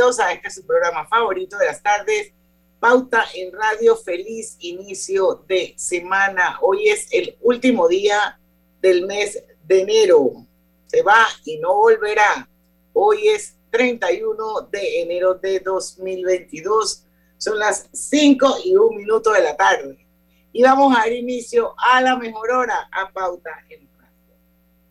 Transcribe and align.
Bienvenidos 0.00 0.20
a 0.20 0.32
este 0.32 0.48
su 0.48 0.66
programa 0.66 1.06
favorito 1.06 1.58
de 1.58 1.66
las 1.66 1.82
tardes, 1.82 2.32
Pauta 2.78 3.22
en 3.34 3.52
Radio. 3.52 3.94
Feliz 3.96 4.56
inicio 4.60 5.44
de 5.46 5.74
semana. 5.76 6.58
Hoy 6.62 6.88
es 6.88 7.06
el 7.10 7.36
último 7.42 7.86
día 7.86 8.40
del 8.80 9.06
mes 9.06 9.44
de 9.66 9.82
enero. 9.82 10.46
Se 10.86 11.02
va 11.02 11.26
y 11.44 11.58
no 11.58 11.74
volverá. 11.74 12.48
Hoy 12.94 13.28
es 13.28 13.58
31 13.72 14.68
de 14.72 15.02
enero 15.02 15.34
de 15.34 15.60
2022. 15.60 17.04
Son 17.36 17.58
las 17.58 17.90
5 17.92 18.56
y 18.64 18.76
un 18.76 18.96
minuto 18.96 19.32
de 19.32 19.42
la 19.42 19.54
tarde. 19.54 20.06
Y 20.50 20.62
vamos 20.62 20.96
a 20.96 21.00
dar 21.00 21.12
inicio 21.12 21.74
a 21.76 22.00
la 22.00 22.16
mejor 22.16 22.50
hora 22.52 22.88
a 22.90 23.12
Pauta 23.12 23.50
en 23.68 23.90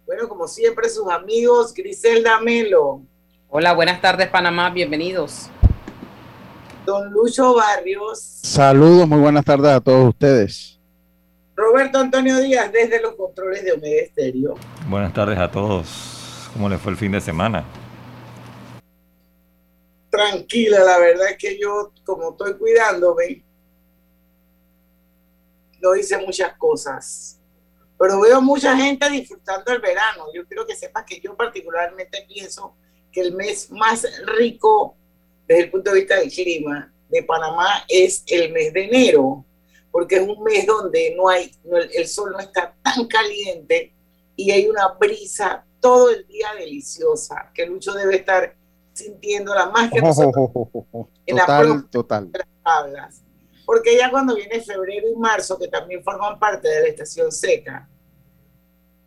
bueno, 0.09 0.27
como 0.27 0.47
siempre, 0.47 0.89
sus 0.89 1.07
amigos, 1.07 1.71
Griselda 1.71 2.41
Melo. 2.41 3.03
Hola, 3.51 3.73
buenas 3.73 3.99
tardes, 3.99 4.27
Panamá, 4.27 4.69
bienvenidos. 4.69 5.49
Don 6.85 7.11
Lucho 7.11 7.55
Barrios. 7.55 8.19
Saludos, 8.21 9.07
muy 9.07 9.19
buenas 9.19 9.43
tardes 9.43 9.71
a 9.71 9.81
todos 9.81 10.09
ustedes. 10.09 10.79
Roberto 11.55 11.97
Antonio 11.97 12.37
Díaz, 12.37 12.71
desde 12.71 13.01
los 13.01 13.15
controles 13.15 13.63
de 13.63 13.71
Omega 13.71 14.03
Estéreo. 14.03 14.55
Buenas 14.87 15.11
tardes 15.15 15.39
a 15.39 15.49
todos. 15.49 16.47
¿Cómo 16.53 16.69
les 16.69 16.79
fue 16.79 16.91
el 16.91 16.97
fin 16.99 17.11
de 17.11 17.19
semana? 17.19 17.65
Tranquila, 20.11 20.83
la 20.83 20.99
verdad 20.99 21.31
es 21.31 21.37
que 21.37 21.59
yo, 21.59 21.91
como 22.03 22.29
estoy 22.29 22.55
cuidándome, 22.55 23.43
no 25.81 25.95
hice 25.95 26.19
muchas 26.23 26.53
cosas 26.55 27.39
pero 27.99 28.21
veo 28.21 28.41
mucha 28.41 28.77
gente 28.77 29.09
disfrutando 29.09 29.73
el 29.73 29.81
verano. 29.81 30.27
Yo 30.33 30.47
quiero 30.47 30.65
que 30.65 30.73
sepas 30.73 31.03
que 31.05 31.19
yo 31.19 31.35
particularmente 31.35 32.25
pienso 32.29 32.77
que 33.11 33.21
el 33.21 33.33
mes 33.33 33.71
más 33.71 34.05
rico 34.25 34.95
desde 35.47 35.63
el 35.63 35.71
punto 35.71 35.91
de 35.91 35.99
vista 35.99 36.19
del 36.19 36.29
clima 36.29 36.93
de 37.09 37.23
Panamá 37.23 37.85
es 37.87 38.23
el 38.27 38.51
mes 38.51 38.71
de 38.73 38.85
enero, 38.85 39.45
porque 39.91 40.17
es 40.17 40.27
un 40.27 40.43
mes 40.43 40.65
donde 40.65 41.15
no 41.15 41.27
hay, 41.27 41.51
el 41.93 42.07
sol 42.07 42.31
no 42.31 42.39
está 42.39 42.75
tan 42.83 43.07
caliente 43.07 43.93
y 44.35 44.51
hay 44.51 44.67
una 44.67 44.89
brisa 44.89 45.65
todo 45.79 46.11
el 46.11 46.27
día 46.27 46.53
deliciosa, 46.57 47.51
que 47.53 47.65
Lucho 47.65 47.93
debe 47.93 48.17
estar 48.17 48.55
sintiéndola 48.93 49.69
más 49.69 49.91
que 49.91 50.01
nosotros 50.01 50.49
en 51.25 51.37
total, 51.37 51.89
total. 51.89 52.31
Hablas 52.63 53.23
porque 53.69 53.95
ya 53.95 54.09
cuando 54.09 54.33
viene 54.33 54.61
febrero 54.61 55.07
y 55.07 55.15
marzo, 55.15 55.55
que 55.59 55.67
también 55.67 56.03
forman 56.03 56.39
parte 56.39 56.67
de 56.67 56.81
la 56.81 56.87
estación 56.87 57.31
seca, 57.31 57.87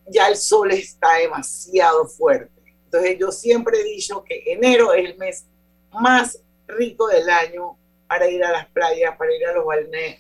ya 0.07 0.29
el 0.29 0.37
sol 0.37 0.71
está 0.71 1.15
demasiado 1.15 2.07
fuerte. 2.07 2.62
Entonces 2.93 3.19
yo 3.19 3.33
siempre 3.33 3.81
he 3.81 3.85
dicho 3.85 4.23
que 4.23 4.43
enero 4.53 4.93
es 4.93 5.09
el 5.09 5.17
mes 5.17 5.47
más 5.93 6.39
rico 6.67 7.09
del 7.09 7.29
año 7.31 7.79
para 8.07 8.29
ir 8.29 8.45
a 8.45 8.53
las 8.53 8.67
playas, 8.67 9.17
para 9.17 9.35
ir 9.35 9.47
a 9.47 9.55
los 9.55 9.65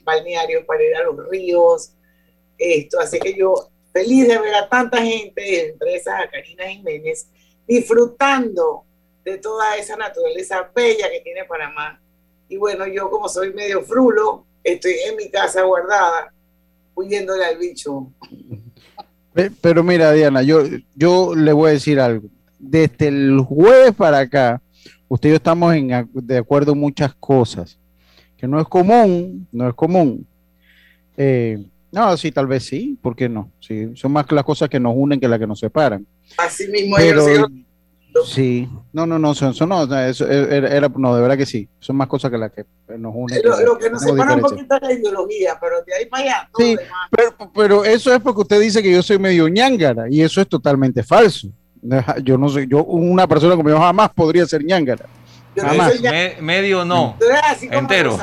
balnearios, 0.05 0.64
para 0.64 0.83
ir 0.83 0.97
a 0.97 1.02
los 1.02 1.29
ríos. 1.29 1.92
Esto, 2.57 2.98
así 2.98 3.19
que 3.19 3.35
yo 3.35 3.69
feliz 3.92 4.27
de 4.27 4.39
ver 4.39 4.55
a 4.55 4.69
tanta 4.70 5.02
gente, 5.02 5.69
entre 5.69 5.97
esas 5.97 6.19
a 6.19 6.30
Karina 6.30 6.67
Jiménez, 6.67 7.29
disfrutando 7.67 8.85
de 9.23 9.36
toda 9.36 9.77
esa 9.77 9.97
naturaleza 9.97 10.70
bella 10.74 11.11
que 11.11 11.20
tiene 11.20 11.45
Panamá 11.45 12.01
y 12.48 12.57
bueno, 12.57 12.86
yo 12.86 13.11
como 13.11 13.29
soy 13.29 13.52
medio 13.52 13.83
frulo, 13.83 14.47
estoy 14.64 14.95
en 15.07 15.17
mi 15.17 15.30
casa 15.30 15.63
guardada, 15.63 16.33
huyéndole 16.95 17.45
al 17.45 17.58
bicho. 17.58 18.11
Pero 19.61 19.83
mira, 19.83 20.13
Diana, 20.13 20.42
yo, 20.42 20.63
yo 20.95 21.35
le 21.35 21.52
voy 21.52 21.70
a 21.70 21.73
decir 21.73 22.01
algo. 22.01 22.29
Desde 22.62 23.08
el 23.08 23.40
jueves 23.40 23.92
para 23.92 24.20
acá, 24.20 24.62
usted 25.08 25.28
y 25.28 25.33
yo 25.33 25.36
estamos 25.36 25.74
en, 25.74 26.08
de 26.14 26.39
acuerdo 26.39 26.73
en 26.73 26.78
muchas 26.78 27.12
cosas, 27.14 27.77
que 28.36 28.46
no 28.46 28.61
es 28.61 28.68
común, 28.68 29.46
no 29.50 29.68
es 29.68 29.74
común. 29.74 30.24
Eh, 31.17 31.64
no, 31.90 32.17
sí, 32.17 32.30
tal 32.30 32.46
vez 32.46 32.64
sí, 32.64 32.96
¿por 33.02 33.17
qué 33.17 33.28
no? 33.28 33.50
Sí, 33.61 33.90
son 33.95 34.12
más 34.12 34.30
las 34.30 34.45
cosas 34.45 34.68
que 34.68 34.80
nos 34.80 34.95
unen 34.96 35.18
que 35.18 35.28
las 35.28 35.39
que 35.39 35.46
nos 35.46 35.58
separan. 35.58 36.06
Así 36.39 36.68
mismo, 36.68 36.96
Pero, 36.96 37.27
Sí, 38.27 38.68
no, 38.92 39.06
no, 39.06 39.18
no, 39.18 39.33
eso, 39.33 39.67
no, 39.67 39.84
eso 40.06 40.29
era, 40.29 40.89
no, 40.89 41.17
de 41.17 41.23
verdad 41.23 41.36
que 41.36 41.46
sí, 41.46 41.68
son 41.80 41.96
más 41.96 42.08
cosas 42.08 42.30
que 42.30 42.36
las 42.36 42.52
que 42.52 42.64
nos 42.98 43.12
unen. 43.14 43.40
Lo, 43.42 43.79
que 43.79 43.89
nos 43.89 44.02
separa 44.02 44.34
un 44.34 44.40
poquito 44.40 44.77
es 44.77 44.83
la 44.83 44.92
ideología, 44.92 45.58
pero 45.61 45.83
de 45.83 45.94
ahí 45.94 46.06
para 46.06 46.23
allá. 46.23 46.50
sí, 46.56 46.77
pero, 47.55 47.84
eso 47.84 48.14
es 48.14 48.20
porque 48.20 48.42
usted 48.42 48.61
dice 48.61 48.83
que 48.83 48.92
yo 48.92 49.02
soy 49.02 49.18
medio 49.18 49.48
ñángara 49.48 50.11
y 50.11 50.20
eso 50.20 50.40
es 50.40 50.48
totalmente 50.48 51.02
falso. 51.02 51.48
Yo 52.23 52.39
no 52.39 52.48
soy, 52.48 52.69
yo, 52.69 52.85
una 52.85 53.27
persona 53.27 53.57
como 53.57 53.69
yo 53.69 53.79
jamás 53.79 54.11
podría 54.11 54.47
ser 54.47 54.65
ñángara. 54.65 55.07
Jamás. 55.57 55.95
medio 56.41 56.85
no, 56.85 57.17
entero. 57.70 58.19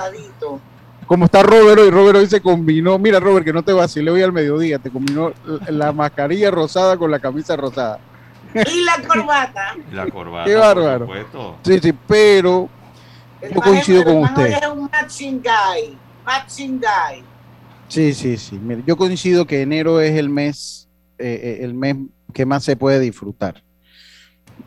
Como 1.06 1.26
está 1.26 1.44
Robert 1.44 1.82
y 1.88 1.90
Robert 1.90 2.20
hoy 2.20 2.28
se 2.28 2.40
combinó, 2.40 2.98
mira 3.00 3.20
Robert, 3.20 3.44
que 3.44 3.52
no 3.52 3.64
te 3.64 3.74
vacile 3.74 4.12
hoy 4.12 4.22
al 4.22 4.32
mediodía, 4.32 4.78
te 4.80 4.92
combinó 4.92 5.34
la 5.68 5.92
mascarilla 5.92 6.52
rosada 6.52 6.98
con 6.98 7.10
la 7.12 7.20
camisa 7.20 7.56
rosada. 7.56 8.00
Y 8.54 8.84
la 8.84 9.08
corbata. 9.08 9.76
la 9.92 10.08
corbata. 10.08 10.46
Qué 10.46 10.56
bárbaro. 10.56 11.08
Sí, 11.64 11.80
sí, 11.80 11.94
pero 12.08 12.70
yo 13.42 13.62
coincido 13.62 14.04
con 14.04 14.18
usted. 14.20 14.48
Es 14.48 14.68
un 14.68 14.90
matching 14.92 15.42
guy. 15.42 15.98
Matching 16.26 16.80
guy. 16.80 17.24
Sí, 17.88 18.14
sí, 18.14 18.38
sí. 18.38 18.58
Mire, 18.58 18.84
yo 18.86 18.96
coincido 18.96 19.46
que 19.46 19.62
enero 19.62 20.00
es 20.02 20.16
el 20.16 20.30
mes, 20.30 20.88
eh, 21.18 21.40
eh, 21.42 21.64
el 21.64 21.74
mes 21.74 21.96
que 22.34 22.46
más 22.46 22.64
se 22.64 22.76
puede 22.76 23.00
disfrutar. 23.00 23.64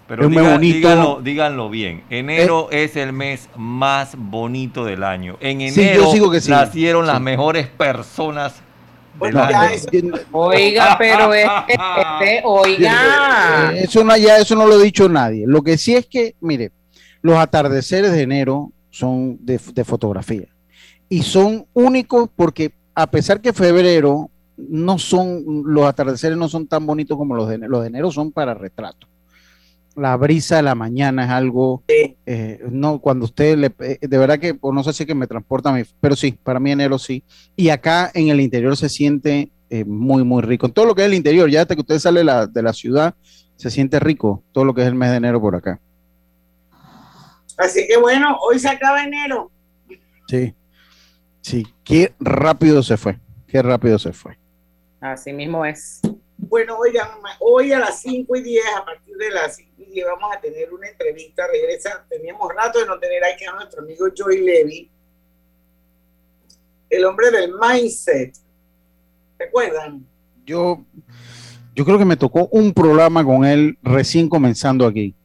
Pero 0.09 0.29
díganlo, 0.59 1.21
díganlo, 1.23 1.71
bien. 1.71 2.03
Enero 2.11 2.69
eh, 2.71 2.85
es 2.85 2.97
el 2.97 3.13
mes 3.13 3.49
más 3.57 4.15
bonito 4.17 4.85
del 4.85 5.05
año. 5.05 5.37
En 5.41 5.61
enero 5.61 6.13
nacieron 6.49 7.07
las 7.07 7.21
mejores 7.21 7.67
personas 7.67 8.63
Oiga, 10.33 10.97
pero 10.99 11.35
es 11.35 11.47
este, 11.69 12.43
oiga. 12.45 13.73
Eso 13.77 14.03
no, 14.05 14.17
ya 14.17 14.39
eso 14.39 14.55
no 14.55 14.67
lo 14.67 14.75
ha 14.77 14.83
dicho 14.83 15.09
nadie. 15.09 15.45
Lo 15.47 15.63
que 15.63 15.77
sí 15.77 15.95
es 15.95 16.07
que, 16.07 16.35
mire, 16.41 16.73
los 17.21 17.37
atardeceres 17.39 18.13
de 18.13 18.23
enero 18.23 18.73
son 18.91 19.39
de, 19.41 19.59
fotografía 19.85 20.49
y 21.09 21.23
son 21.23 21.67
únicos 21.73 22.29
porque 22.35 22.73
a 22.95 23.11
pesar 23.11 23.41
que 23.41 23.53
febrero 23.53 24.31
no 24.57 24.99
son, 24.99 25.45
los 25.67 25.87
atardeceres 25.87 26.37
no 26.37 26.49
son 26.49 26.67
tan 26.67 26.87
bonitos 26.87 27.17
como 27.17 27.35
los 27.35 27.49
de 27.49 27.57
enero, 27.57 27.71
los 27.73 27.81
de 27.83 27.89
enero 27.89 28.11
son 28.11 28.33
para 28.33 28.55
retrato 28.55 29.09
la 29.97 30.17
brisa 30.17 30.57
de 30.57 30.63
la 30.63 30.75
mañana 30.75 31.25
es 31.25 31.31
algo, 31.31 31.83
eh, 31.89 32.61
no, 32.71 32.99
cuando 33.01 33.25
usted 33.27 33.57
le, 33.57 33.73
eh, 33.81 33.99
de 34.01 34.19
verdad 34.19 34.39
que, 34.39 34.59
no 34.63 34.83
sé 34.83 34.93
si 34.93 35.07
que 35.07 35.15
me 35.15 35.27
transporta 35.27 35.71
a 35.71 35.73
mí, 35.73 35.83
pero 36.01 36.17
sí, 36.17 36.33
para 36.43 36.61
mí 36.61 36.73
enero 36.73 36.99
sí. 36.99 37.25
Y 37.57 37.69
acá 37.69 38.11
en 38.15 38.29
el 38.29 38.41
interior 38.41 38.77
se 38.77 38.89
siente 38.89 39.51
eh, 39.71 39.85
muy, 39.85 40.25
muy 40.25 40.43
rico. 40.43 40.67
En 40.67 40.73
todo 40.73 40.87
lo 40.87 40.95
que 40.95 41.03
es 41.03 41.09
el 41.09 41.15
interior, 41.15 41.51
ya 41.51 41.63
hasta 41.63 41.75
que 41.75 41.81
usted 41.81 41.99
sale 41.99 42.21
de 42.21 42.63
la 42.63 42.73
ciudad, 42.73 43.15
se 43.57 43.71
siente 43.71 44.01
rico 44.01 44.43
todo 44.53 44.65
lo 44.65 44.75
que 44.75 44.83
es 44.83 44.89
el 44.89 44.95
mes 44.95 45.11
de 45.11 45.17
enero 45.17 45.41
por 45.41 45.55
acá. 45.57 45.81
Así 47.59 47.87
que 47.87 47.97
bueno, 47.97 48.39
hoy 48.41 48.59
se 48.59 48.69
acaba 48.69 49.05
enero. 49.05 49.51
Sí, 50.27 50.55
sí, 51.43 51.67
qué 51.85 52.15
rápido 52.19 52.83
se 52.83 52.97
fue, 52.97 53.21
qué 53.47 53.61
rápido 53.63 53.99
se 53.99 54.13
fue. 54.13 54.42
Así 55.03 55.33
mismo 55.33 55.67
es. 55.67 56.01
Bueno, 56.39 56.79
oigan, 56.79 57.09
hoy 57.41 57.73
a 57.73 57.81
las 57.81 58.01
5 58.03 58.37
y 58.37 58.43
10, 58.43 58.65
a 58.81 58.85
partir 58.85 59.17
de 59.17 59.31
las 59.31 59.57
5 59.57 59.71
y 59.79 59.85
10, 59.87 60.07
vamos 60.07 60.37
a 60.37 60.41
tener 60.41 60.73
una 60.73 60.89
entrevista. 60.89 61.45
Regresa, 61.51 62.07
teníamos 62.09 62.49
rato 62.55 62.79
de 62.79 62.87
no 62.87 63.01
tener 63.01 63.25
aquí 63.25 63.45
a 63.45 63.53
nuestro 63.53 63.83
amigo 63.83 64.07
Joy 64.15 64.43
Levy, 64.43 64.89
el 66.89 67.05
hombre 67.05 67.33
del 67.33 67.53
mindset. 67.53 68.37
¿Recuerdan? 69.41 70.07
Yo, 70.47 70.85
yo 71.75 71.85
creo 71.85 71.99
que 71.99 72.05
me 72.05 72.17
tocó 72.17 72.47
un 72.53 72.73
programa 72.73 73.25
con 73.25 73.45
él 73.45 73.77
recién 73.83 74.29
comenzando 74.29 74.87
aquí. 74.87 75.17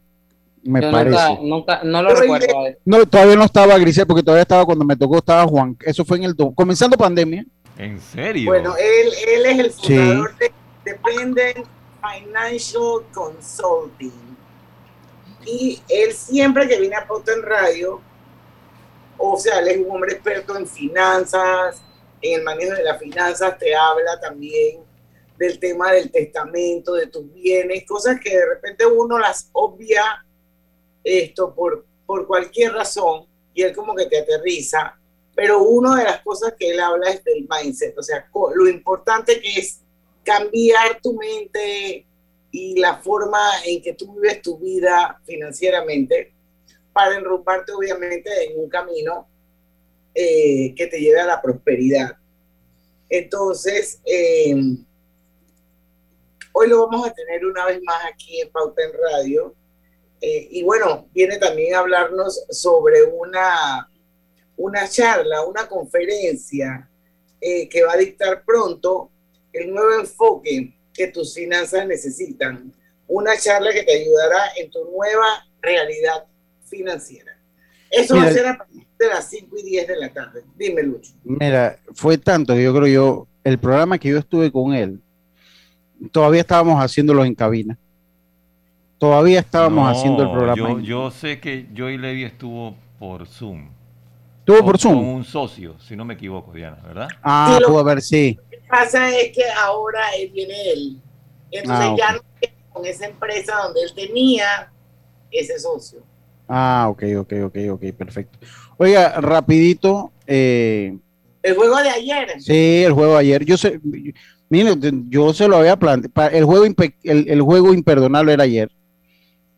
Me 0.64 0.82
parece. 0.82 1.38
Nunca, 1.44 1.84
no 1.84 2.02
lo 2.02 2.16
recuerdo. 2.16 2.48
No, 2.84 3.06
todavía 3.06 3.36
no 3.36 3.44
estaba 3.44 3.78
Grisel, 3.78 4.08
porque 4.08 4.24
todavía 4.24 4.42
estaba 4.42 4.66
cuando 4.66 4.84
me 4.84 4.96
tocó, 4.96 5.20
estaba 5.20 5.46
Juan. 5.46 5.78
Eso 5.86 6.04
fue 6.04 6.18
en 6.18 6.24
el. 6.24 6.36
Comenzando 6.56 6.98
pandemia. 6.98 7.46
¿En 7.78 8.02
serio? 8.02 8.52
Bueno, 8.52 8.76
él, 8.78 9.14
él 9.28 9.46
es 9.46 9.60
el 9.60 9.72
fundador 9.72 10.38
de 10.38 10.52
Independent 10.86 11.68
Financial 12.02 13.06
Consulting. 13.14 14.38
Y 15.46 15.82
él 15.88 16.14
siempre 16.14 16.68
que 16.68 16.80
viene 16.80 16.96
a 16.96 17.08
Pauta 17.08 17.34
en 17.34 17.42
Radio, 17.42 18.02
o 19.18 19.38
sea, 19.38 19.60
él 19.60 19.68
es 19.70 19.78
un 19.78 19.92
hombre 19.92 20.14
experto 20.14 20.58
en 20.58 20.68
finanzas, 20.68 21.82
en 22.22 22.40
el 22.40 22.44
manejo 22.44 22.74
de 22.74 22.84
las 22.84 23.00
finanzas, 23.00 23.58
te 23.58 23.76
habla 23.76 24.20
también 24.20 24.82
del 25.38 25.60
tema 25.60 25.92
del 25.92 26.12
testamento, 26.12 26.94
de 26.94 27.08
tus 27.08 27.32
bienes, 27.34 27.86
cosas 27.86 28.20
que 28.20 28.36
de 28.36 28.46
repente 28.46 28.86
uno 28.86 29.20
las 29.20 29.50
obvia 29.54 30.26
esto 31.04 31.54
por, 31.54 31.86
por 32.06 32.28
cualquier 32.28 32.74
razón 32.74 33.26
y 33.54 33.62
él 33.62 33.76
como 33.76 33.96
que 33.96 34.08
te 34.08 34.20
aterriza, 34.20 35.00
pero 35.38 35.62
una 35.62 35.96
de 35.96 36.04
las 36.04 36.22
cosas 36.24 36.56
que 36.58 36.72
él 36.72 36.80
habla 36.80 37.12
es 37.12 37.24
del 37.24 37.48
mindset, 37.48 37.96
o 37.96 38.02
sea, 38.02 38.28
lo 38.56 38.68
importante 38.68 39.40
que 39.40 39.60
es 39.60 39.82
cambiar 40.24 41.00
tu 41.00 41.14
mente 41.14 42.08
y 42.50 42.80
la 42.80 42.98
forma 42.98 43.38
en 43.64 43.84
que 43.84 43.94
tú 43.94 44.16
vives 44.16 44.42
tu 44.42 44.58
vida 44.58 45.22
financieramente 45.26 46.34
para 46.92 47.18
enrumbarte 47.18 47.72
obviamente 47.72 48.32
en 48.46 48.60
un 48.60 48.68
camino 48.68 49.28
eh, 50.16 50.74
que 50.76 50.88
te 50.88 51.00
lleve 51.00 51.20
a 51.20 51.28
la 51.28 51.40
prosperidad. 51.40 52.18
Entonces, 53.08 54.02
eh, 54.06 54.56
hoy 56.52 56.68
lo 56.68 56.88
vamos 56.88 57.08
a 57.08 57.14
tener 57.14 57.46
una 57.46 57.64
vez 57.68 57.80
más 57.84 58.06
aquí 58.12 58.42
en 58.42 58.50
Pauta 58.50 58.82
en 58.84 58.92
Radio. 58.92 59.54
Eh, 60.20 60.48
y 60.50 60.64
bueno, 60.64 61.08
viene 61.14 61.38
también 61.38 61.76
a 61.76 61.80
hablarnos 61.80 62.44
sobre 62.50 63.04
una, 63.04 63.88
una 64.58 64.88
charla, 64.90 65.46
una 65.46 65.68
conferencia 65.68 66.90
que 67.40 67.84
va 67.86 67.94
a 67.94 67.98
dictar 67.98 68.44
pronto 68.44 69.12
el 69.54 69.72
nuevo 69.72 70.00
enfoque 70.00 70.74
que 70.94 71.08
tus 71.08 71.34
finanzas 71.34 71.88
necesitan. 71.88 72.74
Una 73.08 73.38
charla 73.38 73.72
que 73.72 73.84
te 73.84 74.02
ayudará 74.02 74.52
en 74.58 74.70
tu 74.70 74.84
nueva 74.92 75.46
realidad 75.62 76.26
financiera. 76.66 77.38
Eso 77.90 78.16
va 78.16 78.24
a 78.24 78.34
ser 78.34 78.48
a 78.48 78.58
partir 78.58 78.86
de 79.00 79.08
las 79.08 79.30
5 79.30 79.58
y 79.60 79.64
10 79.64 79.88
de 79.88 79.96
la 79.96 80.12
tarde. 80.12 80.44
Dime, 80.58 80.84
Lucho. 80.84 81.14
Mira, 81.24 81.80
fue 81.94 82.18
tanto 82.18 82.54
que 82.54 82.64
yo 82.64 82.74
creo 82.74 82.88
yo, 82.88 83.28
el 83.44 83.58
programa 83.60 83.98
que 83.98 84.10
yo 84.10 84.18
estuve 84.18 84.52
con 84.52 84.74
él, 84.74 85.00
todavía 86.12 86.42
estábamos 86.42 86.84
haciéndolo 86.84 87.24
en 87.24 87.34
cabina. 87.34 87.78
Todavía 88.98 89.40
estábamos 89.40 89.96
haciendo 89.96 90.24
el 90.24 90.32
programa. 90.32 90.82
Yo, 90.82 91.12
sé 91.12 91.40
que 91.40 91.68
Joy 91.74 91.98
Levy 91.98 92.24
estuvo 92.24 92.76
por 92.98 93.28
Zoom. 93.28 93.70
¿Estuvo 94.48 94.66
por 94.66 94.80
Zoom? 94.80 94.96
Con 94.96 95.06
un 95.06 95.24
socio, 95.26 95.78
si 95.80 95.96
no 95.96 96.06
me 96.06 96.14
equivoco, 96.14 96.54
Diana, 96.54 96.78
¿verdad? 96.86 97.10
Ah, 97.22 97.60
pudo 97.66 97.80
haber, 97.80 98.02
sí 98.02 98.40
pasa 98.68 99.10
es 99.18 99.32
que 99.32 99.44
ahora 99.58 100.16
él 100.18 100.32
viene 100.34 100.72
él. 100.72 101.02
Entonces 101.52 101.86
ah, 101.90 101.96
ya 101.98 102.12
no 102.14 102.20
con 102.72 102.86
esa 102.86 103.08
empresa 103.08 103.56
donde 103.64 103.82
él 103.82 103.94
tenía 103.96 104.72
ese 105.32 105.58
socio. 105.60 106.04
Ah, 106.48 106.88
ok, 106.90 107.04
ok, 107.20 107.34
ok, 107.46 107.58
ok, 107.72 107.84
perfecto. 107.98 108.40
Oiga, 108.78 109.20
rapidito. 109.20 110.12
Eh, 110.26 110.98
el 111.42 111.56
juego 111.56 111.78
de 111.78 111.90
ayer. 111.90 112.42
Sí, 112.42 112.84
el 112.84 112.94
juego 112.94 113.14
de 113.14 113.20
ayer. 113.20 113.46
Yo 113.46 113.58
sé, 113.58 113.80
mire, 114.50 114.76
yo 115.10 115.34
se 115.34 115.48
lo 115.48 115.58
había 115.58 115.78
planteado. 115.78 116.30
El 116.30 116.46
juego, 116.46 116.66
el, 117.04 117.42
juego 117.42 117.74
imperdonable 117.74 118.34
era 118.34 118.44
ayer, 118.44 118.72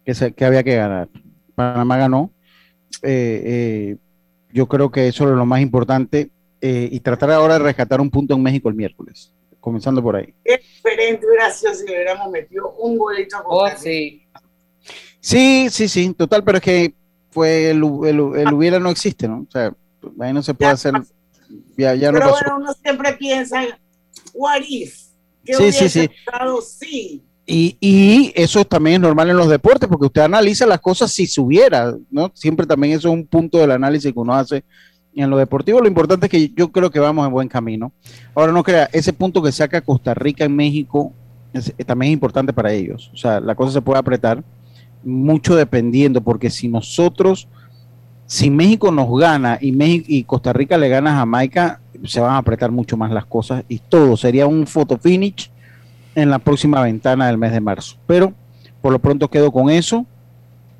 que, 0.06 0.16
se, 0.16 0.32
que 0.32 0.46
había 0.46 0.64
que 0.64 0.76
ganar. 0.76 1.10
Panamá 1.56 1.98
ganó. 1.98 2.32
Eh, 3.04 3.44
eh, 3.46 3.98
yo 4.52 4.68
creo 4.68 4.92
que 4.92 5.08
eso 5.08 5.26
es 5.26 5.36
lo 5.36 5.46
más 5.46 5.62
importante. 5.62 6.30
Eh, 6.62 6.90
y 6.92 7.00
tratar 7.00 7.32
ahora 7.32 7.54
de 7.54 7.60
rescatar 7.60 8.02
un 8.02 8.10
punto 8.10 8.34
en 8.34 8.44
México 8.44 8.68
el 8.68 8.76
miércoles, 8.76 9.32
comenzando 9.62 10.04
por 10.04 10.18
ahí. 10.18 10.34
Es 10.44 10.60
diferente, 10.60 11.26
gracias, 11.34 11.80
si 11.80 11.86
hubiéramos 11.86 12.30
metido 12.30 12.72
un 12.80 12.98
golito 12.98 13.38
oh, 13.46 13.70
sí. 13.78 14.28
sí, 15.22 15.70
sí, 15.70 15.88
sí, 15.88 16.14
total, 16.14 16.44
pero 16.44 16.58
es 16.58 16.64
que 16.64 16.94
fue 17.30 17.70
el, 17.70 17.78
el, 17.78 18.54
hubiera 18.54 18.78
no 18.78 18.90
existe, 18.90 19.26
¿no? 19.26 19.46
O 19.48 19.52
sea, 19.52 19.74
ahí 20.20 20.34
no 20.34 20.44
se 20.44 20.54
puede 20.54 20.72
hacer, 20.72 20.96
ya, 21.78 21.96
ya 21.96 22.12
pero 22.12 22.26
no 22.26 22.32
bueno, 22.32 22.58
uno 22.58 22.74
siempre 22.74 23.14
piensa, 23.14 23.62
what 24.34 24.62
if? 24.68 25.00
¿Qué 25.46 25.54
sí, 25.54 25.72
sí, 25.72 25.88
sí. 25.88 26.10
sí. 26.62 27.24
Y, 27.52 27.78
y, 27.80 28.32
eso 28.36 28.64
también 28.64 28.96
es 28.96 29.02
normal 29.02 29.30
en 29.30 29.38
los 29.38 29.50
deportes, 29.50 29.90
porque 29.90 30.06
usted 30.06 30.22
analiza 30.22 30.68
las 30.68 30.80
cosas 30.80 31.12
si 31.12 31.26
se 31.26 31.42
hubiera, 31.42 31.96
¿no? 32.12 32.32
Siempre 32.36 32.68
también 32.68 32.94
eso 32.94 33.08
es 33.08 33.14
un 33.14 33.26
punto 33.26 33.58
del 33.58 33.72
análisis 33.72 34.14
que 34.14 34.20
uno 34.20 34.36
hace 34.36 34.64
en 35.24 35.30
lo 35.30 35.38
deportivo 35.38 35.82
lo 35.82 35.88
importante 35.88 36.28
es 36.28 36.32
que 36.32 36.52
yo 36.56 36.72
creo 36.72 36.90
que 36.90 37.00
vamos 37.00 37.26
en 37.26 37.34
buen 37.34 37.48
camino. 37.48 37.92
Ahora 38.36 38.52
no 38.52 38.64
crea, 38.64 38.90
ese 38.94 39.14
punto 39.14 39.42
que 39.42 39.52
saca 39.52 39.82
Costa 39.82 40.14
Rica 40.14 40.46
en 40.46 40.56
México 40.56 41.14
también 41.86 42.12
es 42.12 42.14
importante 42.14 42.54
para 42.54 42.72
ellos. 42.72 43.12
O 43.14 43.18
sea, 43.18 43.40
la 43.40 43.56
cosa 43.56 43.74
se 43.74 43.82
puede 43.82 44.00
apretar 44.00 44.44
mucho 45.04 45.56
dependiendo, 45.56 46.22
porque 46.22 46.50
si 46.50 46.68
nosotros, 46.68 47.48
si 48.26 48.50
México 48.50 48.92
nos 48.92 49.10
gana 49.20 49.58
y, 49.60 49.72
México, 49.72 50.06
y 50.10 50.24
Costa 50.24 50.54
Rica 50.54 50.78
le 50.78 50.90
gana 50.90 51.12
a 51.12 51.20
Jamaica, 51.20 51.82
se 52.06 52.20
van 52.20 52.36
a 52.36 52.38
apretar 52.38 52.72
mucho 52.72 52.96
más 52.96 53.12
las 53.12 53.26
cosas 53.26 53.64
y 53.68 53.80
todo 53.80 54.16
sería 54.16 54.48
un 54.48 54.68
photo 54.68 54.98
finish 54.98 55.52
en 56.16 56.30
la 56.30 56.40
próxima 56.40 56.82
ventana 56.82 57.28
del 57.28 57.38
mes 57.38 57.52
de 57.52 57.62
marzo. 57.62 57.98
Pero 58.08 58.34
por 58.82 58.92
lo 58.92 59.00
pronto 59.00 59.30
quedo 59.30 59.52
con 59.52 59.70
eso. 59.70 60.06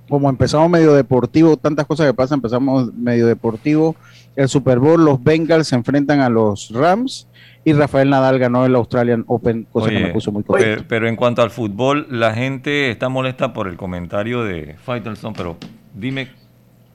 Como 0.08 0.30
empezamos 0.30 0.70
medio 0.70 0.94
deportivo, 0.94 1.56
tantas 1.56 1.86
cosas 1.86 2.08
que 2.08 2.14
pasan, 2.16 2.38
empezamos 2.38 2.92
medio 2.96 3.28
deportivo 3.28 3.96
el 4.40 4.48
Super 4.48 4.80
Bowl, 4.80 5.04
los 5.04 5.22
Bengals 5.22 5.68
se 5.68 5.76
enfrentan 5.76 6.22
a 6.22 6.30
los 6.30 6.72
Rams 6.72 7.28
y 7.66 7.74
Rafael 7.74 8.10
Nadal 8.10 8.40
ganó 8.40 8.66
el 8.66 8.74
Australian 8.74 9.26
Open, 9.28 9.68
cosa 9.70 9.90
que 9.90 10.00
me 10.00 10.14
puso 10.14 10.32
muy 10.32 10.44
contento. 10.44 10.86
Pero, 10.88 11.10
en 11.10 11.18
cuanto 11.18 11.42
al 11.42 11.52
fútbol, 11.52 12.08
la 12.10 12.34
gente 12.34 12.90
está 12.90 13.10
molesta 13.10 13.52
por 13.52 13.68
el 13.68 13.76
comentario 13.76 14.46
de 14.46 14.78
Faitelson, 14.82 15.34
pero 15.34 15.58
dime 15.94 16.30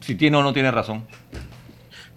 si 0.01 0.15
tiene 0.15 0.39
o 0.39 0.43
no 0.43 0.55
tiene 0.55 0.71
razón. 0.71 1.05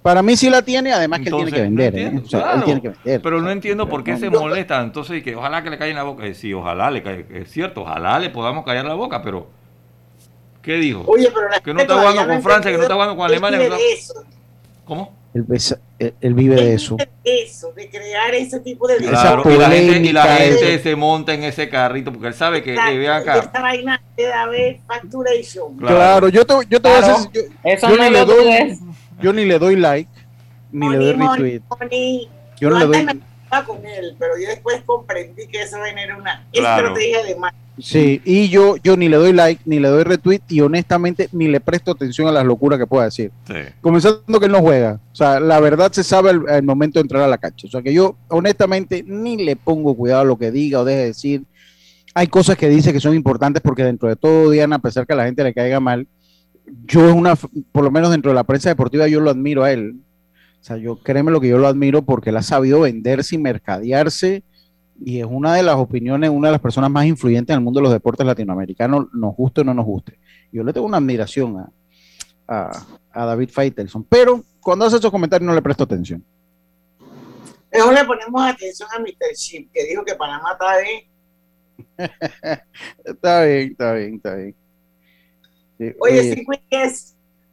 Para 0.01 0.21
mí 0.21 0.37
sí 0.37 0.49
la 0.49 0.61
tiene, 0.61 0.93
además 0.93 1.19
que 1.19 1.29
él 1.29 1.35
tiene 1.35 1.51
que 1.51 1.61
vender. 1.61 1.95
¿eh? 1.97 2.07
él 2.07 2.23
tiene 2.63 2.81
que 2.81 2.89
vender. 2.89 3.21
Pero 3.21 3.41
no 3.41 3.51
entiendo 3.51 3.89
por 3.89 4.03
qué 4.03 4.17
se 4.17 4.29
molesta. 4.29 4.81
Entonces, 4.81 5.23
que 5.23 5.35
ojalá 5.35 5.63
que 5.63 5.69
le 5.69 5.77
caiga 5.77 5.91
en 5.91 5.97
la 5.97 6.03
boca. 6.03 6.25
Eh, 6.25 6.33
sí, 6.33 6.53
ojalá 6.53 6.89
le 6.91 7.03
caiga. 7.03 7.25
Es 7.37 7.51
cierto, 7.51 7.81
ojalá 7.81 8.19
le 8.19 8.29
podamos 8.29 8.63
callar 8.63 8.85
la 8.85 8.93
boca, 8.93 9.21
pero 9.21 9.49
¿qué 10.61 10.75
dijo? 10.75 11.03
Oye, 11.07 11.29
pero 11.33 11.47
que 11.63 11.73
no 11.73 11.81
está 11.81 11.97
jugando 11.97 12.25
con 12.25 12.41
Francia, 12.41 12.71
que 12.71 12.77
no 12.77 12.83
está 12.83 12.95
jugando 12.95 13.15
con 13.15 13.25
Alemania. 13.25 13.69
¿Cómo? 14.85 15.17
Él, 15.99 16.33
vive 16.33 16.55
de 16.55 16.73
eso. 16.73 16.97
Eso, 17.23 17.71
de 17.73 17.89
crear 17.89 18.33
ese 18.33 18.59
tipo 18.59 18.87
de... 18.87 18.97
Claro, 18.97 19.43
y 19.45 19.57
la 19.57 19.69
gente, 19.69 19.97
y 19.97 20.11
la 20.11 20.23
gente 20.23 20.79
se 20.79 20.95
monta 20.95 21.33
en 21.33 21.43
ese 21.43 21.69
carrito 21.69 22.11
porque 22.11 22.27
él 22.27 22.33
sabe 22.33 22.63
que, 22.63 22.75
que 22.75 22.97
ve 22.97 23.09
acá. 23.09 23.39
Esta 23.39 23.61
vaina 23.61 24.01
de 24.15 24.31
haber 24.31 24.79
facturation. 24.87 25.77
Claro. 25.77 25.95
claro, 25.95 26.29
yo 26.29 26.45
te, 26.45 26.53
yo 26.69 26.81
te 26.81 26.89
voy 26.89 26.97
a 26.97 27.07
decir... 27.07 27.29
Yo, 27.33 27.41
eso 27.63 27.89
yo 27.89 27.97
no 27.97 28.09
le 28.09 28.25
doy, 28.25 28.79
yo 29.21 29.33
ni 29.33 29.45
le 29.45 29.59
doy 29.59 29.75
like, 29.75 30.11
ni 30.71 30.89
le 30.89 30.97
doy 30.97 31.13
retweet. 31.13 31.61
yo 32.59 32.69
no 32.69 32.79
le 32.79 32.85
doy... 32.85 33.21
con 33.65 33.85
él, 33.85 34.15
pero 34.19 34.33
yo 34.37 34.49
después 34.49 34.81
comprendí 34.85 35.47
que 35.47 35.61
esa 35.61 35.79
vaina 35.79 36.03
era 36.03 36.17
una 36.17 36.45
estrategia 36.51 37.23
de 37.23 37.35
marketing 37.35 37.67
Sí, 37.79 38.21
y 38.25 38.49
yo, 38.49 38.75
yo 38.77 38.97
ni 38.97 39.07
le 39.07 39.17
doy 39.17 39.33
like, 39.33 39.61
ni 39.65 39.79
le 39.79 39.87
doy 39.87 40.03
retweet, 40.03 40.41
y 40.49 40.61
honestamente 40.61 41.29
ni 41.31 41.47
le 41.47 41.59
presto 41.59 41.91
atención 41.91 42.27
a 42.27 42.31
las 42.31 42.43
locuras 42.43 42.79
que 42.79 42.87
pueda 42.87 43.05
decir. 43.05 43.31
Comenzando 43.81 44.39
que 44.39 44.47
él 44.47 44.51
no 44.51 44.61
juega. 44.61 44.99
O 45.11 45.15
sea, 45.15 45.39
la 45.39 45.59
verdad 45.59 45.91
se 45.91 46.03
sabe 46.03 46.31
el, 46.31 46.63
momento 46.63 46.97
de 46.97 47.01
entrar 47.01 47.21
a 47.21 47.27
la 47.27 47.37
cancha. 47.37 47.67
O 47.67 47.69
sea, 47.69 47.83
que 47.83 47.93
yo 47.93 48.15
honestamente 48.29 49.03
ni 49.05 49.37
le 49.37 49.55
pongo 49.55 49.95
cuidado 49.95 50.21
a 50.21 50.25
lo 50.25 50.37
que 50.37 50.51
diga 50.51 50.79
o 50.79 50.85
deje 50.85 50.97
de 50.99 51.05
decir. 51.05 51.43
Hay 52.15 52.27
cosas 52.27 52.57
que 52.57 52.67
dice 52.67 52.91
que 52.91 52.99
son 52.99 53.13
importantes 53.13 53.61
porque 53.61 53.83
dentro 53.83 54.09
de 54.09 54.15
todo, 54.15 54.49
Diana, 54.49 54.77
a 54.77 54.79
pesar 54.79 55.05
que 55.05 55.13
a 55.13 55.15
la 55.15 55.25
gente 55.25 55.43
le 55.43 55.53
caiga 55.53 55.79
mal, 55.79 56.07
yo 56.85 57.07
es 57.07 57.15
una, 57.15 57.35
por 57.35 57.83
lo 57.83 57.91
menos 57.91 58.11
dentro 58.11 58.31
de 58.31 58.35
la 58.35 58.43
prensa 58.43 58.69
deportiva, 58.69 59.07
yo 59.07 59.19
lo 59.19 59.29
admiro 59.29 59.63
a 59.63 59.71
él. 59.71 60.01
O 60.59 60.63
sea, 60.63 60.77
yo 60.77 61.01
créeme 61.01 61.31
lo 61.31 61.39
que 61.39 61.47
yo 61.47 61.57
lo 61.57 61.67
admiro 61.67 62.01
porque 62.01 62.29
él 62.29 62.37
ha 62.37 62.43
sabido 62.43 62.81
venderse 62.81 63.35
y 63.35 63.37
mercadearse 63.37 64.43
y 64.99 65.19
es 65.19 65.27
una 65.29 65.53
de 65.53 65.63
las 65.63 65.75
opiniones, 65.75 66.29
una 66.29 66.47
de 66.47 66.53
las 66.53 66.61
personas 66.61 66.89
más 66.89 67.05
influyentes 67.05 67.53
en 67.53 67.59
el 67.59 67.63
mundo 67.63 67.79
de 67.79 67.83
los 67.83 67.93
deportes 67.93 68.25
latinoamericanos, 68.25 69.07
nos 69.13 69.35
guste 69.35 69.61
o 69.61 69.63
no 69.63 69.73
nos 69.73 69.85
guste. 69.85 70.17
Yo 70.51 70.63
le 70.63 70.73
tengo 70.73 70.87
una 70.87 70.97
admiración 70.97 71.69
a, 72.47 72.71
a, 73.11 73.25
David 73.25 73.49
Faitelson, 73.51 74.03
pero 74.05 74.43
cuando 74.59 74.85
hace 74.85 74.97
esos 74.97 75.11
comentarios 75.11 75.45
no 75.47 75.53
le 75.53 75.61
presto 75.61 75.83
atención. 75.83 76.23
Mejor 77.71 77.93
le 77.93 78.05
ponemos 78.05 78.41
atención 78.41 78.89
a 78.95 78.99
Mr. 78.99 79.35
Chip, 79.35 79.71
que 79.71 79.85
dijo 79.85 80.03
que 80.03 80.15
Panamá 80.15 80.53
está 80.53 80.77
bien. 80.79 81.01
está 83.05 83.43
bien, 83.43 83.71
está 83.71 83.93
bien, 83.93 84.15
está 84.15 84.35
bien. 84.35 84.55
Oye, 85.99 86.35
sí, 86.35 86.45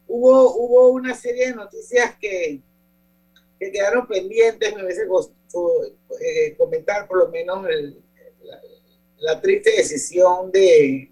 hubo, 0.06 0.54
hubo 0.56 0.88
una 0.88 1.14
serie 1.14 1.48
de 1.48 1.54
noticias 1.54 2.16
que, 2.20 2.60
que 3.58 3.72
quedaron 3.72 4.06
pendientes, 4.06 4.74
me 4.74 4.84
hubiese 4.84 5.06
eh, 6.20 6.54
comentar 6.56 7.06
por 7.06 7.18
lo 7.18 7.28
menos 7.28 7.66
la, 9.18 9.40
triste 9.40 9.70
decisión 9.76 10.50
de 10.52 11.10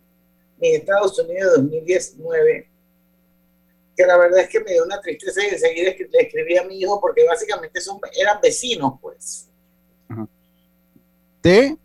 en 0.61 0.81
Estados 0.81 1.19
Unidos 1.19 1.55
2019, 1.57 2.71
que 3.97 4.07
la 4.07 4.17
verdad 4.17 4.41
es 4.41 4.49
que 4.49 4.61
me 4.61 4.73
dio 4.73 4.85
una 4.85 5.01
tristeza 5.01 5.43
y 5.43 5.49
enseguida 5.49 5.93
le 6.11 6.21
escribí 6.21 6.57
a 6.57 6.65
mi 6.65 6.79
hijo 6.79 7.01
porque 7.01 7.25
básicamente 7.25 7.81
son, 7.81 7.99
eran 8.17 8.41
vecinos, 8.41 8.95
pues. 9.01 9.49
¿De? 11.43 11.77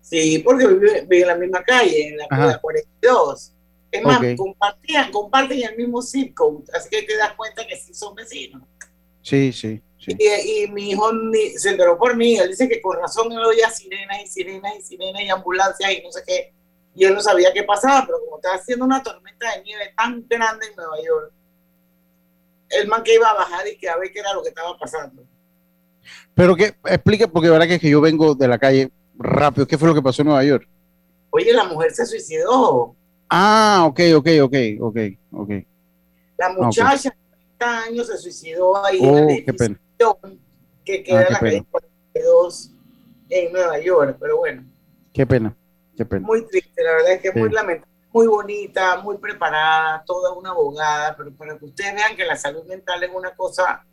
Sí, 0.00 0.38
porque 0.38 0.66
viven 0.66 1.06
en 1.10 1.26
la 1.26 1.34
misma 1.34 1.62
calle, 1.64 2.08
en 2.08 2.16
la, 2.18 2.58
42. 2.60 3.52
Es 3.98 4.04
más, 4.04 4.20
compartían, 4.36 5.10
comparten 5.10 5.62
el 5.62 5.76
mismo 5.76 6.00
code, 6.34 6.64
así 6.72 6.88
que 6.90 7.02
te 7.02 7.16
das 7.16 7.32
cuenta 7.34 7.66
que 7.66 7.76
sí 7.76 7.94
son 7.94 8.14
vecinos. 8.14 8.62
Sí, 9.22 9.52
sí. 9.52 9.82
sí. 9.98 10.16
Y, 10.18 10.68
mi 10.70 10.90
hijo 10.90 11.10
se 11.56 11.70
enteró 11.70 11.98
por 11.98 12.16
mí, 12.16 12.36
él 12.36 12.48
dice 12.48 12.68
que 12.68 12.80
con 12.80 12.98
razón 12.98 13.32
él 13.32 13.38
oía 13.38 13.70
sirenas 13.70 14.22
y 14.22 14.26
sirenas 14.26 14.72
y 14.78 14.82
sirenas 14.82 15.22
y 15.22 15.28
ambulancias 15.28 15.92
y 15.92 16.02
no 16.02 16.12
sé 16.12 16.22
qué, 16.26 16.52
y 16.94 17.04
él 17.04 17.14
no 17.14 17.20
sabía 17.20 17.52
qué 17.52 17.62
pasaba, 17.62 18.04
pero 18.06 18.18
como 18.24 18.36
estaba 18.36 18.56
haciendo 18.56 18.84
una 18.84 19.02
tormenta 19.02 19.52
de 19.54 19.62
nieve 19.62 19.92
tan 19.96 20.26
grande 20.28 20.66
en 20.66 20.76
Nueva 20.76 20.96
York, 21.04 21.32
el 22.70 22.88
man 22.88 23.02
que 23.02 23.14
iba 23.14 23.28
a 23.28 23.34
bajar 23.34 23.66
y 23.66 23.76
que 23.78 23.88
a 23.88 23.96
ver 23.96 24.10
qué 24.12 24.20
era 24.20 24.34
lo 24.34 24.42
que 24.42 24.50
estaba 24.50 24.76
pasando. 24.78 25.24
Pero 26.34 26.56
que 26.56 26.74
explique, 26.84 27.28
porque 27.28 27.50
verdad 27.50 27.66
que, 27.66 27.74
es 27.74 27.80
que 27.80 27.90
yo 27.90 28.00
vengo 28.00 28.34
de 28.34 28.48
la 28.48 28.58
calle 28.58 28.90
rápido, 29.16 29.66
¿qué 29.66 29.76
fue 29.76 29.88
lo 29.88 29.94
que 29.94 30.02
pasó 30.02 30.22
en 30.22 30.28
Nueva 30.28 30.44
York? 30.44 30.68
Oye, 31.30 31.52
la 31.52 31.64
mujer 31.64 31.92
se 31.92 32.06
suicidó. 32.06 32.94
Ah, 33.30 33.84
ok, 33.86 34.00
ok, 34.16 34.28
ok, 34.42 34.56
ok, 34.80 34.96
ok. 35.32 35.50
La 36.38 36.46
ah, 36.46 36.54
muchacha 36.56 37.10
de 37.10 37.16
30 37.58 37.82
años 37.84 38.06
se 38.06 38.16
suicidó 38.18 38.84
ahí 38.84 38.98
oh, 39.02 39.18
en 39.18 39.44
qué 39.44 39.52
pena. 39.52 39.80
que 40.84 41.02
queda 41.02 41.20
ah, 41.20 41.24
en 41.26 41.32
la 41.32 41.38
calle 41.38 41.64
42 41.70 42.70
en 43.28 43.52
Nueva 43.52 43.78
York, 43.80 44.16
pero 44.18 44.38
bueno. 44.38 44.64
Qué 45.12 45.26
pena, 45.26 45.54
qué 45.96 46.04
pena. 46.04 46.26
Muy 46.26 46.46
triste, 46.46 46.82
la 46.82 46.92
verdad 46.92 47.12
es 47.12 47.20
que 47.20 47.28
es 47.28 47.36
muy 47.36 47.50
lamentable, 47.50 47.92
muy 48.12 48.26
bonita, 48.26 49.00
muy 49.02 49.18
preparada, 49.18 50.02
toda 50.06 50.32
una 50.32 50.50
abogada, 50.50 51.14
pero 51.16 51.32
para 51.32 51.58
que 51.58 51.66
ustedes 51.66 51.94
vean 51.94 52.16
que 52.16 52.24
la 52.24 52.36
salud 52.36 52.64
mental 52.64 53.02
es 53.02 53.10
una 53.14 53.34
cosa 53.34 53.84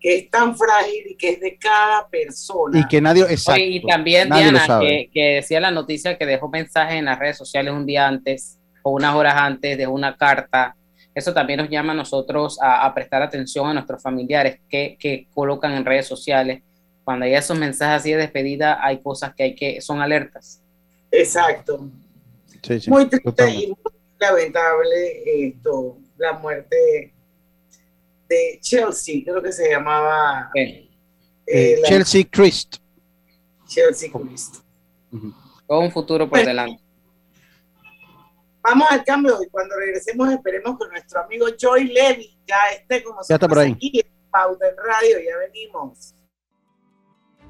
que 0.00 0.16
es 0.16 0.30
tan 0.30 0.56
frágil 0.56 1.10
y 1.10 1.14
que 1.14 1.30
es 1.30 1.40
de 1.40 1.58
cada 1.58 2.08
persona. 2.08 2.80
Y 2.80 2.88
que 2.88 3.00
nadie, 3.00 3.22
exacto, 3.22 3.60
Y 3.60 3.86
también, 3.86 4.30
Diana, 4.30 4.80
que, 4.80 5.10
que, 5.12 5.22
decía 5.36 5.60
la 5.60 5.70
noticia 5.70 6.16
que 6.16 6.24
dejó 6.24 6.48
mensaje 6.48 6.96
en 6.96 7.04
las 7.04 7.18
redes 7.18 7.36
sociales 7.36 7.72
un 7.74 7.84
día 7.84 8.08
antes 8.08 8.58
o 8.82 8.92
unas 8.92 9.14
horas 9.14 9.34
antes, 9.36 9.76
de 9.76 9.86
una 9.86 10.16
carta. 10.16 10.74
Eso 11.14 11.34
también 11.34 11.58
nos 11.58 11.68
llama 11.68 11.92
a 11.92 11.96
nosotros 11.96 12.58
a, 12.62 12.92
prestar 12.94 13.22
atención 13.22 13.68
a 13.68 13.74
nuestros 13.74 14.02
familiares 14.02 14.60
que, 14.68 14.96
que, 14.98 15.26
colocan 15.34 15.72
en 15.72 15.84
redes 15.84 16.06
sociales. 16.06 16.62
Cuando 17.04 17.26
hay 17.26 17.34
esos 17.34 17.58
mensajes 17.58 18.00
así 18.00 18.12
de 18.12 18.18
despedida, 18.18 18.78
hay 18.82 19.02
cosas 19.02 19.34
que 19.34 19.42
hay 19.42 19.54
que, 19.54 19.80
son 19.82 20.00
alertas. 20.00 20.62
Exacto. 21.10 21.90
muy 22.86 23.06
triste 23.06 23.50
y 23.50 23.66
muy 23.66 23.76
lamentable 24.18 25.46
esto, 25.46 25.98
la 26.16 26.34
muerte 26.34 27.12
de 28.30 28.60
Chelsea, 28.62 29.22
creo 29.24 29.42
que 29.42 29.52
se 29.52 29.68
llamaba. 29.68 30.50
Eh, 30.54 30.88
eh, 31.46 31.82
Chelsea 31.84 32.24
Christ. 32.30 32.76
Chelsea 33.66 34.10
Christ. 34.10 34.56
Con 35.66 35.84
un 35.84 35.90
futuro 35.90 36.28
por 36.28 36.38
delante. 36.38 36.80
Vamos 38.62 38.86
al 38.90 39.02
cambio 39.04 39.38
y 39.42 39.48
cuando 39.48 39.74
regresemos 39.76 40.30
esperemos 40.30 40.78
que 40.78 40.88
nuestro 40.88 41.24
amigo 41.24 41.46
Joy 41.58 41.84
Levy 41.84 42.38
ya 42.46 42.56
esté 42.76 43.02
con 43.02 43.16
nosotros 43.16 43.28
ya 43.28 43.34
está 43.34 43.48
por 43.48 43.58
ahí. 43.58 43.72
aquí 43.72 44.00
en 44.00 44.30
Pauta 44.30 44.68
en 44.68 44.76
Radio. 44.76 45.18
Ya 45.18 45.36
venimos. 45.38 46.14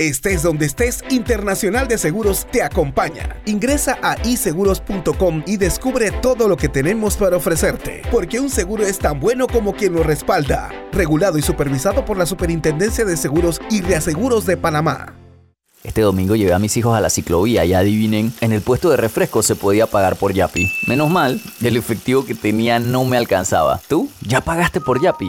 Estés 0.00 0.44
donde 0.44 0.64
estés, 0.64 1.02
Internacional 1.10 1.88
de 1.88 1.98
Seguros 1.98 2.46
te 2.52 2.62
acompaña. 2.62 3.34
Ingresa 3.46 3.98
a 4.00 4.14
iseguros.com 4.24 5.42
y 5.44 5.56
descubre 5.56 6.12
todo 6.12 6.46
lo 6.46 6.56
que 6.56 6.68
tenemos 6.68 7.16
para 7.16 7.36
ofrecerte, 7.36 8.02
porque 8.08 8.38
un 8.38 8.48
seguro 8.48 8.86
es 8.86 9.00
tan 9.00 9.18
bueno 9.18 9.48
como 9.48 9.72
quien 9.72 9.94
lo 9.94 10.04
respalda. 10.04 10.70
Regulado 10.92 11.36
y 11.36 11.42
supervisado 11.42 12.04
por 12.04 12.16
la 12.16 12.26
Superintendencia 12.26 13.04
de 13.04 13.16
Seguros 13.16 13.60
y 13.72 13.80
Reaseguros 13.80 14.46
de 14.46 14.56
Panamá. 14.56 15.16
Este 15.82 16.02
domingo 16.02 16.36
llevé 16.36 16.52
a 16.52 16.60
mis 16.60 16.76
hijos 16.76 16.96
a 16.96 17.00
la 17.00 17.10
ciclovía 17.10 17.64
y 17.64 17.74
adivinen, 17.74 18.32
en 18.40 18.52
el 18.52 18.60
puesto 18.60 18.90
de 18.90 18.98
refresco 18.98 19.42
se 19.42 19.56
podía 19.56 19.88
pagar 19.88 20.14
por 20.14 20.32
Yapi. 20.32 20.70
Menos 20.86 21.10
mal, 21.10 21.42
el 21.60 21.76
efectivo 21.76 22.24
que 22.24 22.36
tenía 22.36 22.78
no 22.78 23.04
me 23.04 23.16
alcanzaba. 23.16 23.80
¿Tú? 23.88 24.08
¿Ya 24.20 24.42
pagaste 24.42 24.80
por 24.80 25.02
Yapi? 25.02 25.28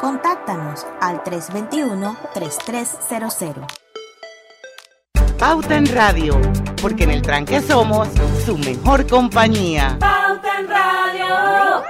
Contáctanos 0.00 0.86
al 1.00 1.22
321-3300. 1.24 3.66
Pauta 5.38 5.76
en 5.76 5.86
Radio, 5.94 6.40
porque 6.80 7.04
en 7.04 7.10
el 7.10 7.20
tranque 7.22 7.60
somos 7.60 8.08
su 8.44 8.56
mejor 8.56 9.06
compañía. 9.06 9.98
Pauta 10.00 10.58
en 10.58 10.68
Radio. 10.68 11.80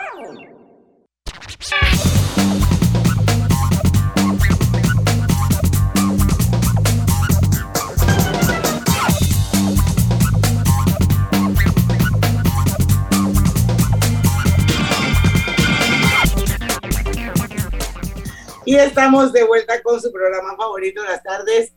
Y 18.71 18.77
estamos 18.77 19.33
de 19.33 19.43
vuelta 19.43 19.83
con 19.83 20.01
su 20.01 20.13
programa 20.13 20.55
favorito 20.57 21.03
de 21.03 21.09
las 21.09 21.25
tardes, 21.25 21.73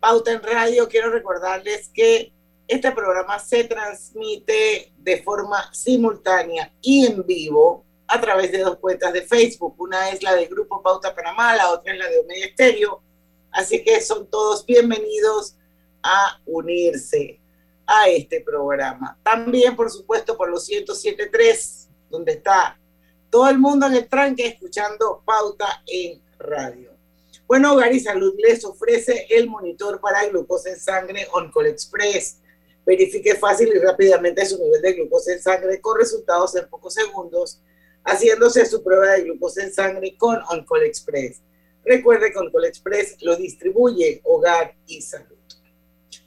Pauta 0.00 0.32
en 0.32 0.42
Radio. 0.42 0.88
Quiero 0.88 1.10
recordarles 1.10 1.90
que 1.92 2.32
este 2.66 2.90
programa 2.92 3.38
se 3.38 3.64
transmite 3.64 4.90
de 4.96 5.22
forma 5.22 5.70
simultánea 5.74 6.72
y 6.80 7.04
en 7.04 7.26
vivo 7.26 7.84
a 8.06 8.18
través 8.18 8.50
de 8.50 8.60
dos 8.60 8.78
cuentas 8.78 9.12
de 9.12 9.26
Facebook. 9.26 9.74
Una 9.76 10.08
es 10.08 10.22
la 10.22 10.34
del 10.34 10.48
Grupo 10.48 10.82
Pauta 10.82 11.14
Panamá, 11.14 11.54
la 11.54 11.70
otra 11.70 11.92
es 11.92 11.98
la 11.98 12.08
de 12.08 12.18
Omega 12.18 12.46
Estéreo. 12.46 13.02
Así 13.50 13.84
que 13.84 14.00
son 14.00 14.26
todos 14.30 14.64
bienvenidos 14.64 15.54
a 16.02 16.40
unirse 16.46 17.38
a 17.86 18.08
este 18.08 18.40
programa. 18.40 19.18
También, 19.22 19.76
por 19.76 19.90
supuesto, 19.90 20.34
por 20.38 20.48
los 20.48 20.66
107.3, 20.66 21.88
donde 22.08 22.32
está 22.32 22.80
todo 23.28 23.50
el 23.50 23.58
mundo 23.58 23.86
en 23.86 23.92
el 23.92 24.08
tranque 24.08 24.46
escuchando 24.46 25.22
Pauta 25.26 25.82
en 25.86 26.26
Radio. 26.38 26.98
Bueno, 27.46 27.72
Hogar 27.72 27.94
y 27.94 28.00
Salud 28.00 28.34
les 28.38 28.64
ofrece 28.64 29.26
el 29.30 29.48
monitor 29.48 30.00
para 30.00 30.26
glucosa 30.26 30.70
en 30.70 30.78
sangre 30.78 31.26
OnCall 31.32 31.66
Express. 31.66 32.38
Verifique 32.84 33.34
fácil 33.34 33.68
y 33.74 33.78
rápidamente 33.78 34.44
su 34.44 34.58
nivel 34.62 34.82
de 34.82 34.92
glucosa 34.92 35.32
en 35.32 35.42
sangre 35.42 35.80
con 35.80 35.98
resultados 35.98 36.54
en 36.56 36.68
pocos 36.68 36.94
segundos, 36.94 37.62
haciéndose 38.04 38.66
su 38.66 38.82
prueba 38.82 39.12
de 39.12 39.22
glucosa 39.22 39.62
en 39.62 39.72
sangre 39.72 40.14
con 40.18 40.38
OnCall 40.50 40.82
Express. 40.84 41.40
Recuerde 41.84 42.32
que 42.32 42.38
OnCall 42.38 42.66
Express 42.66 43.16
lo 43.22 43.36
distribuye 43.36 44.20
Hogar 44.24 44.74
y 44.86 45.00
Salud. 45.00 45.38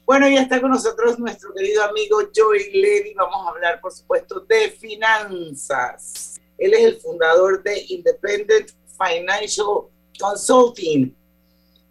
Bueno, 0.05 0.27
ya 0.27 0.41
está 0.41 0.59
con 0.59 0.71
nosotros 0.71 1.19
nuestro 1.19 1.53
querido 1.53 1.83
amigo 1.83 2.17
Joey 2.35 2.71
Levy. 2.73 3.13
Vamos 3.13 3.45
a 3.45 3.49
hablar, 3.51 3.79
por 3.79 3.91
supuesto, 3.91 4.39
de 4.41 4.71
finanzas. 4.71 6.41
Él 6.57 6.73
es 6.73 6.81
el 6.81 6.99
fundador 6.99 7.61
de 7.63 7.85
Independent 7.89 8.71
Financial 8.97 9.87
Consulting. 10.21 11.15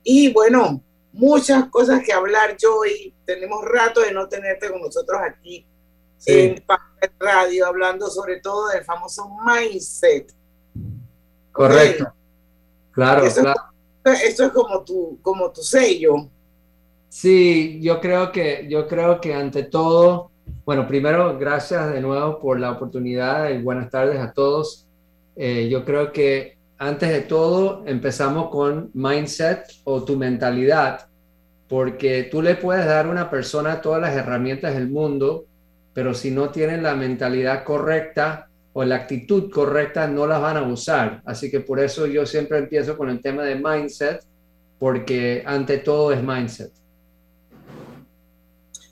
Y 0.04 0.32
bueno, 0.32 0.82
muchas 1.12 1.68
cosas 1.68 2.02
que 2.04 2.12
hablar, 2.12 2.56
Joey. 2.60 3.14
Tenemos 3.24 3.62
rato 3.64 4.00
de 4.00 4.12
no 4.12 4.28
tenerte 4.28 4.70
con 4.70 4.80
nosotros 4.80 5.20
aquí 5.22 5.66
en 6.26 6.62
Radio, 7.18 7.66
hablando 7.66 8.08
sobre 8.08 8.40
todo 8.40 8.68
del 8.68 8.84
famoso 8.84 9.28
mindset. 9.44 10.32
Correcto. 11.52 12.12
Claro, 12.92 13.24
eso, 13.24 13.40
claro. 13.42 13.60
Eso 14.04 14.44
es 14.46 14.52
como 14.52 14.82
tu, 14.84 15.18
como 15.22 15.50
tu 15.50 15.62
sello. 15.62 16.28
Sí, 17.08 17.80
yo 17.82 18.00
creo 18.00 18.30
que, 18.30 18.66
yo 18.68 18.86
creo 18.86 19.20
que 19.20 19.34
ante 19.34 19.64
todo, 19.64 20.30
bueno, 20.64 20.86
primero, 20.86 21.38
gracias 21.38 21.92
de 21.92 22.00
nuevo 22.00 22.38
por 22.38 22.60
la 22.60 22.72
oportunidad 22.72 23.50
y 23.50 23.62
buenas 23.62 23.90
tardes 23.90 24.20
a 24.20 24.32
todos. 24.32 24.86
Eh, 25.36 25.68
yo 25.68 25.84
creo 25.84 26.12
que 26.12 26.56
antes 26.80 27.10
de 27.10 27.20
todo 27.20 27.82
empezamos 27.84 28.48
con 28.48 28.90
mindset 28.94 29.66
o 29.84 30.02
tu 30.02 30.16
mentalidad, 30.16 31.08
porque 31.68 32.24
tú 32.24 32.40
le 32.40 32.54
puedes 32.54 32.86
dar 32.86 33.04
a 33.04 33.10
una 33.10 33.28
persona 33.28 33.82
todas 33.82 34.00
las 34.00 34.16
herramientas 34.16 34.72
del 34.72 34.88
mundo, 34.88 35.44
pero 35.92 36.14
si 36.14 36.30
no 36.30 36.48
tienen 36.48 36.82
la 36.82 36.94
mentalidad 36.94 37.64
correcta 37.64 38.48
o 38.72 38.82
la 38.82 38.96
actitud 38.96 39.50
correcta, 39.50 40.08
no 40.08 40.26
las 40.26 40.40
van 40.40 40.56
a 40.56 40.62
usar. 40.62 41.20
Así 41.26 41.50
que 41.50 41.60
por 41.60 41.80
eso 41.80 42.06
yo 42.06 42.24
siempre 42.24 42.56
empiezo 42.56 42.96
con 42.96 43.10
el 43.10 43.20
tema 43.20 43.42
de 43.42 43.56
mindset, 43.56 44.24
porque 44.78 45.42
ante 45.44 45.76
todo 45.78 46.12
es 46.12 46.22
mindset. 46.22 46.72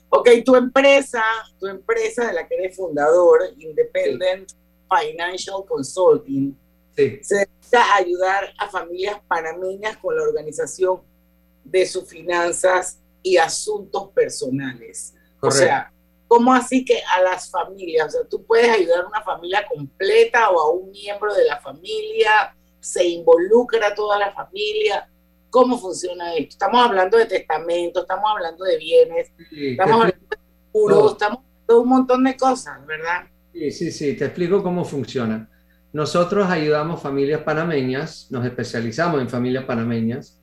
Ok, 0.09 0.29
tu 0.45 0.55
empresa, 0.55 1.23
tu 1.59 1.65
empresa 1.65 2.27
de 2.27 2.33
la 2.33 2.47
que 2.47 2.53
eres 2.53 2.75
fundador, 2.75 3.41
Independent 3.57 4.51
Financial 4.87 5.65
Consulting, 5.67 6.55
se 7.21 7.35
dedica 7.35 7.83
a 7.93 7.95
ayudar 7.97 8.53
a 8.57 8.69
familias 8.69 9.17
panameñas 9.27 9.97
con 9.97 10.15
la 10.15 10.23
organización 10.23 11.01
de 11.63 11.85
sus 11.85 12.07
finanzas 12.07 12.99
y 13.21 13.37
asuntos 13.37 14.09
personales. 14.11 15.13
O 15.41 15.51
sea, 15.51 15.91
¿cómo 16.27 16.53
así 16.53 16.83
que 16.83 17.01
a 17.15 17.21
las 17.21 17.49
familias? 17.49 18.07
O 18.07 18.09
sea, 18.11 18.21
tú 18.29 18.43
puedes 18.43 18.69
ayudar 18.69 19.03
a 19.03 19.07
una 19.07 19.21
familia 19.21 19.65
completa 19.67 20.49
o 20.49 20.59
a 20.59 20.71
un 20.71 20.91
miembro 20.91 21.33
de 21.33 21.45
la 21.45 21.59
familia, 21.59 22.55
se 22.79 23.07
involucra 23.07 23.93
toda 23.93 24.17
la 24.17 24.31
familia. 24.31 25.09
¿Cómo 25.49 25.77
funciona 25.79 26.33
esto? 26.35 26.51
Estamos 26.51 26.81
hablando 26.81 27.17
de 27.17 27.25
testamento, 27.25 28.01
estamos 28.01 28.31
hablando 28.31 28.63
de 28.63 28.77
bienes, 28.77 29.31
estamos 29.51 29.93
hablando 29.95 30.27
de 30.29 30.37
seguros, 30.71 31.11
estamos 31.13 31.37
hablando 31.39 31.73
de 31.73 31.79
un 31.79 31.89
montón 31.89 32.23
de 32.23 32.37
cosas, 32.37 32.85
¿verdad? 32.85 33.23
Sí, 33.51 33.71
sí, 33.71 33.91
sí, 33.91 34.15
te 34.15 34.25
explico 34.25 34.61
cómo 34.61 34.85
funciona. 34.85 35.49
Nosotros 35.91 36.49
ayudamos 36.49 37.01
familias 37.01 37.41
panameñas, 37.41 38.27
nos 38.29 38.45
especializamos 38.45 39.21
en 39.21 39.29
familias 39.29 39.63
panameñas, 39.63 40.39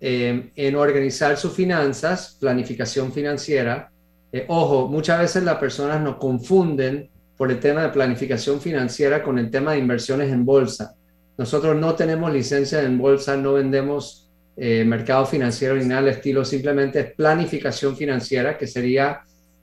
eh, 0.00 0.50
en 0.54 0.76
organizar 0.76 1.36
sus 1.36 1.52
finanzas, 1.52 2.36
planificación 2.40 3.12
financiera. 3.12 3.90
Eh, 4.32 4.44
ojo, 4.48 4.88
muchas 4.88 5.18
veces 5.20 5.42
las 5.42 5.56
personas 5.56 6.00
nos 6.02 6.16
confunden 6.16 7.10
por 7.36 7.50
el 7.50 7.58
tema 7.58 7.82
de 7.82 7.88
planificación 7.88 8.60
financiera 8.60 9.22
con 9.22 9.38
el 9.38 9.50
tema 9.50 9.72
de 9.72 9.78
inversiones 9.78 10.30
en 10.30 10.44
bolsa. 10.44 10.94
Nosotros 11.38 11.74
no 11.76 11.94
tenemos 11.94 12.30
licencia 12.30 12.82
en 12.82 12.98
bolsa, 12.98 13.36
no 13.36 13.54
vendemos 13.54 14.30
eh, 14.56 14.84
mercado 14.84 15.24
financiero 15.24 15.74
ni 15.76 15.86
nada 15.86 16.02
del 16.02 16.14
estilo, 16.14 16.44
simplemente 16.44 17.00
es 17.00 17.14
planificación 17.14 17.96
financiera, 17.96 18.58
que 18.58 18.66
sería 18.66 19.22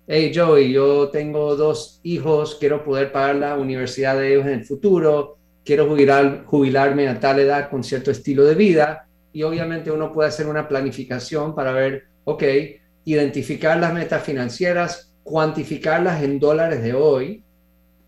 hey 0.09 0.31
Joey, 0.33 0.71
yo 0.71 1.09
tengo 1.09 1.57
dos 1.57 1.99
hijos, 2.03 2.55
quiero 2.57 2.81
poder 2.81 3.11
pagar 3.11 3.35
la 3.35 3.57
universidad 3.57 4.17
de 4.17 4.31
ellos 4.31 4.45
en 4.45 4.53
el 4.53 4.65
futuro, 4.65 5.37
quiero 5.65 5.85
jubilar, 5.85 6.45
jubilarme 6.45 7.09
a 7.09 7.19
tal 7.19 7.39
edad 7.39 7.69
con 7.69 7.83
cierto 7.83 8.11
estilo 8.11 8.45
de 8.45 8.55
vida 8.55 9.05
y 9.33 9.43
obviamente 9.43 9.91
uno 9.91 10.13
puede 10.13 10.29
hacer 10.29 10.47
una 10.47 10.65
planificación 10.65 11.53
para 11.53 11.73
ver, 11.73 12.05
ok, 12.23 12.43
identificar 13.03 13.77
las 13.77 13.93
metas 13.93 14.23
financieras, 14.23 15.13
cuantificarlas 15.23 16.23
en 16.23 16.39
dólares 16.39 16.81
de 16.81 16.93
hoy, 16.93 17.43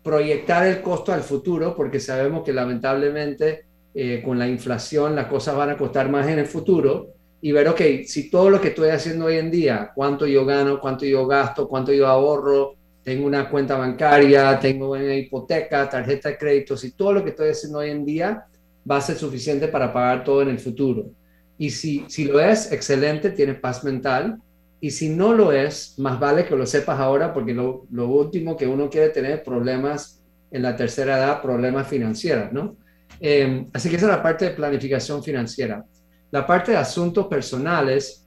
proyectar 0.02 0.66
el 0.66 0.80
costo 0.80 1.12
al 1.12 1.20
futuro, 1.20 1.76
porque 1.76 2.00
sabemos 2.00 2.44
que 2.44 2.54
lamentablemente 2.54 3.66
eh, 3.92 4.22
con 4.24 4.38
la 4.38 4.48
inflación 4.48 5.14
las 5.14 5.26
cosas 5.26 5.54
van 5.54 5.68
a 5.68 5.76
costar 5.76 6.08
más 6.08 6.26
en 6.28 6.38
el 6.38 6.46
futuro, 6.46 7.08
y 7.42 7.52
ver, 7.52 7.68
ok, 7.68 7.80
si 8.04 8.30
todo 8.30 8.50
lo 8.50 8.60
que 8.60 8.68
estoy 8.68 8.90
haciendo 8.90 9.26
hoy 9.26 9.36
en 9.36 9.50
día, 9.50 9.92
cuánto 9.94 10.26
yo 10.26 10.44
gano, 10.44 10.78
cuánto 10.78 11.06
yo 11.06 11.26
gasto, 11.26 11.68
cuánto 11.68 11.92
yo 11.92 12.06
ahorro, 12.06 12.74
tengo 13.02 13.26
una 13.26 13.48
cuenta 13.48 13.76
bancaria, 13.76 14.58
tengo 14.60 14.90
una 14.90 15.14
hipoteca, 15.14 15.88
tarjeta 15.88 16.28
de 16.28 16.38
crédito, 16.38 16.76
si 16.76 16.92
todo 16.92 17.14
lo 17.14 17.24
que 17.24 17.30
estoy 17.30 17.50
haciendo 17.50 17.78
hoy 17.78 17.90
en 17.90 18.04
día 18.04 18.44
va 18.88 18.98
a 18.98 19.00
ser 19.00 19.16
suficiente 19.16 19.68
para 19.68 19.92
pagar 19.92 20.22
todo 20.22 20.42
en 20.42 20.50
el 20.50 20.58
futuro. 20.58 21.10
Y 21.56 21.70
si, 21.70 22.04
si 22.08 22.24
lo 22.24 22.40
es, 22.40 22.72
excelente, 22.72 23.30
tienes 23.30 23.58
paz 23.58 23.84
mental. 23.84 24.38
Y 24.80 24.90
si 24.90 25.10
no 25.10 25.34
lo 25.34 25.52
es, 25.52 25.98
más 25.98 26.18
vale 26.18 26.46
que 26.46 26.56
lo 26.56 26.64
sepas 26.64 26.98
ahora, 26.98 27.34
porque 27.34 27.52
lo, 27.52 27.86
lo 27.90 28.08
último 28.08 28.56
que 28.56 28.66
uno 28.66 28.88
quiere 28.88 29.10
tener 29.10 29.42
problemas 29.42 30.22
en 30.50 30.62
la 30.62 30.74
tercera 30.74 31.18
edad, 31.18 31.42
problemas 31.42 31.86
financieros, 31.86 32.50
¿no? 32.52 32.76
Eh, 33.20 33.66
así 33.74 33.90
que 33.90 33.96
esa 33.96 34.06
es 34.06 34.12
la 34.12 34.22
parte 34.22 34.46
de 34.46 34.50
planificación 34.52 35.22
financiera. 35.22 35.84
La 36.30 36.46
parte 36.46 36.72
de 36.72 36.78
asuntos 36.78 37.26
personales 37.26 38.26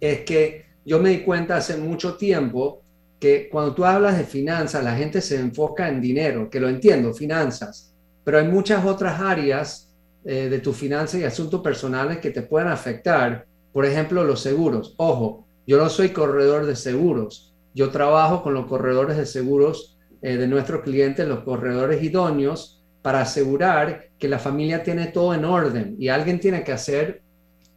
es 0.00 0.20
que 0.20 0.64
yo 0.84 0.98
me 0.98 1.10
di 1.10 1.20
cuenta 1.20 1.56
hace 1.56 1.76
mucho 1.76 2.16
tiempo 2.16 2.82
que 3.18 3.48
cuando 3.48 3.74
tú 3.74 3.84
hablas 3.84 4.18
de 4.18 4.24
finanzas, 4.24 4.84
la 4.84 4.94
gente 4.94 5.20
se 5.20 5.36
enfoca 5.36 5.88
en 5.88 6.00
dinero, 6.00 6.50
que 6.50 6.60
lo 6.60 6.68
entiendo, 6.68 7.14
finanzas, 7.14 7.94
pero 8.22 8.38
hay 8.38 8.48
muchas 8.48 8.84
otras 8.84 9.20
áreas 9.20 9.90
eh, 10.24 10.48
de 10.48 10.58
tu 10.58 10.72
finanzas 10.72 11.20
y 11.20 11.24
asuntos 11.24 11.60
personales 11.60 12.18
que 12.18 12.30
te 12.30 12.42
pueden 12.42 12.68
afectar. 12.68 13.46
Por 13.72 13.84
ejemplo, 13.84 14.24
los 14.24 14.40
seguros. 14.40 14.94
Ojo, 14.96 15.46
yo 15.66 15.78
no 15.78 15.88
soy 15.88 16.10
corredor 16.10 16.64
de 16.64 16.76
seguros. 16.76 17.54
Yo 17.74 17.90
trabajo 17.90 18.42
con 18.42 18.54
los 18.54 18.66
corredores 18.66 19.16
de 19.16 19.26
seguros 19.26 19.98
eh, 20.22 20.36
de 20.36 20.46
nuestros 20.46 20.82
clientes, 20.82 21.26
los 21.28 21.40
corredores 21.40 22.02
idóneos, 22.02 22.82
para 23.02 23.20
asegurar 23.20 24.08
que 24.18 24.28
la 24.28 24.38
familia 24.38 24.82
tiene 24.82 25.08
todo 25.08 25.34
en 25.34 25.44
orden 25.44 25.96
y 25.98 26.08
alguien 26.08 26.40
tiene 26.40 26.64
que 26.64 26.72
hacer 26.72 27.23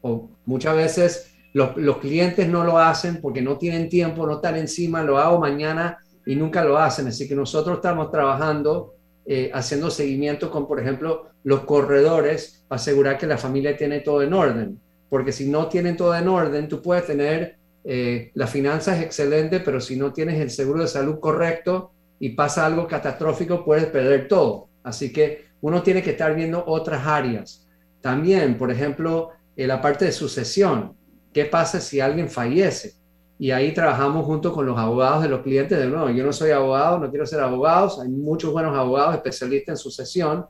o 0.07 0.29
muchas 0.45 0.75
veces 0.75 1.33
los, 1.53 1.97
clientes 1.97 2.47
no 2.47 2.63
lo 2.63 2.77
hacen 2.77 3.19
porque 3.21 3.41
no 3.41 3.57
tienen 3.57 3.89
tiempo, 3.89 4.25
no 4.25 4.35
están 4.35 4.57
encima, 4.57 5.01
lo 5.01 5.17
hago 5.17 5.39
mañana 5.39 5.97
y 6.25 6.35
nunca 6.35 6.63
lo 6.63 6.77
hacen. 6.77 7.07
Así 7.07 7.27
que 7.27 7.35
nosotros 7.35 7.77
estamos 7.77 8.11
trabajando, 8.11 8.93
eh, 9.25 9.49
haciendo 9.53 9.89
seguimiento 9.89 10.51
con, 10.51 10.67
por 10.67 10.79
ejemplo, 10.79 11.29
los 11.43 11.61
corredores 11.61 12.63
para 12.67 12.79
asegurar 12.79 13.17
que 13.17 13.27
la 13.27 13.37
familia 13.37 13.75
tiene 13.75 14.01
todo 14.01 14.21
en 14.21 14.33
orden. 14.33 14.79
Porque 15.09 15.31
si 15.31 15.49
no 15.49 15.67
tienen 15.67 15.97
todo 15.97 16.15
en 16.15 16.27
orden, 16.27 16.67
tú 16.67 16.81
puedes 16.81 17.05
tener, 17.05 17.57
eh, 17.83 18.31
la 18.33 18.47
finanza 18.47 18.95
es 18.95 19.03
excelente, 19.03 19.59
pero 19.61 19.79
si 19.79 19.95
no 19.95 20.13
tienes 20.13 20.39
el 20.39 20.51
seguro 20.51 20.81
de 20.81 20.87
salud 20.87 21.19
correcto 21.19 21.91
y 22.19 22.29
pasa 22.29 22.65
algo 22.65 22.87
catastrófico, 22.87 23.63
puedes 23.63 23.85
perder 23.85 24.27
todo. 24.27 24.67
Así 24.83 25.11
que 25.11 25.45
uno 25.61 25.81
tiene 25.81 26.03
que 26.03 26.11
estar 26.11 26.35
viendo 26.35 26.63
otras 26.67 27.07
áreas. 27.07 27.67
También, 28.01 28.57
por 28.57 28.69
ejemplo, 28.69 29.31
la 29.65 29.81
parte 29.81 30.05
de 30.05 30.11
sucesión. 30.11 30.95
¿Qué 31.33 31.45
pasa 31.45 31.79
si 31.79 31.99
alguien 31.99 32.29
fallece? 32.29 32.93
Y 33.39 33.51
ahí 33.51 33.73
trabajamos 33.73 34.25
junto 34.25 34.51
con 34.51 34.65
los 34.65 34.77
abogados 34.77 35.23
de 35.23 35.29
los 35.29 35.41
clientes. 35.41 35.77
De 35.77 35.87
nuevo, 35.87 36.09
yo 36.09 36.23
no 36.23 36.33
soy 36.33 36.51
abogado, 36.51 36.99
no 36.99 37.09
quiero 37.09 37.25
ser 37.25 37.39
abogado, 37.39 38.01
hay 38.01 38.09
muchos 38.09 38.51
buenos 38.51 38.75
abogados 38.75 39.15
especialistas 39.15 39.73
en 39.73 39.77
sucesión. 39.77 40.45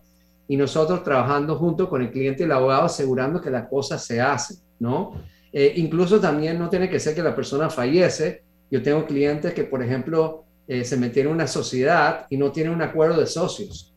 y 0.50 0.56
nosotros 0.56 1.04
trabajando 1.04 1.58
junto 1.58 1.90
con 1.90 2.02
el 2.02 2.10
cliente 2.10 2.44
y 2.44 2.46
el 2.46 2.54
abogado 2.54 2.86
asegurando 2.86 3.42
que 3.42 3.50
la 3.50 3.68
cosa 3.68 3.98
se 3.98 4.22
hace, 4.22 4.56
¿no? 4.80 5.12
Eh, 5.52 5.74
incluso 5.76 6.22
también 6.22 6.58
no 6.58 6.70
tiene 6.70 6.90
que 6.90 7.02
ser 7.02 7.14
que 7.14 7.22
la 7.22 7.36
persona 7.36 7.70
fallece. 7.70 8.44
Yo 8.72 8.82
tengo 8.82 9.06
clientes 9.06 9.54
que, 9.54 9.66
por 9.66 9.84
ejemplo, 9.84 10.46
eh, 10.66 10.86
se 10.86 10.96
metieron 10.96 11.32
en 11.32 11.36
una 11.36 11.48
sociedad 11.48 12.28
y 12.30 12.38
no 12.38 12.52
tienen 12.54 12.72
un 12.72 12.82
acuerdo 12.82 13.20
de 13.20 13.28
socios. 13.28 13.94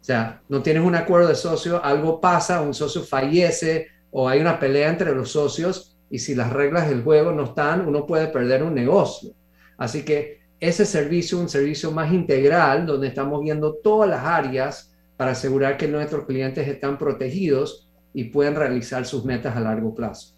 O 0.00 0.04
sea, 0.04 0.42
no 0.48 0.62
tienes 0.62 0.84
un 0.84 0.94
acuerdo 0.94 1.28
de 1.28 1.34
socios, 1.34 1.80
algo 1.82 2.20
pasa, 2.20 2.60
un 2.60 2.72
socio 2.72 3.02
fallece 3.02 3.88
o 4.10 4.28
hay 4.28 4.40
una 4.40 4.58
pelea 4.58 4.90
entre 4.90 5.14
los 5.14 5.32
socios 5.32 5.96
y 6.10 6.18
si 6.18 6.34
las 6.34 6.52
reglas 6.52 6.88
del 6.88 7.02
juego 7.02 7.32
no 7.32 7.44
están, 7.44 7.86
uno 7.86 8.06
puede 8.06 8.26
perder 8.28 8.62
un 8.62 8.74
negocio. 8.74 9.32
Así 9.78 10.04
que 10.04 10.40
ese 10.58 10.84
servicio, 10.84 11.38
un 11.38 11.48
servicio 11.48 11.90
más 11.90 12.12
integral, 12.12 12.86
donde 12.86 13.08
estamos 13.08 13.42
viendo 13.42 13.74
todas 13.74 14.10
las 14.10 14.24
áreas 14.24 14.92
para 15.16 15.32
asegurar 15.32 15.76
que 15.76 15.88
nuestros 15.88 16.26
clientes 16.26 16.66
están 16.66 16.98
protegidos 16.98 17.88
y 18.12 18.24
pueden 18.24 18.56
realizar 18.56 19.06
sus 19.06 19.24
metas 19.24 19.56
a 19.56 19.60
largo 19.60 19.94
plazo. 19.94 20.34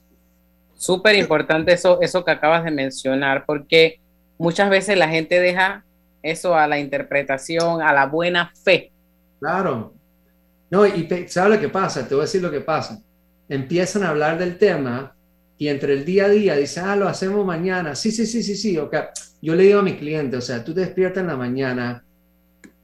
Súper 0.74 1.16
importante 1.16 1.72
eso, 1.72 2.00
eso 2.00 2.24
que 2.24 2.30
acabas 2.30 2.64
de 2.64 2.70
mencionar, 2.70 3.44
porque 3.46 4.00
muchas 4.38 4.68
veces 4.68 4.98
la 4.98 5.08
gente 5.08 5.40
deja 5.40 5.84
eso 6.22 6.54
a 6.54 6.66
la 6.66 6.78
interpretación, 6.78 7.80
a 7.82 7.92
la 7.92 8.06
buena 8.06 8.52
fe. 8.64 8.92
Claro. 9.40 9.94
No, 10.70 10.86
y 10.86 11.04
te, 11.04 11.28
¿sabes 11.28 11.56
lo 11.56 11.60
que 11.60 11.68
pasa? 11.68 12.06
Te 12.06 12.14
voy 12.14 12.22
a 12.22 12.26
decir 12.26 12.42
lo 12.42 12.50
que 12.50 12.60
pasa. 12.60 13.00
Empiezan 13.52 14.02
a 14.02 14.08
hablar 14.08 14.38
del 14.38 14.56
tema 14.56 15.14
y 15.58 15.68
entre 15.68 15.92
el 15.92 16.06
día 16.06 16.24
a 16.24 16.28
día 16.30 16.56
dicen, 16.56 16.84
ah, 16.86 16.96
lo 16.96 17.06
hacemos 17.06 17.44
mañana. 17.44 17.94
Sí, 17.94 18.10
sí, 18.10 18.24
sí, 18.24 18.42
sí, 18.42 18.56
sí. 18.56 18.78
Okay. 18.78 19.02
Yo 19.42 19.54
le 19.54 19.64
digo 19.64 19.80
a 19.80 19.82
mis 19.82 19.96
clientes, 19.96 20.38
o 20.38 20.40
sea, 20.40 20.64
tú 20.64 20.72
te 20.72 20.80
despiertas 20.80 21.20
en 21.20 21.26
la 21.26 21.36
mañana, 21.36 22.02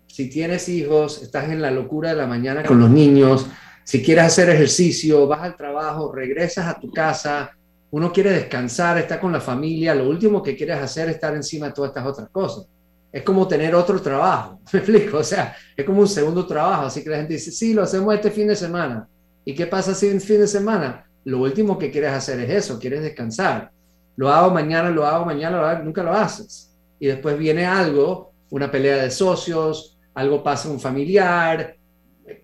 si 0.06 0.28
tienes 0.28 0.68
hijos, 0.68 1.22
estás 1.22 1.48
en 1.48 1.62
la 1.62 1.70
locura 1.70 2.10
de 2.10 2.16
la 2.16 2.26
mañana 2.26 2.62
con 2.64 2.80
los 2.80 2.90
niños, 2.90 3.46
si 3.82 4.02
quieres 4.02 4.24
hacer 4.24 4.50
ejercicio, 4.50 5.26
vas 5.26 5.40
al 5.40 5.56
trabajo, 5.56 6.12
regresas 6.12 6.66
a 6.66 6.78
tu 6.78 6.92
casa, 6.92 7.50
uno 7.90 8.12
quiere 8.12 8.32
descansar, 8.32 8.98
está 8.98 9.18
con 9.18 9.32
la 9.32 9.40
familia, 9.40 9.94
lo 9.94 10.06
último 10.06 10.42
que 10.42 10.54
quieres 10.54 10.76
hacer 10.76 11.08
es 11.08 11.14
estar 11.14 11.34
encima 11.34 11.68
de 11.68 11.72
todas 11.72 11.92
estas 11.92 12.06
otras 12.06 12.28
cosas. 12.28 12.66
Es 13.10 13.22
como 13.22 13.48
tener 13.48 13.74
otro 13.74 14.02
trabajo, 14.02 14.60
me 14.74 14.80
explico, 14.80 15.16
o 15.16 15.24
sea, 15.24 15.56
es 15.74 15.84
como 15.86 16.02
un 16.02 16.08
segundo 16.08 16.46
trabajo, 16.46 16.86
así 16.88 17.02
que 17.02 17.08
la 17.08 17.16
gente 17.16 17.32
dice, 17.32 17.50
sí, 17.50 17.72
lo 17.72 17.84
hacemos 17.84 18.14
este 18.14 18.30
fin 18.30 18.48
de 18.48 18.56
semana. 18.56 19.08
¿Y 19.48 19.54
qué 19.54 19.66
pasa 19.66 19.94
si 19.94 20.08
en 20.08 20.20
fin 20.20 20.40
de 20.40 20.46
semana? 20.46 21.06
Lo 21.24 21.40
último 21.40 21.78
que 21.78 21.90
quieres 21.90 22.12
hacer 22.12 22.38
es 22.40 22.50
eso, 22.50 22.78
quieres 22.78 23.00
descansar. 23.00 23.70
Lo 24.14 24.28
hago 24.28 24.52
mañana, 24.52 24.90
lo 24.90 25.06
hago 25.06 25.24
mañana, 25.24 25.78
nunca 25.78 26.02
lo 26.02 26.12
haces. 26.12 26.76
Y 27.00 27.06
después 27.06 27.38
viene 27.38 27.64
algo, 27.64 28.32
una 28.50 28.70
pelea 28.70 28.98
de 28.98 29.10
socios, 29.10 29.96
algo 30.12 30.42
pasa 30.42 30.68
un 30.68 30.78
familiar, 30.78 31.76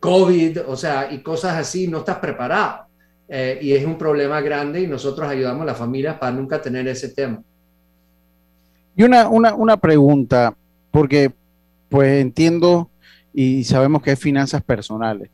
COVID, 0.00 0.60
o 0.66 0.76
sea, 0.76 1.12
y 1.12 1.22
cosas 1.22 1.58
así, 1.58 1.88
no 1.88 1.98
estás 1.98 2.20
preparado. 2.20 2.86
Eh, 3.28 3.58
y 3.60 3.74
es 3.74 3.84
un 3.84 3.98
problema 3.98 4.40
grande 4.40 4.80
y 4.80 4.86
nosotros 4.86 5.28
ayudamos 5.28 5.60
a 5.60 5.66
la 5.66 5.74
familia 5.74 6.18
para 6.18 6.32
nunca 6.32 6.62
tener 6.62 6.88
ese 6.88 7.10
tema. 7.10 7.42
Y 8.96 9.02
una, 9.02 9.28
una, 9.28 9.52
una 9.54 9.76
pregunta, 9.76 10.56
porque 10.90 11.30
pues 11.90 12.22
entiendo 12.22 12.88
y 13.34 13.62
sabemos 13.64 14.00
que 14.00 14.12
es 14.12 14.18
finanzas 14.18 14.62
personales, 14.62 15.28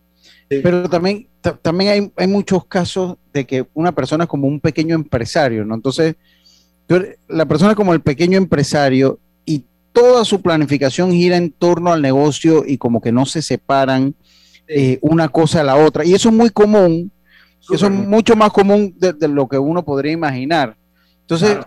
pero 0.62 0.88
también, 0.88 1.28
también 1.62 1.90
hay, 1.90 2.12
hay, 2.16 2.26
muchos 2.26 2.64
casos 2.66 3.16
de 3.32 3.46
que 3.46 3.66
una 3.72 3.92
persona 3.92 4.24
es 4.24 4.30
como 4.30 4.48
un 4.48 4.60
pequeño 4.60 4.94
empresario, 4.94 5.64
¿no? 5.64 5.74
Entonces, 5.74 6.16
la 7.28 7.46
persona 7.46 7.74
como 7.74 7.94
el 7.94 8.00
pequeño 8.00 8.36
empresario 8.36 9.20
y 9.44 9.64
toda 9.92 10.24
su 10.24 10.42
planificación 10.42 11.12
gira 11.12 11.36
en 11.36 11.52
torno 11.52 11.92
al 11.92 12.02
negocio 12.02 12.64
y 12.66 12.78
como 12.78 13.00
que 13.00 13.12
no 13.12 13.26
se 13.26 13.42
separan 13.42 14.14
eh, 14.66 14.98
una 15.00 15.28
cosa 15.28 15.60
a 15.60 15.64
la 15.64 15.76
otra. 15.76 16.04
Y 16.04 16.14
eso 16.14 16.30
es 16.30 16.34
muy 16.34 16.50
común 16.50 17.12
eso 17.72 17.86
es 17.86 17.92
mucho 17.92 18.36
más 18.36 18.50
común 18.50 18.94
de, 18.98 19.28
lo 19.28 19.48
que 19.48 19.58
uno 19.58 19.84
podría 19.84 20.12
imaginar. 20.12 20.76
Entonces, 21.20 21.58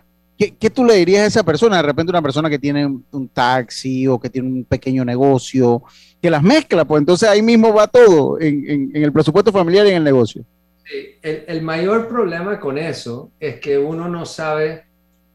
¿qué, 0.52 0.70
tú 0.70 0.84
le 0.84 0.96
dirías 0.96 1.24
a 1.24 1.28
esa 1.28 1.44
persona? 1.44 1.78
De 1.78 1.84
repente 1.84 2.12
una 2.12 2.22
persona 2.22 2.50
que 2.50 2.60
tiene 2.60 2.86
un 2.86 3.30
taxi 3.30 4.08
o 4.08 4.20
que 4.20 4.30
tiene 4.30 4.48
un 4.48 4.66
pequeño 4.66 5.04
negocio, 5.04 5.84
que 6.22 6.30
las 6.30 6.42
mezcla, 6.42 6.86
pues 6.86 7.00
entonces 7.02 7.28
ahí 7.28 7.42
mismo 7.42 7.74
va 7.74 7.88
todo, 7.88 8.40
en, 8.40 8.92
el 8.94 9.12
presupuesto 9.12 9.52
familiar 9.52 9.86
y 9.86 9.90
en 9.90 9.98
el 9.98 10.04
negocio. 10.04 10.46
el, 11.22 11.62
mayor 11.62 12.08
problema 12.08 12.60
con 12.60 12.78
eso 12.78 13.32
es 13.40 13.60
que 13.60 13.78
uno 13.78 14.08
no 14.08 14.26
sabe 14.26 14.86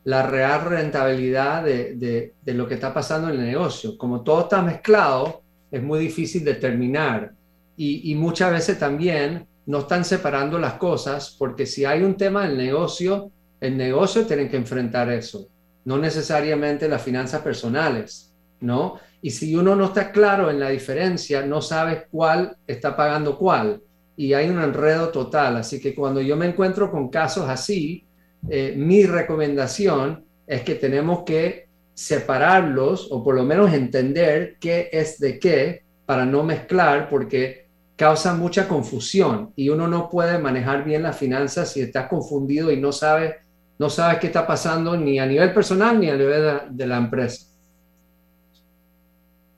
la 0.04 0.22
real 0.22 0.64
rentabilidad 0.64 1.62
de, 1.62 2.32
lo 2.46 2.66
que 2.66 2.74
está 2.74 2.94
pasando 2.94 3.28
en 3.28 3.40
el 3.40 3.46
negocio. 3.46 3.98
Como 3.98 4.22
todo 4.22 4.42
está 4.42 4.62
mezclado, 4.62 5.42
es 5.70 5.82
muy 5.82 5.98
difícil 5.98 6.44
determinar. 6.44 7.32
Y, 7.76 8.10
y 8.10 8.14
muchas 8.14 8.50
veces 8.50 8.78
también 8.78 9.46
no 9.66 9.80
están 9.80 10.06
separando 10.06 10.58
las 10.58 10.74
cosas 10.74 11.36
porque 11.38 11.66
si 11.66 11.84
hay 11.84 12.02
un 12.02 12.16
tema 12.16 12.48
del 12.48 12.56
negocio, 12.56 13.30
el 13.60 13.76
negocio 13.76 14.26
tiene 14.26 14.48
que 14.48 14.56
enfrentar 14.56 15.10
eso, 15.10 15.48
no 15.84 15.98
necesariamente 15.98 16.88
las 16.88 17.02
finanzas 17.02 17.42
personales, 17.42 18.34
¿no? 18.60 19.00
Y 19.20 19.30
si 19.30 19.56
uno 19.56 19.74
no 19.74 19.86
está 19.86 20.12
claro 20.12 20.50
en 20.50 20.60
la 20.60 20.70
diferencia, 20.70 21.44
no 21.44 21.60
sabes 21.60 22.04
cuál 22.10 22.56
está 22.66 22.96
pagando 22.96 23.36
cuál 23.36 23.82
y 24.16 24.32
hay 24.32 24.48
un 24.48 24.60
enredo 24.60 25.08
total. 25.08 25.56
Así 25.56 25.80
que 25.80 25.94
cuando 25.94 26.20
yo 26.20 26.36
me 26.36 26.46
encuentro 26.46 26.90
con 26.90 27.08
casos 27.08 27.48
así, 27.48 28.06
eh, 28.48 28.74
mi 28.76 29.04
recomendación 29.04 30.24
es 30.46 30.62
que 30.62 30.76
tenemos 30.76 31.24
que 31.24 31.68
separarlos 31.94 33.08
o 33.10 33.24
por 33.24 33.34
lo 33.34 33.44
menos 33.44 33.72
entender 33.72 34.56
qué 34.60 34.88
es 34.92 35.18
de 35.18 35.38
qué 35.38 35.82
para 36.06 36.24
no 36.24 36.44
mezclar, 36.44 37.08
porque 37.08 37.68
causa 37.96 38.34
mucha 38.34 38.68
confusión 38.68 39.52
y 39.56 39.68
uno 39.68 39.88
no 39.88 40.08
puede 40.08 40.38
manejar 40.38 40.84
bien 40.84 41.02
las 41.02 41.16
finanzas 41.16 41.72
si 41.72 41.80
estás 41.80 42.08
confundido 42.08 42.70
y 42.70 42.80
no 42.80 42.92
sabes 42.92 43.34
no 43.78 43.88
sabes 43.88 44.18
qué 44.18 44.26
está 44.26 44.46
pasando 44.46 44.96
ni 44.96 45.18
a 45.18 45.26
nivel 45.26 45.54
personal 45.54 45.98
ni 46.00 46.10
a 46.10 46.16
nivel 46.16 46.60
de, 46.70 46.86
la 46.86 46.96
empresa. 46.96 47.46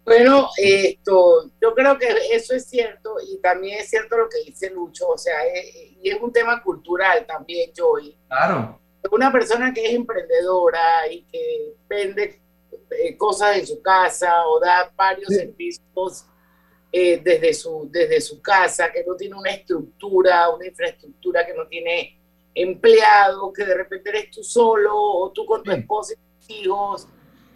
Bueno, 0.05 0.51
esto, 0.57 1.51
yo 1.61 1.75
creo 1.75 1.97
que 1.99 2.09
eso 2.33 2.55
es 2.55 2.67
cierto 2.67 3.17
y 3.27 3.39
también 3.39 3.79
es 3.79 3.89
cierto 3.89 4.19
lo 4.19 4.29
que 4.29 4.45
dice 4.45 4.71
Lucho, 4.71 5.09
o 5.09 5.19
sea, 5.19 5.37
y 6.03 6.09
es 6.09 6.21
un 6.21 6.33
tema 6.33 6.63
cultural 6.63 7.25
también, 7.27 7.71
Joey. 7.77 8.17
Claro. 8.29 8.81
Una 9.11 9.33
persona 9.33 9.73
que 9.73 9.87
es 9.87 9.95
emprendedora 9.95 11.11
y 11.11 11.23
que 11.23 11.75
vende 11.89 12.41
eh, 12.91 13.17
cosas 13.17 13.57
en 13.57 13.67
su 13.67 13.81
casa 13.81 14.47
o 14.47 14.61
da 14.61 14.93
varios 14.95 15.29
servicios 15.29 16.27
eh, 16.93 17.21
desde, 17.23 17.55
su, 17.55 17.89
desde 17.91 18.21
su 18.21 18.43
casa, 18.43 18.91
que 18.93 19.05
no 19.07 19.15
tiene 19.15 19.37
una 19.37 19.51
estructura, 19.51 20.51
una 20.51 20.67
infraestructura, 20.67 21.47
que 21.47 21.55
no 21.55 21.67
tiene 21.69 22.20
empleados, 22.55 23.53
que 23.55 23.65
de 23.65 23.75
repente 23.75 24.11
eres 24.11 24.31
tú 24.31 24.43
solo 24.43 24.93
o 24.95 25.31
tú 25.33 25.47
con 25.47 25.63
tu 25.63 25.71
esposa 25.71 26.15
y 26.15 26.17
tus 26.17 26.51
hijos. 26.51 27.09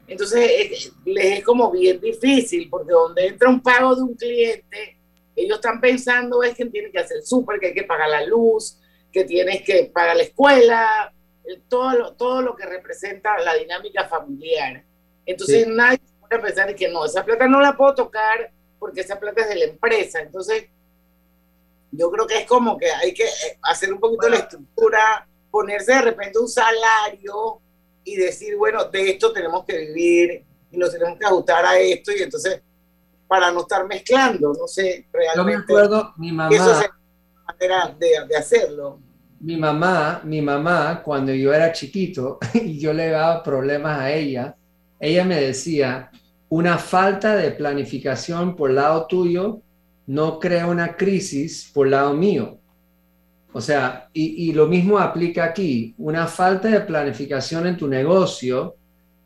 Entonces 0.06 0.92
les 1.04 1.38
es 1.38 1.44
como 1.44 1.70
bien 1.70 2.00
difícil, 2.00 2.68
porque 2.68 2.92
donde 2.92 3.26
entra 3.26 3.48
un 3.48 3.60
pago 3.60 3.96
de 3.96 4.02
un 4.02 4.14
cliente, 4.14 4.98
ellos 5.34 5.56
están 5.56 5.80
pensando 5.80 6.42
es 6.42 6.54
que 6.54 6.66
tienen 6.66 6.92
que 6.92 7.00
hacer 7.00 7.22
súper, 7.22 7.58
que 7.58 7.68
hay 7.68 7.74
que 7.74 7.84
pagar 7.84 8.08
la 8.08 8.24
luz, 8.24 8.78
que 9.12 9.24
tienes 9.24 9.62
que 9.62 9.90
pagar 9.92 10.16
la 10.16 10.24
escuela, 10.24 11.12
todo, 11.68 11.92
lo, 11.98 12.12
todo 12.14 12.42
lo 12.42 12.54
que 12.54 12.66
representa 12.66 13.38
la 13.38 13.54
dinámica 13.54 14.06
familiar. 14.06 14.84
Entonces 15.26 15.66
nadie 15.66 16.00
puede 16.20 16.42
pensar 16.42 16.74
que 16.74 16.88
no, 16.88 17.04
esa 17.04 17.24
plata 17.24 17.48
no 17.48 17.60
la 17.60 17.76
puedo 17.76 17.94
tocar 17.94 18.50
porque 18.78 19.00
esa 19.00 19.18
plata 19.18 19.42
es 19.42 19.48
de 19.48 19.56
la 19.56 19.64
empresa. 19.64 20.20
Entonces, 20.20 20.66
yo 21.96 22.10
creo 22.10 22.26
que 22.26 22.38
es 22.38 22.46
como 22.46 22.76
que 22.76 22.90
hay 22.90 23.14
que 23.14 23.24
eh, 23.24 23.58
hacer 23.62 23.92
un 23.92 24.00
poquito 24.00 24.28
la 24.28 24.36
estructura, 24.36 25.26
ponerse 25.50 25.92
de 25.92 26.02
repente 26.02 26.38
un 26.38 26.48
salario 26.48 27.60
y 28.04 28.16
decir, 28.16 28.56
bueno, 28.56 28.84
de 28.84 29.10
esto 29.10 29.32
tenemos 29.32 29.64
que 29.64 29.78
vivir 29.78 30.44
y 30.70 30.76
nos 30.76 30.92
tenemos 30.92 31.18
que 31.18 31.26
ajustar 31.26 31.64
a 31.64 31.78
esto 31.78 32.12
y 32.12 32.22
entonces 32.22 32.62
para 33.26 33.50
no 33.50 33.60
estar 33.60 33.86
mezclando, 33.86 34.52
no 34.52 34.66
sé, 34.66 35.06
realmente. 35.12 35.36
Yo 35.36 35.44
me 35.44 35.54
acuerdo, 35.54 36.12
mi 36.16 36.32
mamá. 36.32 36.54
Eso 36.54 36.80
es 36.80 36.88
manera 37.46 37.94
de, 37.98 38.26
de 38.28 38.36
hacerlo. 38.36 39.00
Mi 39.40 39.56
mamá, 39.56 40.20
mi 40.24 40.40
mamá, 40.40 41.02
cuando 41.02 41.32
yo 41.32 41.52
era 41.52 41.72
chiquito 41.72 42.38
y 42.54 42.78
yo 42.78 42.92
le 42.92 43.10
daba 43.10 43.42
problemas 43.42 44.00
a 44.00 44.12
ella, 44.12 44.56
ella 45.00 45.24
me 45.24 45.40
decía, 45.40 46.10
una 46.48 46.78
falta 46.78 47.36
de 47.36 47.50
planificación 47.50 48.56
por 48.56 48.70
lado 48.70 49.06
tuyo 49.06 49.60
no 50.06 50.38
crea 50.38 50.66
una 50.66 50.96
crisis 50.96 51.70
por 51.72 51.88
lado 51.88 52.14
mío. 52.14 52.58
O 53.52 53.60
sea, 53.60 54.08
y, 54.12 54.52
lo 54.52 54.66
mismo 54.66 54.98
aplica 54.98 55.44
aquí. 55.44 55.94
Una 55.98 56.26
falta 56.26 56.68
de 56.68 56.80
planificación 56.80 57.66
en 57.66 57.76
tu 57.76 57.86
negocio 57.86 58.74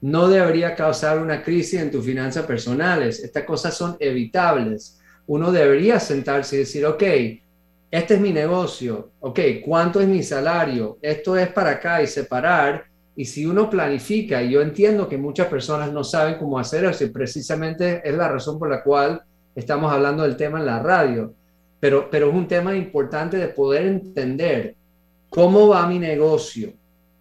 no 0.03 0.29
debería 0.29 0.75
causar 0.75 1.19
una 1.19 1.43
crisis 1.43 1.81
en 1.81 1.91
tus 1.91 2.05
finanzas 2.05 2.45
personales. 2.45 3.21
Estas 3.21 3.45
cosas 3.45 3.75
son 3.75 3.97
evitables. 3.99 5.01
Uno 5.27 5.51
debería 5.51 5.99
sentarse 5.99 6.57
y 6.57 6.59
decir, 6.61 6.85
ok, 6.85 7.03
este 7.91 8.15
es 8.15 8.21
mi 8.21 8.33
negocio, 8.33 9.13
ok, 9.21 9.41
¿cuánto 9.65 9.99
es 10.01 10.07
mi 10.07 10.23
salario? 10.23 10.99
Esto 11.01 11.39
es 11.39 11.49
para 11.49 11.71
acá 11.71 12.03
y 12.03 12.07
separar 12.07 12.85
y 13.19 13.25
si 13.25 13.47
uno 13.47 13.69
planifica, 13.69 14.41
y 14.41 14.51
yo 14.53 14.63
entiendo 14.63 15.09
que 15.09 15.19
muchas 15.19 15.49
personas 15.49 15.91
no 15.91 16.05
saben 16.05 16.37
cómo 16.39 16.57
hacer 16.57 16.85
eso, 16.85 17.03
y 17.03 17.09
precisamente 17.09 18.01
es 18.09 18.15
la 18.15 18.29
razón 18.29 18.61
por 18.61 18.71
la 18.71 18.81
cual 18.85 19.21
estamos 19.59 19.93
hablando 19.93 20.23
del 20.23 20.37
tema 20.37 20.61
en 20.61 20.67
la 20.67 20.81
radio, 20.81 21.35
pero, 21.81 22.09
pero 22.11 22.29
es 22.29 22.35
un 22.35 22.47
tema 22.47 22.77
importante 22.77 23.37
de 23.37 23.49
poder 23.49 23.87
entender 23.87 24.77
cómo 25.29 25.69
va 25.69 25.87
mi 25.87 25.99
negocio, 25.99 26.73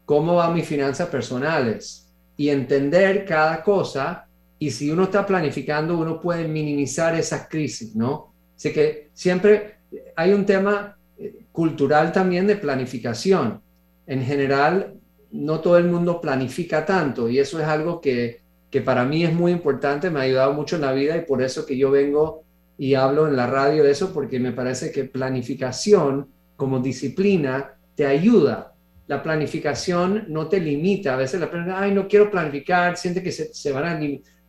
cómo 0.05 0.35
van 0.35 0.53
mis 0.53 0.67
finanzas 0.67 1.09
personales 1.09 2.13
y 2.35 2.49
entender 2.49 3.25
cada 3.25 3.63
cosa. 3.63 4.27
Y 4.59 4.69
si 4.69 4.91
uno 4.91 5.05
está 5.05 5.25
planificando, 5.25 5.97
uno 5.97 6.21
puede 6.21 6.47
minimizar 6.47 7.15
esas 7.15 7.47
crisis, 7.47 7.95
¿no? 7.95 8.33
Así 8.55 8.71
que 8.71 9.09
siempre 9.13 9.77
hay 10.15 10.31
un 10.31 10.45
tema 10.45 10.95
eh, 11.17 11.39
cultural 11.51 12.11
también 12.11 12.45
de 12.45 12.55
planificación. 12.55 13.61
En 14.05 14.23
general, 14.23 14.93
no 15.31 15.59
todo 15.59 15.77
el 15.77 15.85
mundo 15.85 16.21
planifica 16.21 16.85
tanto 16.85 17.29
y 17.29 17.39
eso 17.39 17.59
es 17.59 17.65
algo 17.65 17.99
que, 17.99 18.41
que 18.69 18.81
para 18.81 19.05
mí 19.05 19.23
es 19.23 19.33
muy 19.33 19.51
importante, 19.51 20.09
me 20.09 20.19
ha 20.19 20.23
ayudado 20.23 20.53
mucho 20.53 20.75
en 20.75 20.81
la 20.81 20.91
vida 20.91 21.15
y 21.17 21.25
por 21.25 21.41
eso 21.41 21.65
que 21.65 21.77
yo 21.77 21.91
vengo 21.91 22.43
y 22.77 22.93
hablo 22.93 23.27
en 23.27 23.35
la 23.35 23.47
radio 23.47 23.83
de 23.83 23.91
eso, 23.91 24.13
porque 24.13 24.39
me 24.39 24.51
parece 24.51 24.91
que 24.91 25.05
planificación 25.05 26.29
como 26.55 26.79
disciplina 26.79 27.73
te 27.95 28.05
ayuda. 28.05 28.73
La 29.07 29.23
planificación 29.23 30.25
no 30.27 30.47
te 30.47 30.59
limita. 30.59 31.13
A 31.13 31.17
veces 31.17 31.39
la 31.39 31.49
persona, 31.49 31.79
ay, 31.79 31.93
no 31.93 32.07
quiero 32.07 32.29
planificar, 32.29 32.97
siente 32.97 33.23
que 33.23 33.31
se, 33.31 33.53
se 33.53 33.71
van 33.71 33.85
a... 33.85 33.99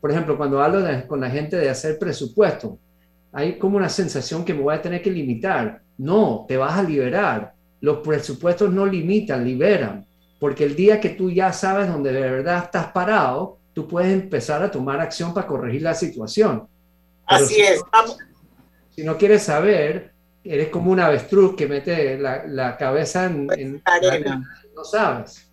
Por 0.00 0.10
ejemplo, 0.10 0.36
cuando 0.36 0.60
hablo 0.60 0.84
con 1.06 1.20
la 1.20 1.30
gente 1.30 1.56
de 1.56 1.70
hacer 1.70 1.98
presupuesto, 1.98 2.78
hay 3.32 3.58
como 3.58 3.76
una 3.76 3.88
sensación 3.88 4.44
que 4.44 4.54
me 4.54 4.62
voy 4.62 4.74
a 4.74 4.82
tener 4.82 5.00
que 5.00 5.10
limitar. 5.10 5.80
No, 5.96 6.44
te 6.46 6.56
vas 6.56 6.78
a 6.78 6.82
liberar. 6.82 7.54
Los 7.80 7.98
presupuestos 7.98 8.72
no 8.72 8.84
limitan, 8.84 9.44
liberan. 9.44 10.06
Porque 10.38 10.64
el 10.64 10.76
día 10.76 11.00
que 11.00 11.10
tú 11.10 11.30
ya 11.30 11.52
sabes 11.52 11.88
dónde 11.88 12.12
de 12.12 12.20
verdad 12.20 12.64
estás 12.64 12.88
parado, 12.88 13.57
tú 13.78 13.86
puedes 13.86 14.12
empezar 14.12 14.60
a 14.60 14.72
tomar 14.72 14.98
acción 14.98 15.32
para 15.32 15.46
corregir 15.46 15.82
la 15.82 15.94
situación. 15.94 16.66
Así 17.24 17.60
es. 17.60 17.80
Si 18.90 19.04
no 19.04 19.16
quieres 19.16 19.44
saber, 19.44 20.12
eres 20.42 20.68
como 20.70 20.90
un 20.90 20.98
avestruz 20.98 21.54
que 21.54 21.68
mete 21.68 22.18
la, 22.18 22.76
cabeza 22.76 23.26
en, 23.26 23.46
la 23.46 24.08
arena. 24.08 24.60
No 24.74 24.82
sabes. 24.82 25.48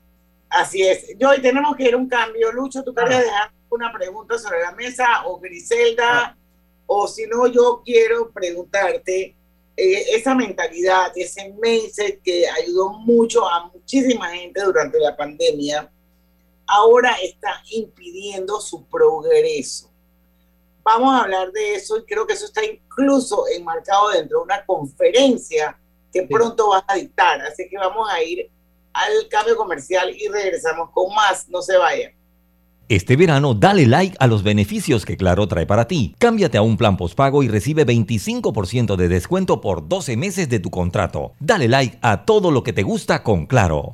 Así 0.50 0.82
es. 0.82 1.16
Yo 1.20 1.30
hoy 1.30 1.40
tenemos 1.40 1.76
que 1.76 1.84
ir 1.84 1.94
a 1.94 1.98
un 1.98 2.10
cambio. 2.10 2.52
Lucho, 2.52 2.84
¿tú 2.84 2.96
querías 2.96 3.20
ah. 3.20 3.24
dejar 3.26 3.52
una 3.70 3.94
pregunta 3.94 4.40
sobre 4.40 4.62
la 4.62 4.72
mesa? 4.72 5.06
O 5.26 5.40
Griselda, 5.40 6.26
ah. 6.26 6.38
o 6.88 7.08
si 7.08 7.28
no, 7.28 7.46
yo 7.46 7.84
quiero 7.86 8.32
preguntarte 8.32 9.36
eh, 9.78 10.16
esa 10.16 10.34
mentalidad, 10.34 11.12
ese 11.16 11.54
mindset 11.62 12.24
que 12.24 12.48
ayudó 12.50 12.90
mucho 12.90 13.48
a 13.48 13.68
muchísima 13.68 14.30
gente 14.30 14.64
durante 14.64 15.00
la 15.00 15.16
pandemia, 15.16 15.92
ahora 16.68 17.16
está 17.24 17.62
impidiendo 17.72 18.60
su 18.60 18.86
progreso. 18.86 19.90
Vamos 20.84 21.14
a 21.14 21.24
hablar 21.24 21.52
de 21.52 21.76
eso 21.76 21.98
y 21.98 22.06
creo 22.06 22.28
que 22.28 22.34
eso 22.34 22.46
está 22.46 22.64
incluso 22.64 23.46
enmarcado 23.48 24.10
dentro 24.10 24.40
de 24.40 24.44
una 24.44 24.66
conferencia 24.66 25.78
que 26.14 26.24
pronto 26.24 26.70
vas 26.70 26.84
a 26.88 26.96
dictar. 26.96 27.42
Así 27.42 27.68
que 27.70 27.78
vamos 27.78 28.08
a 28.10 28.22
ir 28.22 28.50
al 28.94 29.28
cambio 29.30 29.58
comercial 29.58 30.16
y 30.16 30.28
regresamos 30.28 30.92
con 30.92 31.14
más. 31.14 31.50
No 31.50 31.62
se 31.62 31.78
vayan. 31.78 32.14
Este 32.88 33.16
verano 33.16 33.56
dale 33.56 33.88
like 33.88 34.16
a 34.20 34.28
los 34.28 34.44
beneficios 34.44 35.06
que 35.06 35.18
Claro 35.18 35.48
trae 35.48 35.66
para 35.66 35.88
ti. 35.88 36.14
Cámbiate 36.20 36.60
a 36.60 36.62
un 36.62 36.78
plan 36.78 36.98
postpago 36.98 37.42
y 37.42 37.48
recibe 37.48 37.84
25% 37.84 38.96
de 38.96 39.08
descuento 39.08 39.60
por 39.60 39.88
12 39.88 40.16
meses 40.18 40.50
de 40.50 40.60
tu 40.60 40.70
contrato. 40.70 41.34
Dale 41.40 41.68
like 41.68 41.98
a 42.04 42.26
todo 42.26 42.52
lo 42.52 42.62
que 42.62 42.74
te 42.74 42.84
gusta 42.84 43.24
con 43.24 43.48
Claro. 43.48 43.94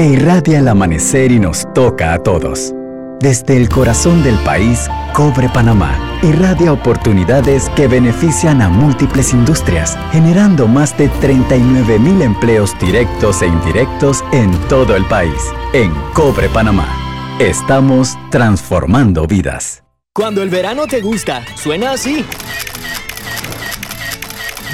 que 0.00 0.06
irradia 0.06 0.60
el 0.60 0.68
amanecer 0.68 1.30
y 1.30 1.38
nos 1.38 1.70
toca 1.74 2.14
a 2.14 2.22
todos. 2.22 2.72
Desde 3.20 3.58
el 3.58 3.68
corazón 3.68 4.22
del 4.22 4.36
país, 4.44 4.88
Cobre 5.12 5.50
Panamá 5.50 6.18
irradia 6.22 6.72
oportunidades 6.72 7.68
que 7.76 7.86
benefician 7.86 8.62
a 8.62 8.70
múltiples 8.70 9.34
industrias, 9.34 9.98
generando 10.10 10.66
más 10.66 10.96
de 10.96 11.10
39 11.20 11.98
mil 11.98 12.22
empleos 12.22 12.74
directos 12.80 13.42
e 13.42 13.48
indirectos 13.48 14.24
en 14.32 14.50
todo 14.70 14.96
el 14.96 15.04
país. 15.04 15.52
En 15.74 15.92
Cobre 16.14 16.48
Panamá, 16.48 16.88
estamos 17.38 18.16
transformando 18.30 19.26
vidas. 19.26 19.84
Cuando 20.14 20.42
el 20.42 20.48
verano 20.48 20.86
te 20.86 21.02
gusta, 21.02 21.44
suena 21.56 21.92
así. 21.92 22.24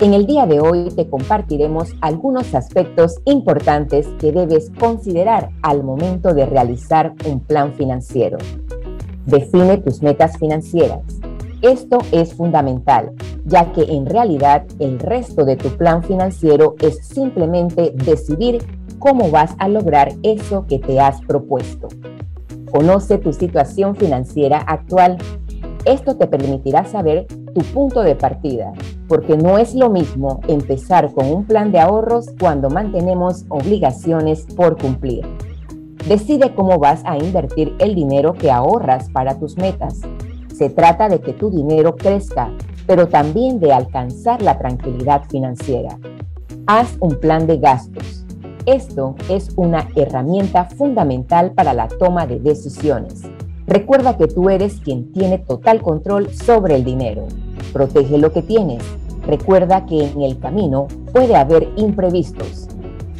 En 0.00 0.14
el 0.14 0.26
día 0.26 0.46
de 0.46 0.60
hoy 0.60 0.88
te 0.96 1.08
compartiremos 1.08 1.94
algunos 2.00 2.54
aspectos 2.54 3.20
importantes 3.24 4.08
que 4.18 4.32
debes 4.32 4.70
considerar 4.78 5.50
al 5.62 5.84
momento 5.84 6.34
de 6.34 6.46
realizar 6.46 7.14
un 7.28 7.40
plan 7.40 7.72
financiero. 7.74 8.38
Define 9.26 9.78
tus 9.78 10.02
metas 10.02 10.38
financieras. 10.38 11.02
Esto 11.60 11.98
es 12.10 12.34
fundamental, 12.34 13.12
ya 13.44 13.70
que 13.72 13.82
en 13.82 14.06
realidad 14.06 14.64
el 14.80 14.98
resto 14.98 15.44
de 15.44 15.56
tu 15.56 15.68
plan 15.76 16.02
financiero 16.02 16.74
es 16.80 17.06
simplemente 17.06 17.92
decidir 17.94 18.64
cómo 18.98 19.30
vas 19.30 19.54
a 19.58 19.68
lograr 19.68 20.12
eso 20.22 20.66
que 20.66 20.78
te 20.78 20.98
has 21.00 21.20
propuesto. 21.20 21.88
Conoce 22.72 23.18
tu 23.18 23.32
situación 23.32 23.94
financiera 23.94 24.58
actual. 24.58 25.18
Esto 25.84 26.16
te 26.16 26.26
permitirá 26.26 26.84
saber 26.84 27.26
tu 27.54 27.60
punto 27.72 28.02
de 28.02 28.14
partida, 28.14 28.72
porque 29.08 29.36
no 29.36 29.58
es 29.58 29.74
lo 29.74 29.90
mismo 29.90 30.40
empezar 30.48 31.12
con 31.12 31.30
un 31.30 31.44
plan 31.44 31.72
de 31.72 31.80
ahorros 31.80 32.26
cuando 32.38 32.70
mantenemos 32.70 33.44
obligaciones 33.48 34.46
por 34.56 34.80
cumplir. 34.80 35.26
Decide 36.08 36.54
cómo 36.54 36.78
vas 36.78 37.02
a 37.04 37.16
invertir 37.16 37.74
el 37.78 37.94
dinero 37.94 38.32
que 38.32 38.50
ahorras 38.50 39.08
para 39.10 39.38
tus 39.38 39.56
metas. 39.56 40.00
Se 40.54 40.68
trata 40.68 41.08
de 41.08 41.20
que 41.20 41.32
tu 41.32 41.50
dinero 41.50 41.96
crezca, 41.96 42.50
pero 42.86 43.08
también 43.08 43.60
de 43.60 43.72
alcanzar 43.72 44.42
la 44.42 44.58
tranquilidad 44.58 45.22
financiera. 45.28 45.98
Haz 46.66 46.96
un 47.00 47.20
plan 47.20 47.46
de 47.46 47.58
gastos. 47.58 48.24
Esto 48.66 49.14
es 49.28 49.50
una 49.56 49.88
herramienta 49.96 50.64
fundamental 50.66 51.52
para 51.52 51.72
la 51.74 51.88
toma 51.88 52.26
de 52.26 52.38
decisiones. 52.38 53.22
Recuerda 53.66 54.16
que 54.16 54.26
tú 54.26 54.50
eres 54.50 54.80
quien 54.80 55.12
tiene 55.12 55.38
total 55.38 55.82
control 55.82 56.30
sobre 56.30 56.74
el 56.74 56.84
dinero. 56.84 57.26
Protege 57.72 58.18
lo 58.18 58.32
que 58.32 58.42
tienes. 58.42 58.82
Recuerda 59.26 59.86
que 59.86 60.04
en 60.04 60.22
el 60.22 60.38
camino 60.38 60.88
puede 61.12 61.36
haber 61.36 61.68
imprevistos. 61.76 62.68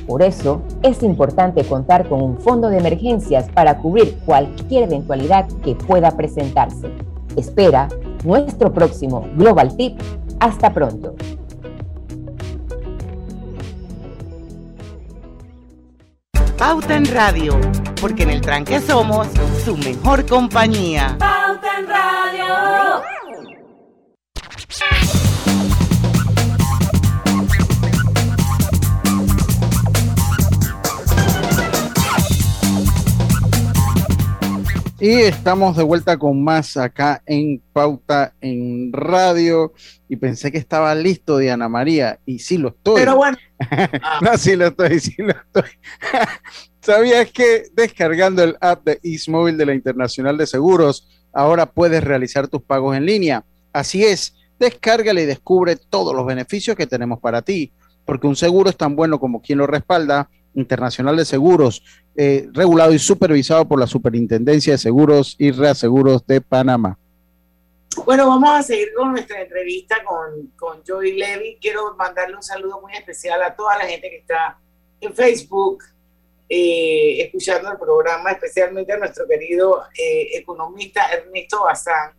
Por 0.06 0.22
eso 0.22 0.62
es 0.82 1.02
importante 1.02 1.64
contar 1.64 2.08
con 2.08 2.22
un 2.22 2.38
fondo 2.38 2.68
de 2.68 2.78
emergencias 2.78 3.48
para 3.54 3.78
cubrir 3.78 4.18
cualquier 4.26 4.84
eventualidad 4.84 5.46
que 5.64 5.74
pueda 5.74 6.10
presentarse. 6.16 6.88
Espera 7.36 7.88
nuestro 8.24 8.72
próximo 8.72 9.26
Global 9.36 9.76
Tip. 9.76 9.98
Hasta 10.40 10.72
pronto. 10.72 11.14
Pauta 16.58 16.94
en 16.94 17.06
Radio, 17.06 17.58
porque 18.00 18.22
en 18.24 18.30
el 18.30 18.40
tranque 18.40 18.80
somos 18.80 19.28
su 19.64 19.76
mejor 19.76 20.26
compañía. 20.26 21.16
Pauta 21.18 21.78
en 21.78 21.88
Radio. 21.88 23.02
Y 35.02 35.22
estamos 35.22 35.76
de 35.76 35.82
vuelta 35.82 36.16
con 36.16 36.44
más 36.44 36.76
acá 36.76 37.24
en 37.26 37.60
Pauta 37.72 38.34
en 38.40 38.92
Radio. 38.92 39.72
Y 40.08 40.14
pensé 40.14 40.52
que 40.52 40.58
estaba 40.58 40.94
listo, 40.94 41.38
Diana 41.38 41.68
María. 41.68 42.20
Y 42.24 42.38
sí 42.38 42.56
lo 42.56 42.68
estoy. 42.68 43.00
Pero 43.00 43.16
bueno. 43.16 43.36
no, 44.20 44.38
sí 44.38 44.54
lo 44.54 44.68
estoy, 44.68 45.00
sí 45.00 45.16
lo 45.18 45.32
estoy. 45.32 45.70
¿Sabías 46.80 47.32
que 47.32 47.64
descargando 47.74 48.44
el 48.44 48.56
app 48.60 48.84
de 48.84 49.00
Ismóvil 49.02 49.58
de 49.58 49.66
la 49.66 49.74
Internacional 49.74 50.38
de 50.38 50.46
Seguros, 50.46 51.08
ahora 51.32 51.66
puedes 51.66 52.04
realizar 52.04 52.46
tus 52.46 52.62
pagos 52.62 52.96
en 52.96 53.04
línea? 53.04 53.44
Así 53.72 54.04
es 54.04 54.36
descárgale 54.62 55.22
y 55.22 55.26
descubre 55.26 55.76
todos 55.76 56.14
los 56.14 56.24
beneficios 56.24 56.76
que 56.76 56.86
tenemos 56.86 57.20
para 57.20 57.42
ti, 57.42 57.72
porque 58.04 58.26
un 58.26 58.36
seguro 58.36 58.70
es 58.70 58.76
tan 58.76 58.96
bueno 58.96 59.18
como 59.18 59.42
quien 59.42 59.58
lo 59.58 59.66
respalda 59.66 60.30
Internacional 60.54 61.16
de 61.16 61.24
Seguros, 61.24 61.82
eh, 62.14 62.48
regulado 62.52 62.92
y 62.92 62.98
supervisado 62.98 63.66
por 63.66 63.80
la 63.80 63.86
Superintendencia 63.86 64.74
de 64.74 64.78
Seguros 64.78 65.34
y 65.38 65.50
Reaseguros 65.50 66.26
de 66.26 66.40
Panamá. 66.40 66.98
Bueno, 68.06 68.26
vamos 68.26 68.50
a 68.50 68.62
seguir 68.62 68.88
con 68.96 69.12
nuestra 69.12 69.42
entrevista 69.42 69.96
con, 70.04 70.52
con 70.56 70.82
Joey 70.86 71.16
Levy. 71.16 71.58
Quiero 71.60 71.94
mandarle 71.96 72.36
un 72.36 72.42
saludo 72.42 72.80
muy 72.80 72.92
especial 72.94 73.42
a 73.42 73.54
toda 73.54 73.76
la 73.78 73.84
gente 73.84 74.08
que 74.08 74.18
está 74.18 74.58
en 75.00 75.14
Facebook 75.14 75.82
eh, 76.48 77.22
escuchando 77.22 77.70
el 77.72 77.78
programa, 77.78 78.30
especialmente 78.30 78.92
a 78.92 78.98
nuestro 78.98 79.26
querido 79.26 79.84
eh, 79.98 80.36
economista 80.36 81.10
Ernesto 81.12 81.64
Bazán, 81.64 82.12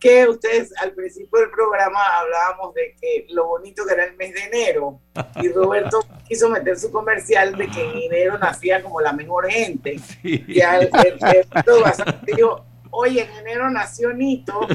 que 0.00 0.26
ustedes 0.26 0.72
al 0.80 0.92
principio 0.92 1.40
del 1.40 1.50
programa 1.50 2.00
hablábamos 2.18 2.74
de 2.74 2.96
que 3.00 3.26
lo 3.30 3.46
bonito 3.46 3.84
que 3.86 3.92
era 3.92 4.06
el 4.06 4.16
mes 4.16 4.32
de 4.34 4.44
enero 4.44 4.98
y 5.42 5.48
Roberto 5.48 6.00
quiso 6.28 6.48
meter 6.48 6.78
su 6.78 6.90
comercial 6.90 7.54
de 7.54 7.68
que 7.68 7.84
en 7.84 7.98
enero 7.98 8.38
nacía 8.38 8.82
como 8.82 9.00
la 9.00 9.12
mejor 9.12 9.48
gente. 9.50 10.00
Y 10.22 10.60
al 10.62 10.90
dijo 12.22 12.64
oye 12.92 13.22
en 13.22 13.30
enero 13.38 13.70
nació 13.70 14.12
Nito 14.12 14.58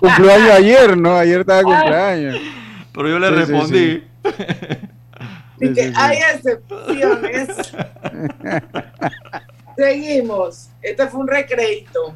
cumpleaños 0.00 0.50
ayer 0.50 0.98
no 0.98 1.16
ayer 1.16 1.40
estaba 1.40 1.62
cumpleaños. 1.62 2.36
Pero 2.92 3.08
yo 3.08 3.18
le 3.18 3.30
respondí. 3.30 4.04
y 5.60 5.72
que 5.72 5.92
hay 5.96 6.18
excepciones 6.34 7.72
seguimos. 9.76 10.70
Este 10.82 11.06
fue 11.06 11.20
un 11.20 11.28
recreito 11.28 12.14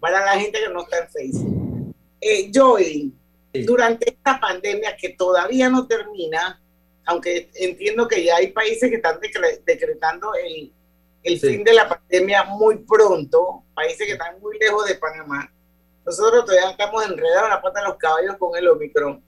para 0.00 0.24
la 0.24 0.38
gente 0.38 0.58
que 0.58 0.68
no 0.68 0.82
está 0.82 0.98
en 0.98 1.10
Facebook. 1.10 1.94
Eh, 2.20 2.50
Joey, 2.54 3.12
durante 3.64 4.10
esta 4.10 4.38
pandemia 4.40 4.96
que 4.96 5.10
todavía 5.10 5.68
no 5.68 5.86
termina, 5.86 6.60
aunque 7.04 7.50
entiendo 7.54 8.06
que 8.06 8.24
ya 8.24 8.36
hay 8.36 8.48
países 8.48 8.90
que 8.90 8.96
están 8.96 9.18
decretando 9.64 10.34
el, 10.34 10.72
el 11.22 11.40
fin 11.40 11.64
de 11.64 11.72
la 11.72 11.88
pandemia 11.88 12.44
muy 12.44 12.78
pronto, 12.78 13.64
países 13.74 14.06
que 14.06 14.12
están 14.12 14.40
muy 14.40 14.58
lejos 14.58 14.86
de 14.86 14.96
Panamá, 14.96 15.50
nosotros 16.04 16.44
todavía 16.44 16.70
estamos 16.70 17.04
enredados 17.04 17.44
en 17.44 17.50
la 17.50 17.62
pata 17.62 17.80
de 17.80 17.88
los 17.88 17.96
caballos 17.96 18.36
con 18.38 18.56
el 18.56 18.68
Omicron. 18.68 19.22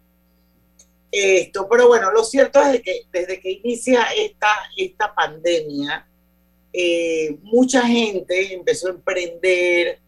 Esto, 1.12 1.68
pero 1.68 1.88
bueno, 1.88 2.12
lo 2.12 2.22
cierto 2.22 2.60
es 2.62 2.80
que 2.82 3.02
desde 3.12 3.40
que 3.40 3.50
inicia 3.50 4.04
esta, 4.16 4.48
esta 4.76 5.14
pandemia, 5.14 6.06
eh, 6.72 7.36
mucha 7.42 7.82
gente 7.82 8.54
empezó 8.54 8.86
a 8.86 8.90
emprender, 8.92 9.98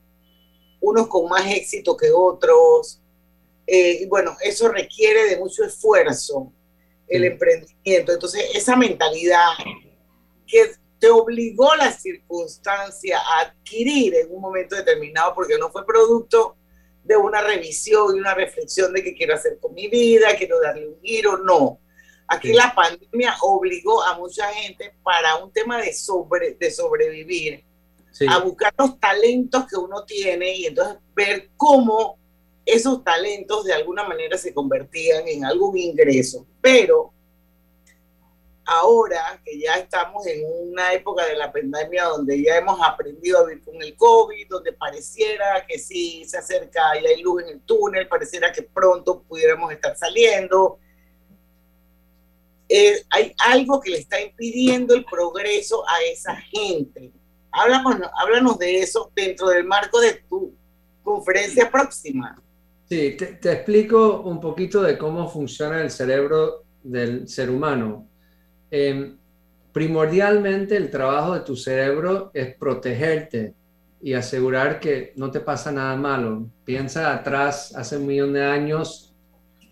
unos 0.83 1.07
con 1.09 1.29
más 1.29 1.47
éxito 1.47 1.97
que 1.97 2.11
otros. 2.13 3.01
Eh, 3.67 4.01
y 4.03 4.07
bueno, 4.07 4.37
eso 4.43 4.69
requiere 4.69 5.25
de 5.25 5.39
mucho 5.39 5.65
esfuerzo, 5.65 6.53
el 7.09 7.25
emprendimiento. 7.25 8.13
Entonces, 8.13 8.51
esa 8.55 8.77
mentalidad 8.77 9.53
que 10.47 10.73
te 10.99 11.09
obligó 11.09 11.75
la 11.77 11.91
circunstancia 11.91 13.19
a 13.19 13.41
adquirir 13.41 14.15
en 14.17 14.31
un 14.31 14.41
momento 14.41 14.77
determinado, 14.77 15.35
porque 15.35 15.57
no 15.59 15.71
fue 15.71 15.87
producto 15.87 16.57
de 17.03 17.17
una 17.17 17.41
revisión 17.41 18.17
y 18.17 18.21
una 18.21 18.35
reflexión 18.35 18.93
de 18.93 19.03
qué 19.03 19.15
quiero 19.15 19.35
hacer 19.35 19.59
con 19.61 19.75
mi 19.75 19.89
vida, 19.89 20.37
quiero 20.37 20.61
darle 20.61 20.89
un 20.89 21.01
giro, 21.01 21.39
no. 21.39 21.81
Aquí 22.29 22.53
la 22.53 22.73
pandemia 22.75 23.35
obligó 23.43 24.03
a 24.03 24.17
mucha 24.17 24.47
gente 24.53 24.95
para 25.03 25.37
un 25.37 25.53
tema 25.53 25.81
de, 25.83 25.93
sobre, 25.93 26.55
de 26.55 26.71
sobrevivir 26.71 27.65
a 28.29 28.39
buscar 28.39 28.75
los 28.79 28.99
talentos 28.99 29.67
que 29.67 29.77
uno 29.77 30.05
tiene 30.05 30.55
y 30.57 30.67
entonces 30.67 30.97
ver 31.15 31.51
cómo 31.57 32.19
esos 32.65 33.03
talentos 33.03 33.65
de 33.65 33.73
alguna 33.73 34.05
manera 34.05 34.39
se 34.39 34.55
convertían 34.55 35.27
en 35.27 35.45
algún 35.45 35.77
ingreso. 35.77 36.47
Pero 36.61 37.13
ahora 38.65 39.41
que 39.45 39.59
ya 39.59 39.75
estamos 39.75 40.27
en 40.27 40.45
una 40.47 40.93
época 40.93 41.27
de 41.27 41.35
la 41.35 41.53
pandemia 41.53 42.05
donde 42.05 42.43
ya 42.43 42.57
hemos 42.59 42.79
aprendido 42.83 43.39
a 43.39 43.47
vivir 43.47 43.65
con 43.65 43.83
el 43.83 43.97
COVID, 43.97 44.49
donde 44.49 44.73
pareciera 44.73 45.67
que 45.67 45.79
sí 45.79 46.25
se 46.27 46.39
acerca 46.39 46.99
y 47.01 47.07
hay 47.07 47.23
luz 47.23 47.43
en 47.43 47.49
el 47.49 47.61
túnel, 47.63 48.09
pareciera 48.09 48.53
que 48.53 48.63
pronto 48.63 49.23
pudiéramos 49.23 49.73
estar 49.73 49.97
saliendo. 49.97 50.79
Eh, 52.69 53.03
hay 53.11 53.35
algo 53.39 53.81
que 53.81 53.91
le 53.91 53.99
está 53.99 54.21
impidiendo 54.21 54.95
el 54.95 55.05
progreso 55.05 55.85
a 55.89 56.03
esa 56.05 56.37
gente 56.37 57.13
Háblanos, 57.53 58.11
háblanos 58.17 58.59
de 58.59 58.81
eso 58.81 59.13
dentro 59.15 59.49
del 59.49 59.65
marco 59.65 60.01
de 60.01 60.23
tu 60.29 60.55
conferencia 61.03 61.71
próxima. 61.71 62.41
Sí, 62.89 63.17
te, 63.17 63.53
explico 63.53 64.23
un 64.23 64.41
poquito 64.41 64.83
de 64.83 64.97
cómo 64.97 65.29
funciona 65.29 65.81
el 65.83 65.91
cerebro 65.91 66.65
del 66.83 67.29
ser 67.29 67.51
humano. 67.51 68.09
Em, 68.71 69.19
primordialmente 69.73 70.77
el 70.77 70.91
trabajo 70.91 71.35
de 71.35 71.41
tu 71.41 71.57
cerebro 71.57 72.31
es 72.35 72.55
protegerte 72.57 73.55
y 74.03 74.15
asegurar 74.15 74.81
que 74.81 75.13
no 75.17 75.31
te 75.31 75.41
pasa 75.41 75.71
nada 75.71 75.95
malo. 75.97 76.49
Piensa 76.65 77.15
atrás, 77.15 77.75
hace 77.77 77.99
un 77.99 78.07
millón 78.07 78.33
de 78.33 78.45
años, 78.45 79.15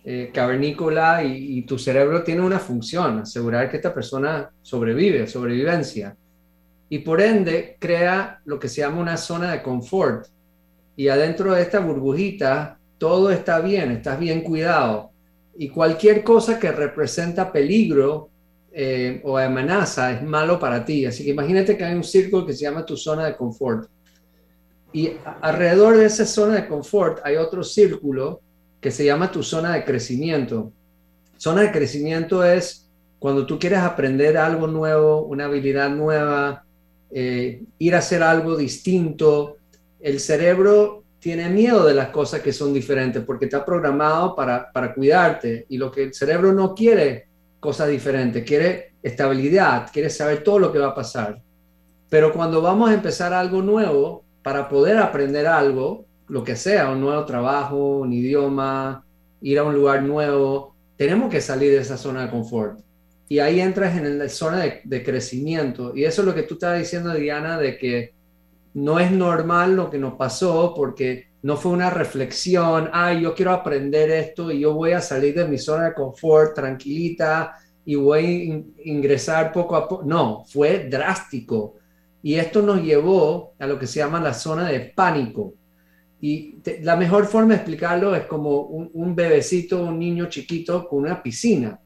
eh, 0.05 0.31
cavernícola, 0.33 1.25
y, 1.25 1.59
y, 1.59 1.63
tu 1.63 1.79
cerebro 1.79 2.23
tiene 2.23 2.41
una 2.41 2.59
función, 2.59 3.19
asegurar 3.19 3.71
que 3.71 3.77
esta 3.77 3.93
persona 3.93 4.51
sobrevive, 4.63 5.27
sobrevivencia 5.27 6.17
y 6.91 6.99
por 6.99 7.23
ende 7.23 7.77
crea 7.79 8.43
lo 8.45 8.59
que 8.59 8.69
se 8.69 8.81
llama 8.81 9.01
una 9.01 9.17
zona 9.17 9.53
de 9.53 9.63
confort. 9.63 10.27
Y 10.97 11.09
adentro 11.09 11.55
de 11.55 11.63
esta 11.63 11.79
burbujita 11.79 12.79
todo 12.99 13.31
está 13.31 13.61
bien, 13.61 13.93
estás 13.93 14.19
bien 14.19 14.43
cuidado. 14.43 15.13
Y 15.57 15.69
cualquier 15.69 16.25
cosa 16.25 16.59
que 16.59 16.73
representa 16.73 17.53
peligro 17.53 18.29
eh, 18.73 19.21
o 19.25 19.39
amenaza 19.39 20.13
es 20.13 20.23
malo 20.23 20.59
para 20.59 20.85
ti. 20.85 21.07
Así 21.07 21.25
que 21.25 21.31
imagínate 21.31 21.77
que 21.77 21.85
hay 21.85 21.95
un 21.95 22.05
círculo 22.05 22.45
que 22.45 22.55
se 22.55 22.63
llama 22.63 22.85
tu 22.85 22.97
zona 22.97 23.25
de 23.25 23.37
confort. 23.37 23.89
Y 24.93 25.13
alrededor 25.41 25.97
de 25.97 26.07
esa 26.07 26.27
zona 26.27 26.57
de 26.57 26.67
confort 26.67 27.21
hay 27.25 27.37
otro 27.37 27.63
círculo 27.63 28.41
que 28.81 28.91
se 28.91 29.05
llama 29.05 29.31
tu 29.31 29.45
zona 29.45 29.75
de 29.75 29.85
crecimiento. 29.85 30.73
Zona 31.37 31.63
de 31.63 31.71
crecimiento 31.71 32.45
es 32.45 32.91
cuando 33.21 33.47
tú 33.47 33.61
quieres 33.61 33.79
aprender 33.79 34.37
algo 34.37 34.67
nuevo, 34.67 35.23
una 35.23 35.45
habilidad 35.45 35.91
nueva, 35.91 36.65
eh, 37.11 37.63
ir 37.79 37.95
a 37.95 37.99
hacer 37.99 38.23
algo 38.23 38.57
distinto. 38.57 39.57
El 39.99 40.21
cerebro 40.21 41.05
tiene 41.19 41.49
miedo 41.49 41.85
de 41.85 41.95
las 41.95 42.09
cosas 42.09 42.41
que 42.41 42.53
son 42.53 42.73
diferentes 42.73 43.23
porque 43.25 43.45
está 43.47 43.65
programado 43.65 44.35
para, 44.35 44.71
para 44.73 44.95
cuidarte 44.95 45.67
y 45.69 45.77
lo 45.77 45.91
que 45.91 46.05
el 46.05 46.15
cerebro 46.15 46.53
no 46.53 46.75
quiere, 46.75 47.29
cosas 47.59 47.89
diferentes, 47.89 48.45
quiere 48.45 48.95
estabilidad, 49.03 49.91
quiere 49.93 50.11
saber 50.11 50.43
todo 50.43 50.59
lo 50.59 50.73
que 50.73 50.79
va 50.79 50.89
a 50.89 50.95
pasar. 50.95 51.43
Pero 52.09 52.33
cuando 52.33 52.63
vamos 52.63 52.91
a 52.91 52.95
empezar 52.95 53.33
algo 53.33 53.63
nuevo, 53.63 54.25
para 54.43 54.69
poder 54.69 54.99
aprender 54.99 55.47
algo, 55.47 56.07
lo 56.29 56.43
que 56.43 56.57
sea, 56.57 56.91
un 56.91 57.01
nuevo 57.01 57.25
trabajo, 57.27 57.99
un 57.99 58.13
idioma, 58.13 59.05
ir 59.43 59.59
a 59.59 59.65
un 59.65 59.75
lugar 59.75 60.03
nuevo, 60.03 60.75
tenemos 60.97 61.31
que 61.31 61.41
salir 61.41 61.71
de 61.73 61.79
esa 61.79 61.97
zona 61.97 62.23
de 62.23 62.31
confort 62.31 62.81
y 63.31 63.39
ahí 63.39 63.61
entras 63.61 63.97
en 63.97 64.19
la 64.19 64.29
zona 64.29 64.81
de, 64.83 65.05
crecimiento. 65.05 65.95
Y 65.95 66.05
eso 66.05 66.23
es 66.23 66.27
lo 66.27 66.35
que 66.35 66.43
tú 66.43 66.55
estabas 66.55 66.81
diciendo, 66.81 67.15
Diana, 67.15 67.59
de 67.59 67.79
que 67.79 68.13
no 68.75 68.99
es 68.99 69.13
normal 69.13 69.77
lo 69.77 69.89
que 69.89 69.99
nos 69.99 70.15
pasó 70.15 70.75
porque 70.75 71.29
no 71.43 71.57
fue 71.57 71.71
una 71.71 71.91
reflexión, 71.91 72.91
ay, 72.93 73.23
yo 73.23 73.33
quiero 73.33 73.53
aprender 73.53 74.11
esto 74.11 74.51
y 74.51 74.59
yo 74.59 74.75
voy 74.75 74.93
a 74.93 75.01
salir 75.01 75.37
de 75.37 75.47
mi 75.47 75.59
zona 75.59 75.85
de 75.85 75.95
confort 75.95 76.57
tranquilita 76.57 77.55
y 77.85 77.95
voy 77.95 78.65
a 78.85 78.89
ingresar 78.89 79.53
poco 79.53 79.77
a 79.77 79.87
poco. 79.87 80.05
No, 80.05 80.45
fue 80.49 80.89
drástico. 80.89 81.77
Y 82.25 82.35
esto 82.35 82.63
nos 82.63 82.83
llevó 82.83 83.55
a 83.61 83.67
lo 83.69 83.79
que 83.79 83.87
se 83.87 84.01
llama 84.01 84.19
la 84.19 84.35
zona 84.35 84.69
de 84.69 84.81
pánico. 84.81 85.55
Y 86.21 86.57
la 86.83 86.97
mejor 86.97 87.27
forma 87.27 87.51
de 87.51 87.61
explicarlo 87.61 88.13
es 88.13 88.25
como 88.25 88.63
un, 88.63 89.15
bebecito, 89.15 89.85
un 89.85 90.01
niño 90.01 90.29
chiquito 90.29 90.89
con 90.89 91.05
una 91.05 91.23
piscina 91.23 91.79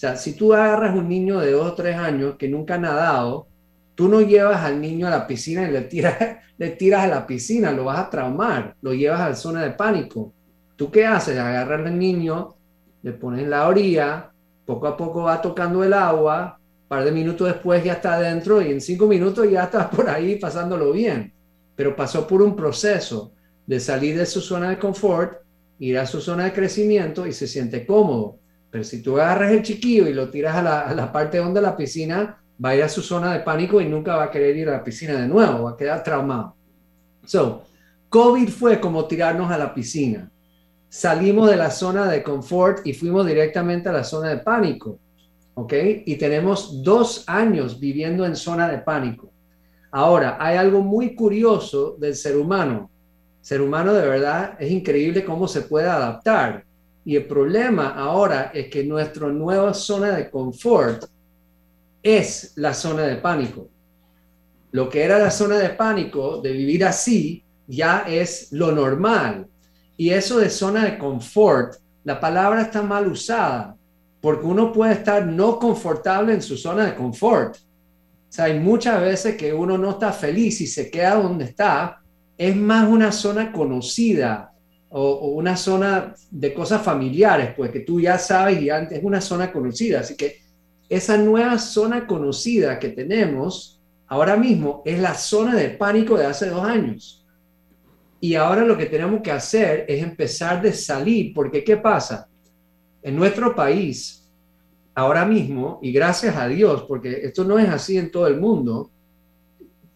sea, 0.00 0.16
si 0.16 0.34
tú 0.34 0.54
agarras 0.54 0.96
un 0.96 1.08
niño 1.08 1.40
de 1.40 1.52
dos 1.52 1.72
o 1.72 1.74
tres 1.74 1.96
años 1.96 2.36
que 2.36 2.48
nunca 2.48 2.74
ha 2.74 2.78
nadado, 2.78 3.48
tú 3.94 4.08
no 4.08 4.20
llevas 4.20 4.62
al 4.62 4.80
niño 4.80 5.06
a 5.06 5.10
la 5.10 5.26
piscina 5.26 5.68
y 5.68 5.72
le 5.72 5.82
tiras, 5.82 6.16
le 6.58 6.70
tiras 6.70 7.04
a 7.04 7.08
la 7.08 7.26
piscina, 7.26 7.72
lo 7.72 7.84
vas 7.84 7.98
a 7.98 8.10
traumar, 8.10 8.76
lo 8.80 8.94
llevas 8.94 9.20
a 9.20 9.28
la 9.30 9.34
zona 9.34 9.62
de 9.62 9.72
pánico. 9.72 10.32
¿Tú 10.76 10.90
qué 10.90 11.06
haces? 11.06 11.38
Agarras 11.38 11.86
al 11.86 11.98
niño, 11.98 12.54
le 13.02 13.12
pones 13.12 13.42
en 13.42 13.50
la 13.50 13.68
orilla, 13.68 14.30
poco 14.64 14.86
a 14.86 14.96
poco 14.96 15.24
va 15.24 15.42
tocando 15.42 15.84
el 15.84 15.92
agua 15.92 16.60
par 16.90 17.04
de 17.04 17.12
minutos 17.12 17.46
después 17.46 17.84
ya 17.84 17.92
está 17.92 18.14
adentro 18.14 18.60
y 18.60 18.72
en 18.72 18.80
cinco 18.80 19.06
minutos 19.06 19.48
ya 19.48 19.62
está 19.62 19.88
por 19.88 20.10
ahí 20.10 20.40
pasándolo 20.40 20.90
bien. 20.90 21.32
Pero 21.76 21.94
pasó 21.94 22.26
por 22.26 22.42
un 22.42 22.56
proceso 22.56 23.32
de 23.64 23.78
salir 23.78 24.18
de 24.18 24.26
su 24.26 24.40
zona 24.40 24.70
de 24.70 24.78
confort, 24.80 25.38
ir 25.78 25.96
a 25.96 26.04
su 26.04 26.20
zona 26.20 26.46
de 26.46 26.52
crecimiento 26.52 27.28
y 27.28 27.32
se 27.32 27.46
siente 27.46 27.86
cómodo. 27.86 28.39
Pero 28.70 28.84
si 28.84 29.02
tú 29.02 29.18
agarras 29.18 29.52
el 29.52 29.62
chiquillo 29.62 30.06
y 30.06 30.14
lo 30.14 30.30
tiras 30.30 30.56
a 30.56 30.62
la, 30.62 30.80
a 30.82 30.94
la 30.94 31.10
parte 31.12 31.38
donde 31.38 31.60
la 31.60 31.76
piscina, 31.76 32.40
va 32.62 32.70
a 32.70 32.76
ir 32.76 32.82
a 32.82 32.88
su 32.88 33.02
zona 33.02 33.32
de 33.32 33.40
pánico 33.40 33.80
y 33.80 33.88
nunca 33.88 34.16
va 34.16 34.24
a 34.24 34.30
querer 34.30 34.56
ir 34.56 34.68
a 34.68 34.72
la 34.72 34.84
piscina 34.84 35.20
de 35.20 35.26
nuevo, 35.26 35.64
va 35.64 35.70
a 35.72 35.76
quedar 35.76 36.02
traumado. 36.02 36.54
So, 37.24 37.64
COVID 38.08 38.48
fue 38.48 38.80
como 38.80 39.06
tirarnos 39.06 39.50
a 39.50 39.58
la 39.58 39.72
piscina. 39.74 40.30
Salimos 40.88 41.48
de 41.48 41.56
la 41.56 41.70
zona 41.70 42.06
de 42.06 42.22
confort 42.22 42.86
y 42.86 42.92
fuimos 42.92 43.26
directamente 43.26 43.88
a 43.88 43.92
la 43.92 44.04
zona 44.04 44.28
de 44.28 44.38
pánico. 44.38 44.98
¿ok? 45.54 45.74
Y 46.06 46.16
tenemos 46.16 46.82
dos 46.82 47.24
años 47.26 47.78
viviendo 47.78 48.24
en 48.24 48.34
zona 48.34 48.68
de 48.68 48.78
pánico. 48.78 49.30
Ahora, 49.90 50.36
hay 50.40 50.56
algo 50.56 50.80
muy 50.80 51.14
curioso 51.14 51.96
del 51.98 52.14
ser 52.14 52.36
humano. 52.36 52.90
ser 53.40 53.60
humano 53.60 53.92
de 53.92 54.06
verdad 54.06 54.54
es 54.58 54.70
increíble 54.70 55.24
cómo 55.24 55.48
se 55.48 55.62
puede 55.62 55.88
adaptar. 55.88 56.64
Y 57.10 57.16
el 57.16 57.26
problema 57.26 57.96
ahora 57.96 58.52
es 58.54 58.68
que 58.68 58.84
nuestra 58.84 59.26
nueva 59.26 59.74
zona 59.74 60.12
de 60.12 60.30
confort 60.30 61.06
es 62.00 62.52
la 62.54 62.72
zona 62.72 63.02
de 63.02 63.16
pánico. 63.16 63.68
Lo 64.70 64.88
que 64.88 65.02
era 65.02 65.18
la 65.18 65.32
zona 65.32 65.58
de 65.58 65.70
pánico, 65.70 66.40
de 66.40 66.52
vivir 66.52 66.84
así, 66.84 67.42
ya 67.66 68.04
es 68.06 68.52
lo 68.52 68.70
normal. 68.70 69.48
Y 69.96 70.10
eso 70.10 70.38
de 70.38 70.50
zona 70.50 70.84
de 70.84 70.98
confort, 70.98 71.78
la 72.04 72.20
palabra 72.20 72.62
está 72.62 72.80
mal 72.80 73.08
usada 73.08 73.76
porque 74.20 74.46
uno 74.46 74.72
puede 74.72 74.92
estar 74.92 75.26
no 75.26 75.58
confortable 75.58 76.32
en 76.32 76.42
su 76.42 76.56
zona 76.56 76.84
de 76.84 76.94
confort. 76.94 77.56
O 77.56 77.60
sea, 78.28 78.44
hay 78.44 78.60
muchas 78.60 79.00
veces 79.00 79.34
que 79.34 79.52
uno 79.52 79.76
no 79.76 79.90
está 79.90 80.12
feliz 80.12 80.60
y 80.60 80.68
se 80.68 80.88
queda 80.88 81.16
donde 81.16 81.46
está. 81.46 82.00
Es 82.38 82.54
más 82.54 82.88
una 82.88 83.10
zona 83.10 83.50
conocida 83.50 84.49
o, 84.90 85.28
una 85.28 85.56
zona 85.56 86.14
de 86.30 86.52
cosas 86.52 86.82
familiares, 86.82 87.54
pues 87.56 87.70
que 87.70 87.80
tú 87.80 88.00
ya 88.00 88.18
sabes 88.18 88.60
y 88.60 88.70
antes 88.70 88.98
es 88.98 89.04
una 89.04 89.20
zona 89.20 89.52
conocida. 89.52 90.00
Así 90.00 90.16
que 90.16 90.40
esa 90.88 91.16
nueva 91.16 91.58
zona 91.58 92.06
conocida 92.06 92.78
que 92.78 92.90
tenemos 92.90 93.80
ahora 94.06 94.36
mismo 94.36 94.82
es 94.84 94.98
la 94.98 95.14
zona 95.14 95.54
de 95.54 95.70
pánico 95.70 96.18
de 96.18 96.26
hace 96.26 96.48
dos 96.48 96.64
años. 96.64 97.24
Y 98.20 98.34
ahora 98.34 98.64
lo 98.64 98.76
que 98.76 98.86
tenemos 98.86 99.22
que 99.22 99.30
hacer 99.30 99.86
es 99.88 100.02
empezar 100.02 100.60
de 100.60 100.72
salir, 100.72 101.32
porque 101.32 101.64
¿qué 101.64 101.76
pasa? 101.76 102.28
en 103.02 103.16
nuestro 103.16 103.54
país, 103.54 104.28
ahora 104.94 105.24
mismo, 105.24 105.78
y 105.82 105.92
gracias 105.92 106.36
a 106.36 106.48
Dios, 106.48 106.84
porque 106.86 107.20
esto 107.22 107.44
no 107.44 107.58
es 107.58 107.68
así 107.68 107.96
en 107.96 108.10
todo 108.10 108.26
el 108.26 108.38
mundo, 108.38 108.90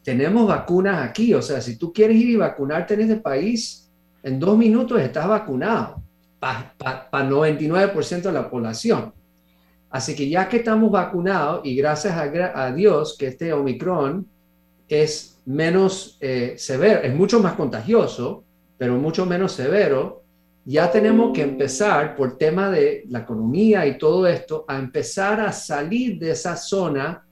tenemos 0.02 0.46
vacunas 0.46 1.08
aquí. 1.08 1.34
O 1.34 1.42
sea, 1.42 1.60
si 1.60 1.76
tú 1.76 1.92
quieres 1.92 2.16
ir 2.16 2.30
y 2.30 2.36
vacunarte 2.36 2.94
en 2.94 3.00
este 3.02 3.16
país, 3.16 3.83
en 4.24 4.40
dos 4.40 4.56
minutos 4.56 5.00
estás 5.00 5.28
vacunado 5.28 6.02
para 6.40 6.74
99% 7.12 8.22
de 8.22 8.32
la 8.32 8.50
población. 8.50 9.12
Así 9.90 10.16
que 10.16 10.28
ya 10.28 10.48
que 10.48 10.56
estamos 10.56 10.90
vacunados 10.90 11.60
y 11.64 11.76
gracias 11.76 12.16
a, 12.16 12.72
Dios 12.72 13.16
que 13.18 13.28
este 13.28 13.52
Omicron 13.52 14.26
es 14.88 15.40
menos 15.44 16.16
eh, 16.20 16.54
severo, 16.56 17.02
es 17.02 17.14
mucho 17.14 17.38
más 17.38 17.52
contagioso, 17.52 18.44
pero 18.78 18.96
mucho 18.96 19.26
menos 19.26 19.52
severo, 19.52 20.22
ya 20.64 20.90
tenemos 20.90 21.32
que 21.34 21.42
empezar, 21.42 22.16
por 22.16 22.38
tema 22.38 22.70
de 22.70 23.04
la 23.08 23.20
economía 23.20 23.86
y 23.86 23.98
todo 23.98 24.26
esto, 24.26 24.64
a 24.66 24.78
empezar 24.78 25.40
a 25.40 25.52
salir 25.52 26.18
de 26.18 26.30
esa 26.30 26.56
zona 26.56 27.26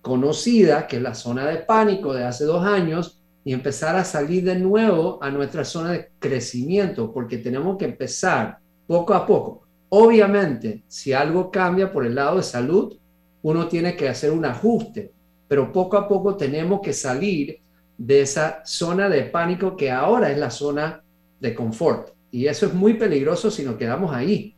conocida, 0.00 0.86
que 0.86 0.96
es 0.96 1.02
la 1.02 1.14
zona 1.14 1.46
de 1.46 1.58
pánico 1.58 2.14
de 2.14 2.24
hace 2.24 2.44
dos 2.44 2.64
años, 2.64 3.19
y 3.44 3.52
empezar 3.52 3.96
a 3.96 4.04
salir 4.04 4.44
de 4.44 4.58
nuevo 4.58 5.18
a 5.22 5.30
nuestra 5.30 5.64
zona 5.64 5.92
de 5.92 6.10
crecimiento, 6.18 7.12
porque 7.12 7.38
tenemos 7.38 7.76
que 7.78 7.86
empezar 7.86 8.58
poco 8.86 9.14
a 9.14 9.26
poco. 9.26 9.66
Obviamente, 9.88 10.84
si 10.88 11.12
algo 11.12 11.50
cambia 11.50 11.90
por 11.90 12.04
el 12.04 12.14
lado 12.14 12.36
de 12.36 12.42
salud, 12.42 12.96
uno 13.42 13.66
tiene 13.66 13.96
que 13.96 14.08
hacer 14.08 14.30
un 14.30 14.44
ajuste, 14.44 15.12
pero 15.48 15.72
poco 15.72 15.96
a 15.96 16.06
poco 16.06 16.36
tenemos 16.36 16.80
que 16.80 16.92
salir 16.92 17.60
de 17.96 18.22
esa 18.22 18.62
zona 18.64 19.08
de 19.08 19.22
pánico 19.24 19.76
que 19.76 19.90
ahora 19.90 20.30
es 20.30 20.38
la 20.38 20.50
zona 20.50 21.02
de 21.40 21.54
confort. 21.54 22.10
Y 22.30 22.46
eso 22.46 22.66
es 22.66 22.74
muy 22.74 22.94
peligroso 22.94 23.50
si 23.50 23.64
nos 23.64 23.76
quedamos 23.76 24.14
ahí, 24.14 24.54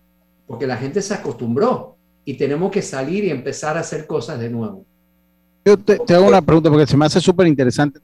porque 0.46 0.66
la 0.66 0.76
gente 0.76 1.00
se 1.00 1.14
acostumbró 1.14 1.96
y 2.24 2.34
tenemos 2.34 2.70
que 2.70 2.82
salir 2.82 3.24
y 3.24 3.30
empezar 3.30 3.76
a 3.76 3.80
hacer 3.80 4.06
cosas 4.06 4.38
de 4.38 4.50
nuevo. 4.50 4.84
Yo 5.64 5.76
te, 5.78 6.14
hago 6.14 6.26
una 6.26 6.42
pregunta 6.42 6.68
porque 6.68 6.86
se 6.86 6.96
me 6.96 7.06
hace 7.06 7.20
súper 7.20 7.46
interesante 7.46 8.00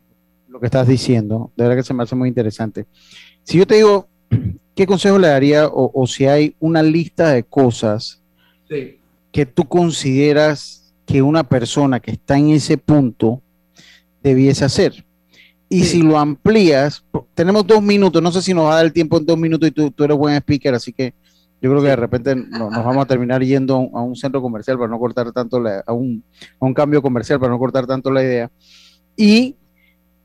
lo 0.58 0.60
que 0.60 0.66
estás 0.66 0.88
diciendo, 0.88 1.52
de 1.56 1.62
verdad 1.62 1.76
que 1.76 1.84
se 1.84 1.94
me 1.94 2.02
hace 2.02 2.16
muy 2.16 2.28
interesante. 2.28 2.84
Si 3.44 3.58
yo 3.58 3.66
te 3.66 3.76
digo, 3.76 4.08
¿qué 4.74 4.88
consejo 4.88 5.16
le 5.16 5.28
daría 5.28 5.68
o, 5.68 6.04
si 6.08 6.26
hay 6.26 6.56
una 6.58 6.82
lista 6.82 7.30
de 7.30 7.44
cosas 7.44 8.20
que 9.30 9.46
tú 9.46 9.64
consideras 9.68 10.92
que 11.06 11.22
una 11.22 11.44
persona 11.44 12.00
que 12.00 12.10
está 12.10 12.36
en 12.36 12.50
ese 12.50 12.76
punto 12.76 13.40
debiese 14.20 14.64
hacer? 14.64 15.04
Y 15.68 15.84
si 15.84 16.02
lo 16.02 16.18
amplías, 16.18 17.04
tenemos 17.34 17.64
dos 17.64 17.80
minutos, 17.80 18.20
no 18.20 18.32
sé 18.32 18.42
si 18.42 18.52
nos 18.52 18.64
va 18.64 18.72
a 18.72 18.76
dar 18.76 18.86
el 18.86 18.92
tiempo 18.92 19.16
en 19.16 19.26
dos 19.26 19.38
minutos 19.38 19.68
y 19.68 19.70
tú, 19.70 19.92
tú 19.92 20.02
eres 20.02 20.16
buen 20.16 20.34
speaker, 20.34 20.74
así 20.74 20.92
que 20.92 21.14
yo 21.62 21.70
creo 21.70 21.82
que 21.82 21.88
de 21.88 21.96
repente 21.96 22.34
nos 22.34 22.84
vamos 22.84 23.04
a 23.04 23.06
terminar 23.06 23.44
yendo 23.44 23.76
a 23.94 24.02
un, 24.02 24.16
centro 24.16 24.42
comercial 24.42 24.76
para 24.76 24.90
no 24.90 24.98
cortar 24.98 25.30
tanto, 25.30 25.60
la, 25.60 25.84
a, 25.86 25.92
un, 25.92 26.24
a 26.58 26.66
un 26.66 26.74
cambio 26.74 27.00
comercial 27.00 27.38
para 27.38 27.52
no 27.52 27.60
cortar 27.60 27.86
tanto 27.86 28.10
la 28.10 28.24
idea. 28.24 28.50
Y 29.16 29.54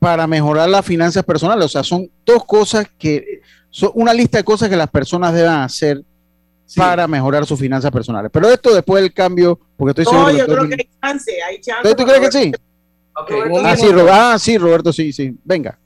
para 0.04 0.26
mejorar 0.26 0.68
las 0.68 0.84
finanzas 0.84 1.24
personales, 1.24 1.64
o 1.64 1.68
sea, 1.68 1.82
son 1.82 2.10
dos 2.26 2.44
cosas 2.44 2.86
que, 2.98 3.40
son 3.70 3.90
una 3.94 4.12
lista 4.12 4.36
de 4.36 4.44
cosas 4.44 4.68
que 4.68 4.76
las 4.76 4.90
personas 4.90 5.32
deben 5.32 5.52
hacer 5.52 6.02
para 6.76 7.08
mejorar 7.08 7.46
sus 7.46 7.58
finanzas 7.58 7.90
personales. 7.90 8.30
Pero 8.30 8.50
esto 8.50 8.74
después 8.74 9.02
del 9.02 9.14
cambio, 9.14 9.58
porque 9.78 10.02
estoy 10.02 10.04
seguro. 10.04 10.30
No, 10.30 10.36
yo 10.36 10.44
creo 10.44 10.68
que 10.68 10.74
hay 10.74 10.90
chance, 11.02 11.42
hay 11.42 11.58
chance. 11.58 11.94
¿Tú 11.94 12.04
crees 12.04 12.20
que 12.20 12.32
sí? 12.32 12.52
Ah, 13.16 13.24
ah, 14.12 14.38
sí, 14.38 14.58
Roberto, 14.58 14.92
sí, 14.92 15.10
sí. 15.10 15.34
Venga. 15.42 15.78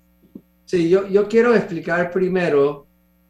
Sí, 0.65 0.89
yo, 0.89 1.07
yo 1.07 1.29
quiero 1.29 1.55
explicar 1.55 2.11
primero 2.11 2.89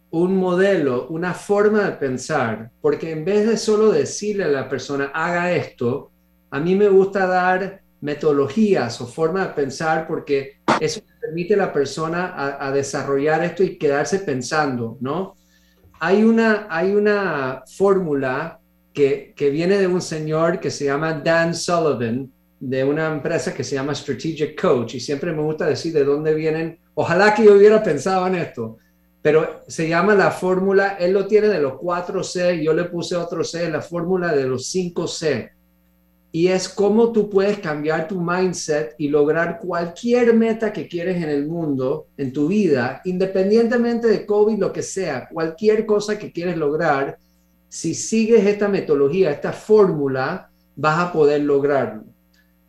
un 0.09 0.39
modelo, 0.39 1.07
una 1.09 1.34
forma 1.34 1.82
de 1.82 1.93
pensar, 1.93 2.70
porque 2.80 3.11
en 3.11 3.26
vez 3.26 3.47
de 3.47 3.59
solo 3.59 3.93
decirle 3.93 4.45
a 4.45 4.49
la 4.49 4.70
persona, 4.70 5.11
haga 5.12 5.53
esto, 5.53 6.11
a 6.51 6.59
mí 6.61 6.74
me 6.74 6.89
gusta 6.89 7.26
dar 7.26 7.82
metodologías 8.01 8.99
o 9.03 9.07
forma 9.07 9.49
de 9.49 9.53
pensar 9.53 10.07
porque 10.07 10.57
eso 10.81 11.01
permite 11.20 11.55
a 11.55 11.59
la 11.59 11.72
persona 11.72 12.57
a, 12.59 12.70
desarrollar 12.72 13.45
esto 13.45 13.62
y 13.62 13.76
quedarse 13.76 14.20
pensando, 14.20 14.97
¿no? 15.01 15.35
Hay 16.01 16.22
una, 16.22 16.66
hay 16.70 16.95
una 16.95 17.62
fórmula 17.66 18.61
que, 18.93 19.33
que 19.37 19.51
viene 19.51 19.79
de 19.79 19.87
un 19.87 20.01
señor 20.01 20.61
que 20.61 20.70
se 20.70 20.85
llama 20.85 21.14
Dan 21.14 21.55
Sullivan, 21.55 22.31
de 22.61 22.85
una 22.85 23.07
empresa 23.07 23.55
que 23.55 23.64
se 23.64 23.76
llama 23.76 23.95
Strategic 23.95 24.61
Coach 24.61 24.95
y 24.95 25.01
siempre 25.01 25.33
me 25.33 25.43
gusta 25.43 25.66
decir 25.66 25.93
de 25.93 26.05
dónde 26.05 26.35
vienen. 26.35 26.79
Ojalá 26.95 27.35
que 27.35 27.45
yo 27.45 27.55
hubiera 27.55 27.83
pensado 27.83 28.26
en 28.26 28.35
esto, 28.37 28.79
pero 29.22 29.62
se 29.68 29.89
llama 29.89 30.14
la 30.14 30.31
fórmula, 30.31 30.97
él 30.99 31.12
lo 31.12 31.26
tiene 31.26 31.49
de 31.49 31.61
los 31.61 31.74
4C, 31.74 32.62
yo 32.62 32.72
le 32.72 32.85
puse 32.85 33.16
otro 33.16 33.45
C, 33.45 33.70
la 33.70 33.83
fórmula 33.83 34.33
de 34.33 34.47
los 34.47 34.74
5C. 34.74 35.51
Y 36.39 36.47
es 36.47 36.68
cómo 36.68 37.11
tú 37.11 37.28
puedes 37.28 37.59
cambiar 37.59 38.07
tu 38.07 38.20
mindset 38.20 38.95
y 38.97 39.09
lograr 39.09 39.59
cualquier 39.59 40.34
meta 40.34 40.72
que 40.72 40.86
quieres 40.86 41.16
en 41.16 41.30
el 41.30 41.49
mundo, 41.49 42.07
en 42.16 42.32
tu 42.32 42.47
vida, 42.47 43.01
independientemente 43.05 44.07
de 44.07 44.24
COVID, 44.24 44.57
lo 44.57 44.72
que 44.72 44.82
sea, 44.82 45.28
cualquier 45.28 45.84
cosa 45.84 46.16
que 46.16 46.30
quieres 46.30 46.57
lograr, 46.57 47.18
si 47.68 47.93
sigues 47.93 48.47
esta 48.47 48.68
metodología, 48.68 49.32
esta 49.32 49.53
fórmula, 49.53 50.49
vas 50.76 51.09
a 51.09 51.12
poder 51.12 51.41
lograrlo. 51.41 52.05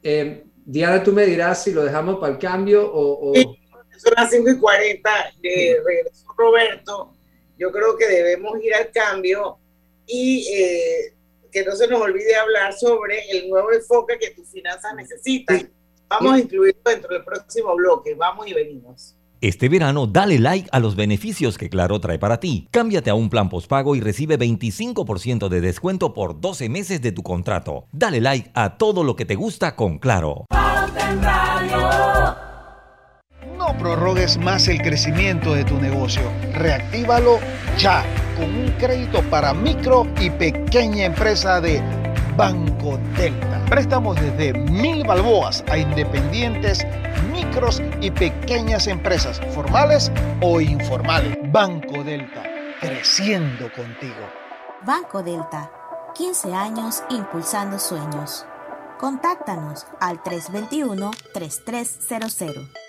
Eh, 0.01 0.45
Diana, 0.65 1.03
tú 1.03 1.13
me 1.13 1.27
dirás 1.27 1.63
si 1.63 1.71
lo 1.71 1.83
dejamos 1.83 2.17
para 2.17 2.33
el 2.33 2.39
cambio 2.39 2.89
o... 2.91 3.35
son 3.35 4.13
las 4.17 4.31
5 4.31 4.49
y 4.49 4.57
40, 4.57 5.09
de 5.43 5.79
regreso 5.85 6.25
Roberto. 6.35 7.13
Yo 7.55 7.71
creo 7.71 7.95
que 7.95 8.07
debemos 8.07 8.53
ir 8.63 8.73
al 8.73 8.89
cambio 8.89 9.59
y 10.07 10.47
eh, 10.55 11.13
que 11.51 11.63
no 11.63 11.75
se 11.75 11.87
nos 11.87 12.01
olvide 12.01 12.35
hablar 12.35 12.73
sobre 12.73 13.29
el 13.31 13.49
nuevo 13.49 13.71
enfoque 13.71 14.17
que 14.19 14.31
tus 14.31 14.49
finanzas 14.49 14.93
necesitan. 14.95 15.71
Vamos 16.09 16.33
a 16.33 16.39
incluirlo 16.39 16.81
dentro 16.85 17.13
del 17.13 17.23
próximo 17.23 17.75
bloque. 17.75 18.15
Vamos 18.15 18.47
y 18.47 18.53
venimos. 18.53 19.15
Este 19.41 19.69
verano 19.69 20.05
dale 20.05 20.37
like 20.37 20.67
a 20.73 20.79
los 20.79 20.97
beneficios 20.97 21.57
que 21.57 21.69
Claro 21.69 21.99
trae 22.01 22.19
para 22.19 22.41
ti. 22.41 22.67
Cámbiate 22.71 23.09
a 23.09 23.15
un 23.15 23.29
plan 23.29 23.47
postpago 23.47 23.95
y 23.95 24.01
recibe 24.01 24.37
25% 24.37 25.47
de 25.47 25.61
descuento 25.61 26.13
por 26.13 26.41
12 26.41 26.67
meses 26.67 27.01
de 27.01 27.13
tu 27.13 27.23
contrato. 27.23 27.85
Dale 27.93 28.19
like 28.19 28.51
a 28.53 28.77
todo 28.77 29.03
lo 29.03 29.15
que 29.15 29.25
te 29.25 29.35
gusta 29.35 29.77
con 29.77 29.99
Claro. 29.99 30.45
No 33.57 33.77
prorrogues 33.77 34.37
más 34.37 34.67
el 34.67 34.81
crecimiento 34.81 35.53
de 35.53 35.63
tu 35.63 35.79
negocio. 35.79 36.23
Reactívalo 36.53 37.39
ya 37.77 38.03
con 38.39 38.55
un 38.55 38.71
crédito 38.79 39.21
para 39.29 39.53
micro 39.53 40.07
y 40.19 40.31
pequeña 40.31 41.05
empresa 41.05 41.61
de 41.61 41.79
Banco 42.35 42.97
Delta 43.17 43.49
Préstamos 43.69 44.19
desde 44.19 44.51
mil 44.53 45.05
balboas 45.05 45.63
a 45.69 45.77
independientes, 45.77 46.79
micros 47.31 47.79
y 48.01 48.09
pequeñas 48.09 48.87
empresas, 48.87 49.39
formales 49.53 50.11
o 50.41 50.59
informales. 50.59 51.37
Banco 51.51 52.03
Delta, 52.03 52.41
creciendo 52.81 53.71
contigo. 53.71 54.15
Banco 54.81 55.21
Delta, 55.21 55.69
15 56.15 56.51
años 56.51 57.03
impulsando 57.11 57.77
sueños. 57.77 58.47
Contáctanos 58.97 59.85
al 59.99 60.23
321-3300. 60.23 62.88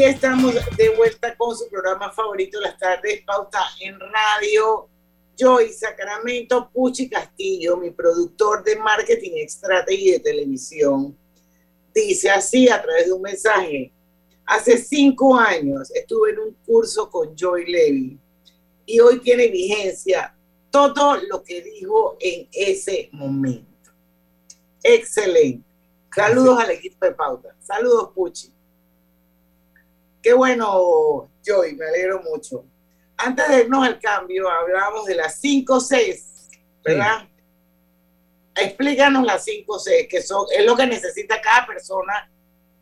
Y 0.00 0.04
estamos 0.04 0.54
de 0.78 0.88
vuelta 0.96 1.36
con 1.36 1.54
su 1.54 1.68
programa 1.68 2.10
favorito 2.10 2.58
las 2.58 2.78
tardes, 2.78 3.22
Pauta 3.22 3.60
en 3.80 4.00
Radio. 4.00 4.88
Joy 5.36 5.68
Sacramento 5.74 6.70
Puchi 6.72 7.06
Castillo, 7.06 7.76
mi 7.76 7.90
productor 7.90 8.64
de 8.64 8.76
marketing, 8.76 9.32
estrategia 9.34 10.14
de 10.14 10.20
televisión, 10.20 11.14
dice 11.94 12.30
así 12.30 12.66
a 12.70 12.80
través 12.80 13.08
de 13.08 13.12
un 13.12 13.20
mensaje. 13.20 13.92
Hace 14.46 14.78
cinco 14.78 15.36
años 15.36 15.90
estuve 15.94 16.30
en 16.30 16.38
un 16.38 16.56
curso 16.64 17.10
con 17.10 17.36
Joy 17.36 17.70
Levy 17.70 18.18
y 18.86 19.00
hoy 19.00 19.20
tiene 19.20 19.48
vigencia 19.48 20.34
todo 20.70 21.18
lo 21.28 21.42
que 21.42 21.60
dijo 21.60 22.16
en 22.20 22.48
ese 22.52 23.10
momento. 23.12 23.90
Excelente. 24.82 25.68
Saludos 26.16 26.58
al 26.58 26.70
equipo 26.70 27.04
de 27.04 27.12
Pauta. 27.12 27.54
Saludos, 27.60 28.12
Puchi. 28.14 28.50
Qué 30.22 30.32
bueno, 30.32 31.30
Joy, 31.44 31.76
me 31.76 31.86
alegro 31.86 32.22
mucho. 32.22 32.64
Antes 33.16 33.48
de 33.48 33.60
irnos 33.62 33.86
al 33.86 33.98
cambio, 33.98 34.48
hablábamos 34.48 35.06
de 35.06 35.14
las 35.14 35.40
5 35.40 35.78
Cs, 35.80 36.48
¿verdad? 36.82 37.28
Explícanos 38.54 39.24
las 39.24 39.44
5 39.44 39.78
Cs, 39.78 40.08
que 40.08 40.22
son, 40.22 40.46
es 40.56 40.64
lo 40.64 40.76
que 40.76 40.86
necesita 40.86 41.40
cada 41.40 41.66
persona 41.66 42.30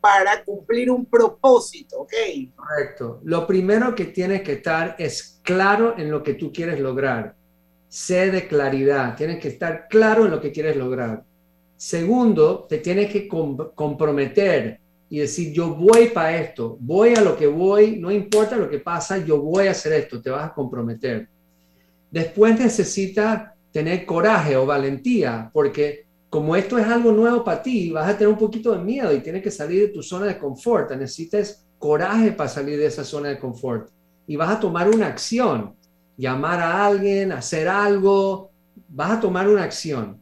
para 0.01 0.43
cumplir 0.43 0.89
un 0.91 1.05
propósito, 1.05 2.01
¿ok? 2.01 2.13
Correcto. 2.55 3.19
Lo 3.23 3.45
primero 3.45 3.93
que 3.95 4.05
tienes 4.05 4.41
que 4.43 4.53
estar 4.53 4.95
es 4.97 5.39
claro 5.43 5.95
en 5.97 6.09
lo 6.09 6.23
que 6.23 6.35
tú 6.35 6.53
quieres 6.53 6.79
lograr. 6.79 7.35
C 7.89 8.31
de 8.31 8.47
claridad. 8.47 9.15
Tienes 9.17 9.39
que 9.39 9.49
estar 9.49 9.87
claro 9.89 10.25
en 10.25 10.31
lo 10.31 10.39
que 10.39 10.51
quieres 10.51 10.77
lograr. 10.77 11.23
Segundo, 11.75 12.65
te 12.69 12.77
tienes 12.77 13.11
que 13.11 13.27
comprometer 13.27 14.79
y 15.09 15.19
decir, 15.19 15.51
yo 15.53 15.73
voy 15.73 16.07
para 16.07 16.37
esto, 16.37 16.77
voy 16.79 17.15
a 17.15 17.21
lo 17.21 17.35
que 17.35 17.47
voy, 17.47 17.97
no 17.97 18.11
importa 18.11 18.55
lo 18.55 18.69
que 18.69 18.79
pasa, 18.79 19.17
yo 19.17 19.41
voy 19.41 19.67
a 19.67 19.71
hacer 19.71 19.93
esto, 19.93 20.21
te 20.21 20.29
vas 20.29 20.49
a 20.49 20.53
comprometer. 20.53 21.27
Después 22.11 22.59
necesitas 22.59 23.51
tener 23.71 24.05
coraje 24.05 24.55
o 24.55 24.65
valentía, 24.65 25.49
porque 25.51 26.05
como 26.29 26.55
esto 26.55 26.77
es 26.77 26.85
algo 26.85 27.11
nuevo 27.11 27.43
para 27.43 27.61
ti, 27.61 27.91
vas 27.91 28.07
a 28.07 28.17
tener 28.17 28.31
un 28.31 28.39
poquito 28.39 28.71
de 28.71 28.83
miedo 28.83 29.11
y 29.13 29.21
tienes 29.21 29.41
que 29.41 29.51
salir 29.51 29.81
de 29.81 29.93
tu 29.93 30.03
zona 30.03 30.27
de 30.27 30.37
confort. 30.37 30.91
Necesitas 30.91 31.65
coraje 31.79 32.31
para 32.31 32.49
salir 32.49 32.77
de 32.77 32.85
esa 32.85 33.03
zona 33.03 33.29
de 33.29 33.39
confort. 33.39 33.89
Y 34.27 34.35
vas 34.35 34.51
a 34.51 34.59
tomar 34.59 34.89
una 34.89 35.07
acción, 35.07 35.75
llamar 36.17 36.59
a 36.59 36.85
alguien, 36.85 37.31
hacer 37.31 37.67
algo, 37.67 38.51
vas 38.89 39.11
a 39.11 39.19
tomar 39.19 39.47
una 39.47 39.63
acción. 39.63 40.21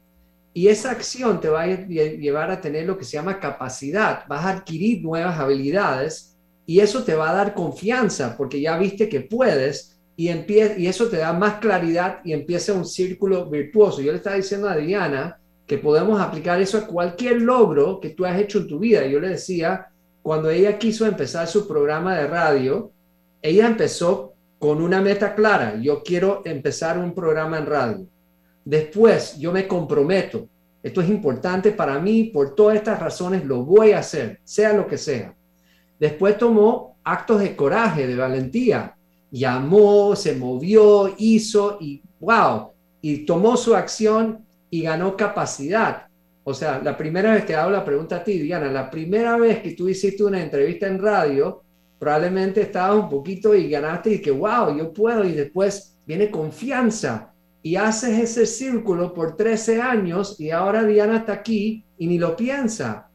Y 0.58 0.70
esa 0.70 0.90
acción 0.90 1.40
te 1.40 1.50
va 1.50 1.62
a 1.62 1.68
llevar 1.68 2.50
a 2.50 2.60
tener 2.60 2.88
lo 2.88 2.98
que 2.98 3.06
se 3.06 3.12
llama 3.12 3.40
capacidad. 3.40 4.24
Vas 4.28 4.44
a 4.44 4.50
adquirir 4.50 5.04
nuevas 5.04 5.38
habilidades 5.38 6.36
y 6.66 6.80
eso 6.80 7.04
te 7.04 7.14
va 7.14 7.30
a 7.30 7.36
dar 7.36 7.54
confianza 7.54 8.36
porque 8.36 8.60
ya 8.60 8.76
viste 8.76 9.08
que 9.08 9.22
puedes 9.22 10.00
y, 10.16 10.32
y 10.32 10.88
eso 10.88 11.10
te 11.10 11.18
da 11.18 11.32
más 11.32 11.60
claridad 11.60 12.22
y 12.24 12.34
empieza 12.34 12.74
un 12.74 12.86
círculo 12.86 13.48
virtuoso. 13.52 14.02
Yo 14.02 14.12
le 14.12 14.18
estaba 14.18 14.36
diciendo 14.36 14.68
a 14.68 14.76
Diana 14.76 15.40
que 15.68 15.78
podemos 15.78 16.20
aplicar 16.20 16.60
eso 16.60 16.80
a 16.80 16.88
cualquier 16.88 17.40
logro 17.40 18.00
que 18.00 18.10
tú 18.10 18.26
has 18.26 18.40
hecho 18.40 18.58
en 18.58 18.68
tu 18.68 18.80
vida. 18.80 19.06
Yo 19.06 19.20
le 19.20 19.30
decía, 19.30 19.90
cuando 20.24 20.50
ella 20.50 20.80
quiso 20.80 21.06
empezar 21.06 21.46
su 21.48 21.68
programa 21.68 22.18
de 22.18 22.26
radio, 22.26 22.92
ella 23.44 23.68
empezó 23.68 24.34
con 24.58 24.82
una 24.82 25.02
meta 25.02 25.36
clara. 25.36 25.80
Yo 25.80 26.02
quiero 26.02 26.42
empezar 26.46 26.98
un 26.98 27.14
programa 27.14 27.60
en 27.60 27.66
radio 27.68 28.08
Después 28.68 29.38
yo 29.40 29.54
me 29.54 29.66
comprometo. 29.66 30.50
Esto 30.84 31.00
es 31.00 31.08
importante 31.08 31.72
para 31.72 32.00
mí, 32.00 32.26
por 32.26 32.54
todas 32.54 32.76
estas 32.76 33.00
razones 33.00 33.46
lo 33.46 33.64
voy 33.64 33.92
a 33.94 34.00
hacer, 34.00 34.42
sea 34.44 34.74
lo 34.74 34.86
que 34.86 34.98
sea. 34.98 35.34
Después 35.98 36.38
tomó 36.38 36.98
actos 37.02 37.40
de 37.40 37.56
coraje, 37.56 38.06
de 38.06 38.18
valentía. 38.18 38.94
Llamó, 39.32 40.18
se 40.18 40.36
movió, 40.36 41.16
hizo 41.18 41.78
y 41.80 42.02
wow, 42.20 42.72
y 43.02 43.26
tomó 43.26 43.56
su 43.56 43.74
acción 43.74 44.46
y 44.70 44.82
ganó 44.82 45.16
capacidad. 45.16 46.08
O 46.44 46.54
sea, 46.54 46.82
la 46.84 46.98
primera 46.98 47.36
vez 47.36 47.46
que 47.46 47.56
hago 47.56 47.72
la 47.72 47.86
pregunta 47.86 48.18
a 48.18 48.24
ti, 48.26 48.38
Diana, 48.38 48.70
la 48.70 48.92
primera 48.92 49.38
vez 49.38 49.62
que 49.62 49.72
tú 49.76 49.88
hiciste 49.88 50.26
una 50.26 50.44
entrevista 50.44 50.88
en 50.88 51.02
radio, 51.02 51.64
probablemente 51.98 52.64
estabas 52.64 53.02
un 53.02 53.10
poquito 53.10 53.56
y 53.56 53.70
ganaste 53.70 54.16
y 54.16 54.22
que 54.22 54.32
wow, 54.32 54.78
yo 54.78 54.92
puedo 54.92 55.24
y 55.24 55.32
después 55.32 55.98
viene 56.06 56.30
confianza 56.30 57.27
y 57.62 57.76
haces 57.76 58.20
ese 58.20 58.46
círculo 58.46 59.14
por 59.14 59.36
13 59.36 59.82
años 59.82 60.40
y 60.40 60.52
ahora 60.52 60.84
Diana 60.84 61.18
está 61.18 61.34
aquí 61.34 61.84
y 61.98 62.08
ni 62.08 62.18
lo 62.18 62.36
piensa. 62.36 63.10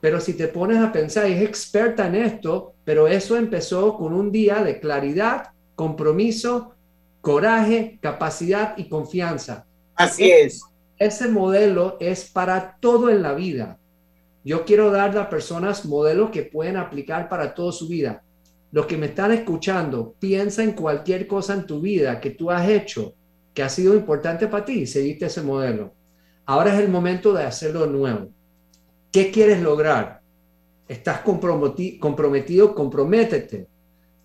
Pero 0.00 0.20
si 0.20 0.34
te 0.34 0.48
pones 0.48 0.78
a 0.78 0.92
pensar 0.92 1.26
es 1.26 1.42
experta 1.42 2.06
en 2.06 2.16
esto, 2.16 2.74
pero 2.84 3.08
eso 3.08 3.36
empezó 3.36 3.96
con 3.96 4.12
un 4.12 4.30
día 4.30 4.62
de 4.62 4.78
claridad, 4.78 5.48
compromiso, 5.74 6.74
coraje, 7.20 7.98
capacidad 8.00 8.76
y 8.76 8.88
confianza. 8.88 9.66
Así 9.94 10.30
es. 10.30 10.62
Ese 10.98 11.28
modelo 11.28 11.96
es 11.98 12.30
para 12.30 12.76
todo 12.78 13.10
en 13.10 13.22
la 13.22 13.34
vida. 13.34 13.78
Yo 14.44 14.64
quiero 14.64 14.90
darle 14.92 15.20
a 15.20 15.28
personas 15.28 15.84
modelos 15.84 16.30
que 16.30 16.44
pueden 16.44 16.76
aplicar 16.76 17.28
para 17.28 17.52
toda 17.54 17.72
su 17.72 17.88
vida. 17.88 18.22
Los 18.70 18.86
que 18.86 18.96
me 18.96 19.06
están 19.06 19.32
escuchando, 19.32 20.14
piensa 20.20 20.62
en 20.62 20.72
cualquier 20.72 21.26
cosa 21.26 21.54
en 21.54 21.66
tu 21.66 21.80
vida 21.80 22.20
que 22.20 22.30
tú 22.30 22.50
has 22.50 22.68
hecho 22.68 23.14
que 23.56 23.62
ha 23.62 23.70
sido 23.70 23.94
importante 23.94 24.48
para 24.48 24.66
ti, 24.66 24.86
seguiste 24.86 25.24
ese 25.24 25.40
modelo. 25.40 25.94
Ahora 26.44 26.74
es 26.74 26.80
el 26.80 26.90
momento 26.90 27.32
de 27.32 27.44
hacerlo 27.44 27.86
nuevo. 27.86 28.28
¿Qué 29.10 29.30
quieres 29.30 29.62
lograr? 29.62 30.20
¿Estás 30.86 31.20
comprometido? 31.20 32.74
Comprométete. 32.74 33.66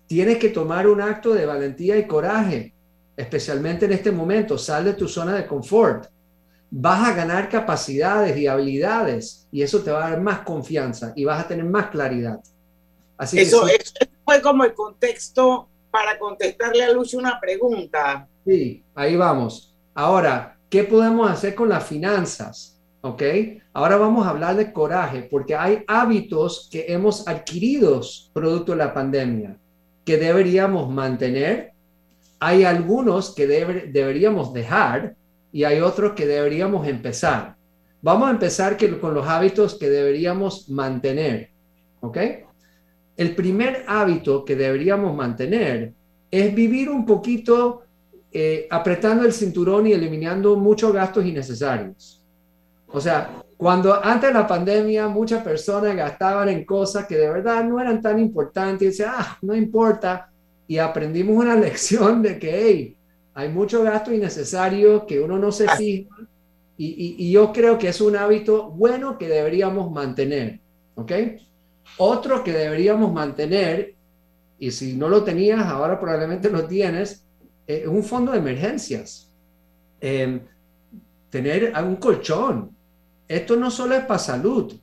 Tienes 0.06 0.36
que 0.36 0.50
tomar 0.50 0.86
un 0.86 1.00
acto 1.00 1.32
de 1.32 1.46
valentía 1.46 1.96
y 1.96 2.06
coraje, 2.06 2.74
especialmente 3.16 3.86
en 3.86 3.92
este 3.92 4.12
momento. 4.12 4.58
Sal 4.58 4.84
de 4.84 4.92
tu 4.92 5.08
zona 5.08 5.34
de 5.34 5.46
confort. 5.46 6.08
Vas 6.70 7.08
a 7.08 7.14
ganar 7.14 7.48
capacidades 7.48 8.36
y 8.36 8.46
habilidades 8.46 9.48
y 9.50 9.62
eso 9.62 9.82
te 9.82 9.90
va 9.90 10.08
a 10.08 10.10
dar 10.10 10.20
más 10.20 10.40
confianza 10.40 11.14
y 11.16 11.24
vas 11.24 11.42
a 11.42 11.48
tener 11.48 11.64
más 11.64 11.86
claridad. 11.86 12.38
Así 13.16 13.40
eso, 13.40 13.66
eso 13.66 13.94
fue 14.26 14.42
como 14.42 14.64
el 14.64 14.74
contexto 14.74 15.70
para 15.90 16.18
contestarle 16.18 16.84
a 16.84 16.92
Lucio 16.92 17.18
una 17.18 17.40
pregunta. 17.40 18.28
Sí, 18.44 18.82
ahí 18.94 19.16
vamos. 19.16 19.74
Ahora, 19.94 20.58
¿qué 20.68 20.84
podemos 20.84 21.30
hacer 21.30 21.54
con 21.54 21.68
las 21.68 21.86
finanzas? 21.86 22.80
¿Ok? 23.02 23.22
Ahora 23.72 23.96
vamos 23.96 24.26
a 24.26 24.30
hablar 24.30 24.56
de 24.56 24.72
coraje, 24.72 25.28
porque 25.30 25.54
hay 25.54 25.84
hábitos 25.86 26.68
que 26.70 26.86
hemos 26.88 27.26
adquirido 27.26 28.00
producto 28.32 28.72
de 28.72 28.78
la 28.78 28.94
pandemia 28.94 29.56
que 30.04 30.16
deberíamos 30.16 30.90
mantener. 30.90 31.72
Hay 32.40 32.64
algunos 32.64 33.34
que 33.34 33.46
deberíamos 33.46 34.52
dejar 34.52 35.14
y 35.52 35.64
hay 35.64 35.80
otros 35.80 36.12
que 36.12 36.26
deberíamos 36.26 36.86
empezar. 36.88 37.56
Vamos 38.00 38.28
a 38.28 38.32
empezar 38.32 38.76
con 39.00 39.14
los 39.14 39.26
hábitos 39.28 39.76
que 39.76 39.88
deberíamos 39.88 40.68
mantener. 40.68 41.50
¿Ok? 42.00 42.18
El 43.16 43.36
primer 43.36 43.84
hábito 43.86 44.44
que 44.44 44.56
deberíamos 44.56 45.14
mantener 45.14 45.92
es 46.30 46.54
vivir 46.54 46.88
un 46.88 47.06
poquito 47.06 47.82
eh, 48.32 48.66
apretando 48.70 49.24
el 49.24 49.32
cinturón 49.32 49.86
y 49.86 49.92
eliminando 49.92 50.56
muchos 50.56 50.92
gastos 50.92 51.26
innecesarios. 51.26 52.22
O 52.86 53.00
sea, 53.00 53.42
cuando 53.56 53.94
antes 54.04 54.30
de 54.30 54.34
la 54.34 54.46
pandemia 54.46 55.06
muchas 55.08 55.42
personas 55.42 55.94
gastaban 55.94 56.48
en 56.48 56.64
cosas 56.64 57.06
que 57.06 57.16
de 57.16 57.28
verdad 57.28 57.62
no 57.64 57.78
eran 57.78 58.00
tan 58.00 58.18
importantes 58.18 58.82
y 58.82 58.86
decían, 58.86 59.12
ah, 59.14 59.38
no 59.42 59.54
importa. 59.54 60.30
Y 60.66 60.78
aprendimos 60.78 61.36
una 61.36 61.54
lección 61.66 62.22
de 62.22 62.38
que, 62.38 62.50
hey, 62.50 62.96
hay 63.34 63.48
mucho 63.48 63.82
gasto 63.82 64.12
innecesario 64.12 65.06
que 65.06 65.20
uno 65.20 65.38
no 65.38 65.52
se 65.52 65.68
fija. 65.68 66.16
Y, 66.78 67.16
y, 67.18 67.30
yo 67.30 67.52
creo 67.52 67.78
que 67.78 67.88
es 67.88 68.00
un 68.00 68.16
hábito 68.16 68.70
bueno 68.70 69.16
que 69.16 69.28
deberíamos 69.28 69.92
mantener. 69.92 70.58
¿Ok? 70.96 71.12
Otro 71.98 72.42
que 72.42 72.52
deberíamos 72.52 73.12
mantener, 73.12 73.94
y 74.58 74.70
si 74.70 74.94
no 74.94 75.08
lo 75.08 75.22
tenías, 75.22 75.60
ahora 75.66 76.00
probablemente 76.00 76.50
lo 76.50 76.66
tienes, 76.66 77.24
es 77.66 77.86
un 77.86 78.02
fondo 78.02 78.32
de 78.32 78.38
emergencias. 78.38 79.30
Em, 80.00 80.40
tener 81.30 81.72
un 81.82 81.96
colchón. 81.96 82.70
Esto 83.26 83.56
no 83.56 83.70
solo 83.70 83.94
es 83.94 84.04
para 84.04 84.18
salud, 84.18 84.74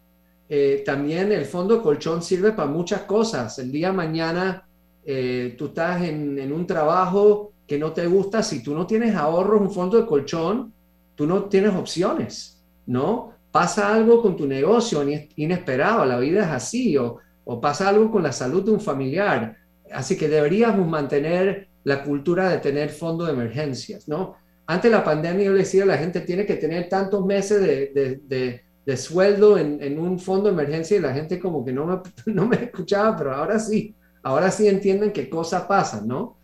eh, 0.47 0.81
también 0.83 1.31
el 1.31 1.45
fondo 1.45 1.83
colchón 1.83 2.23
sirve 2.23 2.53
para 2.53 2.69
muchas 2.69 3.01
cosas. 3.01 3.59
El 3.59 3.71
día 3.71 3.91
de 3.91 3.97
mañana 3.97 4.67
eh, 5.05 5.55
tú 5.57 5.67
estás 5.67 6.01
en, 6.01 6.39
en, 6.39 6.51
un 6.51 6.65
trabajo 6.65 7.51
que 7.67 7.77
no 7.77 7.91
te 7.91 8.07
gusta, 8.07 8.41
si 8.41 8.63
tú 8.63 8.73
no 8.73 8.87
tienes 8.87 9.15
ahorros, 9.15 9.61
un 9.61 9.71
fondo 9.71 9.97
de 9.97 10.07
colchón, 10.07 10.73
tú 11.13 11.27
no 11.27 11.43
tienes 11.43 11.75
opciones, 11.75 12.63
¿no? 12.87 13.33
pasa 13.51 13.93
algo 13.93 14.21
con 14.21 14.35
tu 14.35 14.45
negocio 14.45 15.03
inesperado, 15.35 16.05
la 16.05 16.19
vida 16.19 16.43
es 16.43 16.51
así, 16.51 16.97
o, 16.97 17.17
o 17.45 17.59
pasa 17.59 17.89
algo 17.89 18.11
con 18.11 18.23
la 18.23 18.31
salud 18.31 18.63
de 18.63 18.71
un 18.71 18.79
familiar. 18.79 19.57
Así 19.91 20.15
que 20.15 20.29
deberíamos 20.29 20.87
mantener 20.87 21.68
la 21.83 22.03
cultura 22.03 22.49
de 22.49 22.57
tener 22.59 22.89
fondo 22.89 23.25
de 23.25 23.33
emergencias, 23.33 24.07
¿no? 24.07 24.35
Antes 24.65 24.91
de 24.91 24.97
la 24.97 25.03
pandemia 25.03 25.45
yo 25.45 25.51
le 25.53 25.59
decía 25.59 25.85
la 25.85 25.97
gente 25.97 26.21
tiene 26.21 26.45
que 26.45 26.55
tener 26.55 26.89
tantos 26.89 27.25
meses 27.25 27.61
de, 27.61 28.21
de, 28.27 28.61
de, 28.85 28.97
sueldo 28.97 29.57
en, 29.57 29.81
en, 29.81 29.99
un 29.99 30.19
fondo 30.19 30.45
de 30.45 30.53
emergencia 30.53 30.97
y 30.97 30.99
la 30.99 31.13
gente 31.13 31.39
como 31.39 31.63
que 31.63 31.71
no 31.71 31.85
me, 31.85 32.01
no 32.33 32.47
me 32.47 32.55
escuchaba, 32.57 33.15
pero 33.15 33.33
ahora 33.33 33.59
sí, 33.59 33.95
ahora 34.23 34.51
sí 34.51 34.67
entienden 34.67 35.11
qué 35.11 35.29
cosa 35.29 35.67
pasa, 35.67 36.01
¿no? 36.05 36.37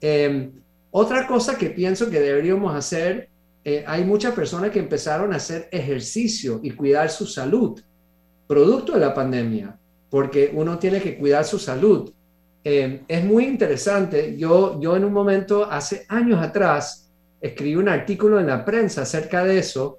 Em, 0.00 0.52
otra 0.90 1.26
cosa 1.26 1.56
que 1.56 1.70
pienso 1.70 2.10
que 2.10 2.20
deberíamos 2.20 2.74
hacer 2.74 3.30
eh, 3.64 3.84
hay 3.86 4.04
muchas 4.04 4.34
personas 4.34 4.70
que 4.70 4.80
empezaron 4.80 5.32
a 5.32 5.36
hacer 5.36 5.68
ejercicio 5.70 6.60
y 6.62 6.72
cuidar 6.72 7.10
su 7.10 7.26
salud, 7.26 7.80
producto 8.46 8.94
de 8.94 9.00
la 9.00 9.14
pandemia, 9.14 9.78
porque 10.10 10.50
uno 10.52 10.78
tiene 10.78 11.00
que 11.00 11.16
cuidar 11.16 11.44
su 11.44 11.58
salud. 11.58 12.12
Eh, 12.64 13.02
es 13.08 13.24
muy 13.24 13.44
interesante, 13.44 14.36
yo, 14.38 14.80
yo 14.80 14.96
en 14.96 15.04
un 15.04 15.12
momento, 15.12 15.64
hace 15.70 16.04
años 16.08 16.40
atrás, 16.40 17.10
escribí 17.40 17.74
un 17.74 17.88
artículo 17.88 18.38
en 18.38 18.46
la 18.46 18.64
prensa 18.64 19.02
acerca 19.02 19.44
de 19.44 19.58
eso 19.58 19.98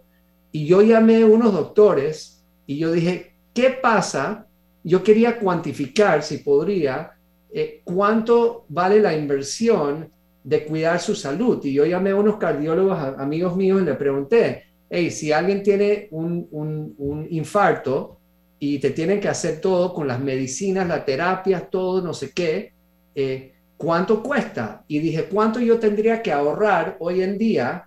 y 0.51 0.65
yo 0.65 0.81
llamé 0.81 1.23
a 1.23 1.25
unos 1.25 1.51
doctores 1.51 2.45
y 2.65 2.77
yo 2.77 2.91
dije, 2.91 3.35
¿qué 3.53 3.71
pasa? 3.71 4.47
Yo 4.83 5.03
quería 5.03 5.39
cuantificar, 5.39 6.23
si 6.23 6.37
podría, 6.37 7.11
eh, 7.51 7.81
cuánto 7.83 8.65
vale 8.69 8.99
la 8.99 9.15
inversión 9.15 10.09
de 10.43 10.65
cuidar 10.65 10.99
su 10.99 11.15
salud. 11.15 11.63
Y 11.63 11.73
yo 11.73 11.85
llamé 11.85 12.11
a 12.11 12.15
unos 12.15 12.37
cardiólogos, 12.37 12.97
amigos 13.17 13.55
míos, 13.55 13.81
y 13.81 13.85
le 13.85 13.93
pregunté, 13.95 14.63
hey, 14.89 15.09
si 15.09 15.31
alguien 15.31 15.63
tiene 15.63 16.07
un, 16.11 16.47
un, 16.51 17.27
infarto 17.29 18.19
y 18.65 18.79
te 18.79 18.91
tienen 18.91 19.19
que 19.19 19.27
hacer 19.27 19.59
todo 19.59 19.93
con 19.93 20.07
las 20.07 20.21
medicinas, 20.21 20.87
las 20.87 21.05
terapias, 21.05 21.69
todo, 21.69 22.01
no 22.01 22.13
sé 22.13 22.31
qué, 22.31 22.71
eh, 23.13 23.51
¿cuánto 23.75 24.23
cuesta? 24.23 24.85
Y 24.87 24.99
dije, 24.99 25.25
¿cuánto 25.25 25.59
yo 25.59 25.79
tendría 25.79 26.21
que 26.21 26.31
ahorrar 26.31 26.95
hoy 27.01 27.21
en 27.23 27.37
día 27.37 27.83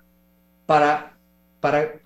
para, 0.66 1.16
para 1.60 1.98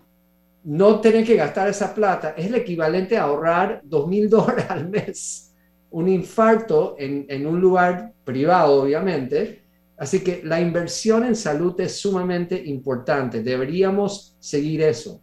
no 0.62 1.00
tener 1.00 1.24
que 1.26 1.34
gastar 1.34 1.68
esa 1.68 1.92
plata? 1.92 2.34
Es 2.36 2.46
el 2.46 2.54
equivalente 2.54 3.18
a 3.18 3.24
ahorrar 3.24 3.80
dos 3.82 4.06
mil 4.06 4.30
dólares 4.30 4.66
al 4.68 4.88
mes. 4.88 5.52
Un 5.90 6.08
infarto 6.08 6.94
en, 6.96 7.26
en 7.28 7.48
un 7.48 7.60
lugar 7.60 8.12
privado, 8.24 8.82
obviamente, 8.82 9.64
Así 9.96 10.20
que 10.20 10.40
la 10.42 10.58
inversión 10.58 11.26
en 11.26 11.36
salud 11.36 11.78
es 11.78 12.00
sumamente 12.00 12.58
importante. 12.64 13.42
Deberíamos 13.42 14.34
seguir 14.40 14.80
eso. 14.80 15.20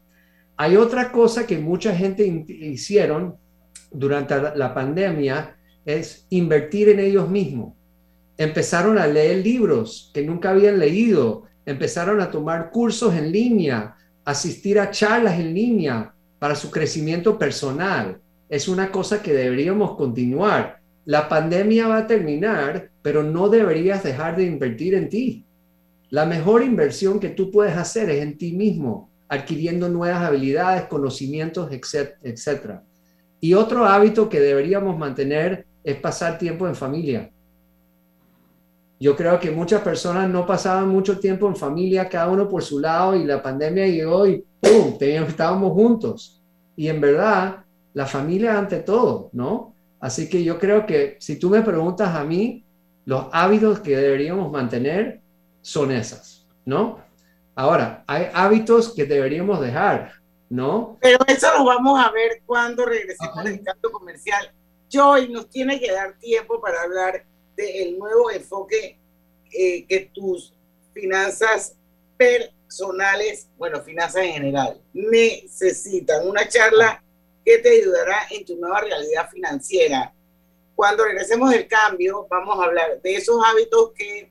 Hay 0.58 0.76
otra 0.76 1.12
cosa 1.12 1.46
que 1.46 1.60
mucha 1.60 1.96
gente 1.96 2.26
hicieron 2.26 3.36
durante 3.92 4.36
la 4.56 4.74
pandemia, 4.74 5.56
es 5.86 6.26
invertir 6.30 6.90
en 6.90 7.00
ellos 7.00 7.30
mismos. 7.30 7.74
Empezaron 8.38 8.98
a 8.98 9.08
leer 9.08 9.44
libros 9.44 10.12
que 10.14 10.24
nunca 10.24 10.50
habían 10.50 10.80
leído, 10.80 11.44
empezaron 11.66 12.20
a 12.20 12.30
tomar 12.30 12.72
cursos 12.72 13.16
en 13.16 13.32
línea, 13.32 13.96
asistir 14.26 14.80
a 14.80 14.92
charlas 14.92 15.40
en 15.40 15.54
línea 15.54 16.14
para 16.40 16.56
su 16.56 16.70
crecimiento 16.70 17.38
personal. 17.38 18.20
Es 18.50 18.68
una 18.68 18.92
cosa 18.92 19.22
que 19.22 19.34
deberíamos 19.34 19.96
continuar. 19.96 20.82
La 21.06 21.30
pandemia 21.30 21.88
va 21.88 22.00
a 22.00 22.08
terminar, 22.08 22.90
pero 23.02 23.24
no 23.24 23.48
deberías 23.48 24.04
dejar 24.04 24.36
de 24.36 24.44
invertir 24.44 24.96
en 24.96 25.08
ti. 25.08 25.46
La 26.10 26.26
mejor 26.26 26.64
inversión 26.64 27.20
que 27.20 27.30
tú 27.30 27.52
puedes 27.52 27.78
hacer 27.78 28.10
es 28.10 28.22
en 28.22 28.38
ti 28.38 28.52
mismo, 28.54 29.10
adquiriendo 29.30 29.90
nuevas 29.90 30.24
habilidades, 30.24 30.86
conocimientos, 30.86 31.72
etc. 31.72 32.80
Y 33.40 33.54
otro 33.54 33.86
hábito 33.86 34.30
que 34.30 34.40
deberíamos 34.40 34.98
mantener 34.98 35.66
es 35.84 35.96
pasar 35.98 36.38
tiempo 36.38 36.68
en 36.68 36.76
familia. 36.76 37.32
Yo 39.00 39.16
creo 39.16 39.40
que 39.40 39.52
muchas 39.52 39.82
personas 39.82 40.28
no 40.30 40.46
pasaban 40.46 40.90
mucho 40.90 41.20
tiempo 41.20 41.48
en 41.48 41.56
familia, 41.56 42.10
cada 42.10 42.30
uno 42.30 42.50
por 42.50 42.64
su 42.64 42.80
lado, 42.80 43.16
y 43.16 43.24
la 43.24 43.44
pandemia 43.44 43.88
llegó 43.88 44.26
y 44.26 44.44
¡pum! 44.60 44.98
estábamos 45.00 45.74
juntos. 45.74 46.42
Y 46.76 46.88
en 46.88 47.00
verdad, 47.00 47.64
la 47.94 48.06
familia 48.06 48.58
ante 48.58 48.80
todo, 48.80 49.30
¿no? 49.34 49.76
Así 50.00 50.30
que 50.30 50.44
yo 50.44 50.58
creo 50.60 50.86
que 50.86 51.18
si 51.20 51.38
tú 51.38 51.50
me 51.50 51.62
preguntas 51.62 52.16
a 52.16 52.24
mí, 52.24 52.64
los 53.06 53.28
hábitos 53.32 53.80
que 53.80 53.96
deberíamos 53.96 54.52
mantener 54.52 55.22
son 55.62 55.92
esas, 55.92 56.46
¿no? 56.66 57.00
Ahora, 57.58 58.04
hay 58.06 58.30
hábitos 58.36 58.94
que 58.94 59.06
deberíamos 59.06 59.60
dejar, 59.60 60.14
¿no? 60.48 60.96
Pero 61.02 61.18
eso 61.26 61.52
lo 61.58 61.66
vamos 61.66 62.00
a 62.00 62.12
ver 62.12 62.44
cuando 62.46 62.86
regresemos 62.86 63.44
del 63.44 63.64
canto 63.64 63.92
comercial. 63.92 64.52
Joy 64.92 65.30
nos 65.30 65.50
tiene 65.50 65.80
que 65.80 65.92
dar 65.92 66.14
tiempo 66.20 66.62
para 66.62 66.84
hablar 66.84 67.26
del 67.56 67.98
nuevo 67.98 68.30
enfoque 68.30 69.00
eh, 69.52 69.88
que 69.88 70.12
tus 70.14 70.54
finanzas 70.94 71.76
personales, 72.16 73.50
bueno, 73.58 73.82
finanzas 73.82 74.22
en 74.22 74.34
general, 74.34 74.80
necesitan. 74.94 76.28
Una 76.28 76.48
charla 76.48 77.04
que 77.44 77.58
te 77.58 77.72
ayudará 77.72 78.28
en 78.30 78.46
tu 78.46 78.56
nueva 78.58 78.82
realidad 78.82 79.32
financiera. 79.32 80.14
Cuando 80.76 81.06
regresemos 81.06 81.50
del 81.50 81.68
cambio, 81.68 82.28
vamos 82.30 82.60
a 82.60 82.66
hablar 82.66 83.02
de 83.02 83.16
esos 83.16 83.44
hábitos 83.44 83.94
que 83.94 84.30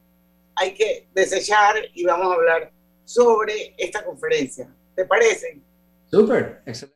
hay 0.54 0.74
que 0.74 1.08
desechar 1.12 1.74
y 1.92 2.04
vamos 2.04 2.30
a 2.30 2.34
hablar 2.34 2.75
sobre 3.07 3.74
esta 3.78 4.04
conferencia. 4.04 4.68
¿Te 4.94 5.07
parece? 5.07 5.61
Súper, 6.11 6.62
excelente. 6.66 6.95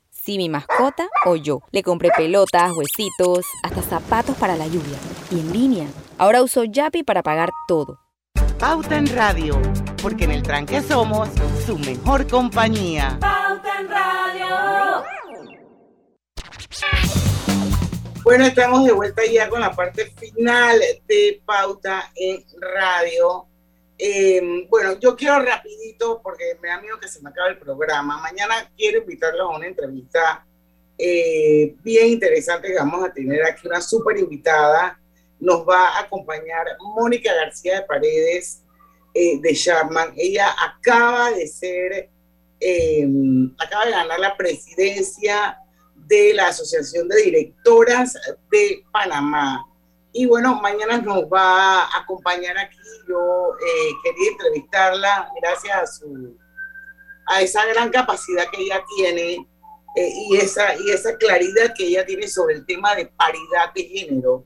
si 0.23 0.37
mi 0.37 0.49
mascota 0.49 1.09
o 1.25 1.35
yo. 1.35 1.61
Le 1.71 1.81
compré 1.81 2.11
pelotas, 2.15 2.71
huesitos, 2.73 3.45
hasta 3.63 3.81
zapatos 3.81 4.35
para 4.37 4.55
la 4.55 4.67
lluvia. 4.67 4.97
Y 5.31 5.39
en 5.39 5.51
línea. 5.51 5.87
Ahora 6.17 6.43
uso 6.43 6.63
Yapi 6.63 7.03
para 7.03 7.23
pagar 7.23 7.49
todo. 7.67 7.99
Pauta 8.59 8.97
en 8.97 9.07
Radio, 9.07 9.59
porque 10.01 10.25
en 10.25 10.31
el 10.31 10.43
tranque 10.43 10.81
somos 10.81 11.29
su 11.65 11.79
mejor 11.79 12.27
compañía. 12.27 13.17
Pauta 13.19 13.79
en 13.79 13.89
Radio. 13.89 15.03
Bueno, 18.23 18.45
estamos 18.45 18.85
de 18.85 18.91
vuelta 18.91 19.23
ya 19.25 19.49
con 19.49 19.61
la 19.61 19.71
parte 19.71 20.05
final 20.19 20.79
de 21.07 21.41
Pauta 21.43 22.11
en 22.15 22.45
Radio. 22.75 23.47
Eh, 24.03 24.65
bueno, 24.67 24.99
yo 24.99 25.15
quiero 25.15 25.43
rapidito, 25.43 26.21
porque 26.23 26.57
me 26.59 26.69
da 26.69 26.81
miedo 26.81 26.99
que 26.99 27.07
se 27.07 27.21
me 27.21 27.29
acabe 27.29 27.51
el 27.51 27.59
programa. 27.59 28.19
Mañana 28.19 28.55
quiero 28.75 28.97
invitarlos 28.97 29.41
a 29.41 29.55
una 29.55 29.67
entrevista 29.67 30.43
eh, 30.97 31.75
bien 31.83 32.07
interesante 32.07 32.69
que 32.69 32.79
vamos 32.79 33.05
a 33.05 33.13
tener 33.13 33.45
aquí, 33.45 33.67
una 33.67 33.79
súper 33.79 34.17
invitada. 34.17 34.99
Nos 35.39 35.67
va 35.69 35.89
a 35.89 35.99
acompañar 35.99 36.65
Mónica 36.95 37.31
García 37.31 37.75
de 37.75 37.85
Paredes 37.85 38.63
eh, 39.13 39.39
de 39.39 39.53
Sharman. 39.53 40.13
Ella 40.17 40.47
acaba 40.59 41.29
de 41.33 41.45
ser, 41.45 42.09
acaba 43.59 43.85
de 43.85 43.91
ganar 43.91 44.19
la 44.19 44.35
presidencia 44.35 45.59
de 45.95 46.33
la 46.33 46.47
Asociación 46.47 47.07
de 47.07 47.21
Directoras 47.21 48.17
de 48.49 48.83
Panamá. 48.91 49.63
Y 50.11 50.25
bueno, 50.25 50.59
mañana 50.59 50.97
nos 50.97 51.25
va 51.25 51.83
a 51.83 51.99
acompañar 51.99 52.57
aquí. 52.57 52.80
Yo 53.07 53.55
eh, 53.59 53.91
quería 54.03 54.31
entrevistarla 54.31 55.31
gracias 55.41 55.77
a, 55.77 55.87
su, 55.87 56.37
a 57.27 57.41
esa 57.41 57.65
gran 57.65 57.89
capacidad 57.89 58.45
que 58.51 58.63
ella 58.63 58.83
tiene 58.95 59.47
eh, 59.95 60.09
y, 60.29 60.37
esa, 60.37 60.75
y 60.75 60.91
esa 60.91 61.15
claridad 61.17 61.73
que 61.75 61.87
ella 61.87 62.05
tiene 62.05 62.27
sobre 62.27 62.55
el 62.55 62.65
tema 62.65 62.95
de 62.95 63.07
paridad 63.07 63.73
de 63.75 63.83
género 63.83 64.45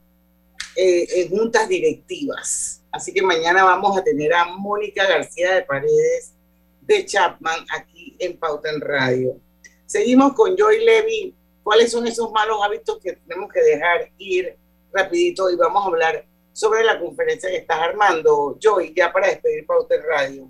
eh, 0.75 1.07
en 1.21 1.29
juntas 1.29 1.67
directivas. 1.69 2.83
Así 2.91 3.13
que 3.13 3.21
mañana 3.21 3.63
vamos 3.63 3.97
a 3.97 4.03
tener 4.03 4.33
a 4.33 4.45
Mónica 4.45 5.07
García 5.07 5.55
de 5.55 5.61
Paredes 5.63 6.33
de 6.81 7.05
Chapman 7.05 7.65
aquí 7.71 8.15
en 8.19 8.37
Pauta 8.37 8.69
en 8.69 8.81
Radio. 8.81 9.39
Seguimos 9.85 10.33
con 10.33 10.55
Joy 10.55 10.83
Levy. 10.83 11.35
¿Cuáles 11.63 11.91
son 11.91 12.05
esos 12.05 12.31
malos 12.31 12.59
hábitos 12.63 12.99
que 13.03 13.13
tenemos 13.13 13.51
que 13.51 13.61
dejar 13.61 14.11
ir? 14.19 14.55
rapidito 14.95 15.49
y 15.51 15.55
vamos 15.55 15.83
a 15.83 15.87
hablar 15.87 16.25
sobre 16.55 16.85
la 16.85 16.97
conferencia 16.97 17.49
que 17.49 17.57
estás 17.57 17.81
armando, 17.81 18.57
Joy, 18.61 18.93
ya 18.95 19.11
para 19.11 19.27
despedir 19.27 19.65
Pauta 19.65 19.95
Radio. 20.09 20.49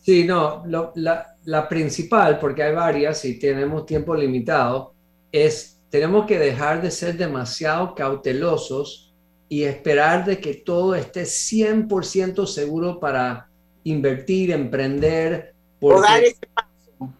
Sí, 0.00 0.24
no, 0.24 0.64
la, 0.94 1.36
la, 1.44 1.68
principal, 1.68 2.38
porque 2.38 2.62
hay 2.62 2.74
varias 2.74 3.22
y 3.26 3.38
tenemos 3.38 3.84
tiempo 3.84 4.14
limitado, 4.14 4.94
es 5.30 5.78
tenemos 5.90 6.24
que 6.24 6.38
dejar 6.38 6.80
de 6.80 6.90
ser 6.90 7.18
demasiado 7.18 7.94
cautelosos 7.94 9.12
y 9.50 9.64
esperar 9.64 10.24
de 10.24 10.40
que 10.40 10.54
todo 10.54 10.94
esté 10.94 11.24
100% 11.24 12.46
seguro 12.46 12.98
para 12.98 13.50
invertir, 13.84 14.52
emprender. 14.52 15.54
Porque... 15.78 15.98
O 15.98 16.00
dar 16.00 16.24
ese 16.24 16.46
paso. 16.54 17.12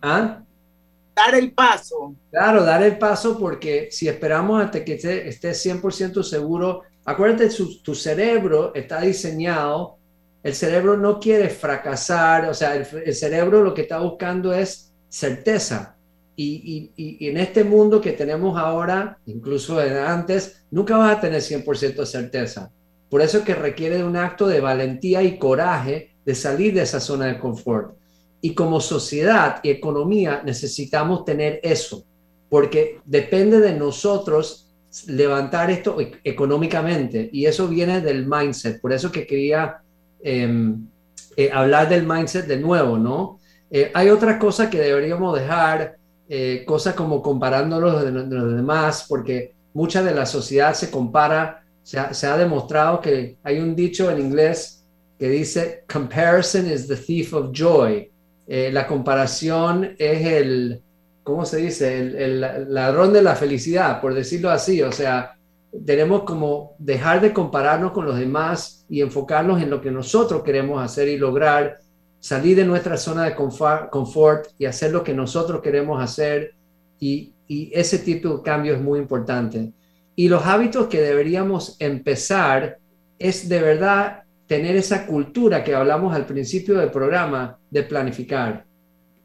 ¿Ah? 0.00 0.40
dar 1.14 1.34
el 1.34 1.52
paso. 1.52 2.14
Claro, 2.30 2.64
dar 2.64 2.82
el 2.82 2.98
paso 2.98 3.38
porque 3.38 3.88
si 3.90 4.08
esperamos 4.08 4.64
hasta 4.64 4.84
que 4.84 4.94
esté, 4.94 5.28
esté 5.28 5.50
100% 5.50 6.22
seguro, 6.22 6.82
acuérdate, 7.04 7.48
tu 7.82 7.94
cerebro 7.94 8.74
está 8.74 9.00
diseñado, 9.00 9.98
el 10.42 10.54
cerebro 10.54 10.96
no 10.96 11.18
quiere 11.18 11.48
fracasar, 11.48 12.48
o 12.50 12.54
sea, 12.54 12.74
el, 12.76 13.14
cerebro 13.14 13.62
lo 13.62 13.72
que 13.72 13.82
está 13.82 13.98
buscando 13.98 14.52
es 14.52 14.92
certeza. 15.08 15.96
Y, 16.36 16.90
y, 16.96 17.18
y, 17.24 17.28
en 17.28 17.38
este 17.38 17.64
mundo 17.64 18.00
que 18.00 18.12
tenemos 18.12 18.58
ahora, 18.58 19.18
incluso 19.24 19.78
antes, 19.78 20.64
nunca 20.70 20.96
vas 20.96 21.16
a 21.16 21.20
tener 21.20 21.40
100% 21.40 21.94
de 21.94 22.06
certeza. 22.06 22.70
Por 23.08 23.22
eso 23.22 23.38
es 23.38 23.44
que 23.44 23.54
requiere 23.54 24.02
un 24.02 24.16
acto 24.16 24.46
de 24.46 24.60
valentía 24.60 25.22
y 25.22 25.38
coraje 25.38 26.16
de 26.24 26.34
salir 26.34 26.74
de 26.74 26.82
esa 26.82 27.00
zona 27.00 27.26
de 27.26 27.38
confort. 27.38 27.96
Y 28.40 28.54
como 28.54 28.80
sociedad 28.80 29.60
y 29.62 29.70
economía 29.70 30.42
necesitamos 30.44 31.24
tener 31.24 31.60
eso, 31.62 32.04
porque 32.50 33.00
depende 33.06 33.60
de 33.60 33.72
nosotros 33.72 34.63
levantar 35.06 35.70
esto 35.70 36.00
e-, 36.00 36.20
económicamente 36.24 37.28
y 37.32 37.46
eso 37.46 37.68
viene 37.68 38.00
del 38.00 38.26
mindset. 38.26 38.80
Por 38.80 38.92
eso 38.92 39.10
que 39.10 39.26
quería 39.26 39.78
em, 40.22 40.86
eh, 41.36 41.50
hablar 41.52 41.88
del 41.88 42.06
mindset 42.06 42.46
de 42.46 42.58
nuevo, 42.58 42.98
¿no? 42.98 43.38
Eh, 43.70 43.90
hay 43.94 44.10
otras 44.10 44.38
cosas 44.38 44.68
que 44.68 44.80
deberíamos 44.80 45.38
dejar, 45.38 45.96
eh, 46.28 46.64
cosas 46.66 46.94
como 46.94 47.20
comparándolos 47.20 48.04
de, 48.04 48.10
los 48.10 48.54
demás, 48.54 49.06
porque 49.08 49.54
mucha 49.72 50.02
de 50.02 50.14
la 50.14 50.26
sociedad 50.26 50.74
se 50.74 50.90
compara, 50.90 51.64
se 51.82 51.98
se 52.14 52.26
ha 52.26 52.36
demostrado 52.36 53.00
que 53.00 53.36
hay 53.42 53.58
un 53.58 53.74
dicho 53.74 54.10
en 54.10 54.20
inglés 54.20 54.84
que 55.18 55.28
dice, 55.28 55.84
comparison 55.90 56.70
is 56.70 56.86
the 56.86 56.96
thief 56.96 57.34
of 57.34 57.50
joy. 57.52 58.10
Eh, 58.46 58.70
la 58.72 58.86
comparación 58.86 59.94
es 59.98 60.26
el, 60.26 60.82
¿cómo 61.24 61.44
se 61.44 61.56
dice? 61.56 61.98
El, 61.98 62.40
ladrón 62.40 63.12
de 63.12 63.22
la 63.22 63.34
felicidad, 63.34 64.00
por 64.00 64.14
decirlo 64.14 64.50
así. 64.50 64.80
O 64.82 64.92
sea, 64.92 65.36
tenemos 65.84 66.22
como 66.22 66.76
dejar 66.78 67.20
de 67.20 67.32
compararnos 67.32 67.90
con 67.90 68.04
los 68.04 68.16
demás 68.16 68.86
y 68.88 69.00
enfocarnos 69.00 69.60
en 69.60 69.70
lo 69.70 69.80
que 69.80 69.90
nosotros 69.90 70.44
queremos 70.44 70.80
hacer 70.80 71.08
y 71.08 71.16
lograr, 71.16 71.78
salir 72.20 72.56
de 72.56 72.64
nuestra 72.64 72.96
zona 72.96 73.24
de 73.24 73.34
confort, 73.34 74.48
y 74.58 74.66
hacer 74.66 74.92
lo 74.92 75.02
que 75.02 75.14
nosotros 75.14 75.60
queremos 75.60 76.00
hacer. 76.00 76.54
Y, 77.00 77.32
ese 77.46 77.98
tipo 77.98 78.38
de 78.38 78.42
cambio 78.42 78.74
es 78.74 78.80
muy 78.80 78.98
importante. 78.98 79.74
Y 80.16 80.30
los 80.30 80.46
hábitos 80.46 80.86
que 80.86 81.02
deberíamos 81.02 81.76
empezar 81.78 82.78
es 83.18 83.50
de 83.50 83.60
verdad 83.60 84.22
tener 84.46 84.76
esa 84.76 85.06
cultura 85.06 85.62
que 85.62 85.74
hablamos 85.74 86.14
al 86.14 86.24
principio 86.24 86.78
del 86.78 86.90
programa 86.90 87.58
de 87.70 87.82
planificar. 87.82 88.64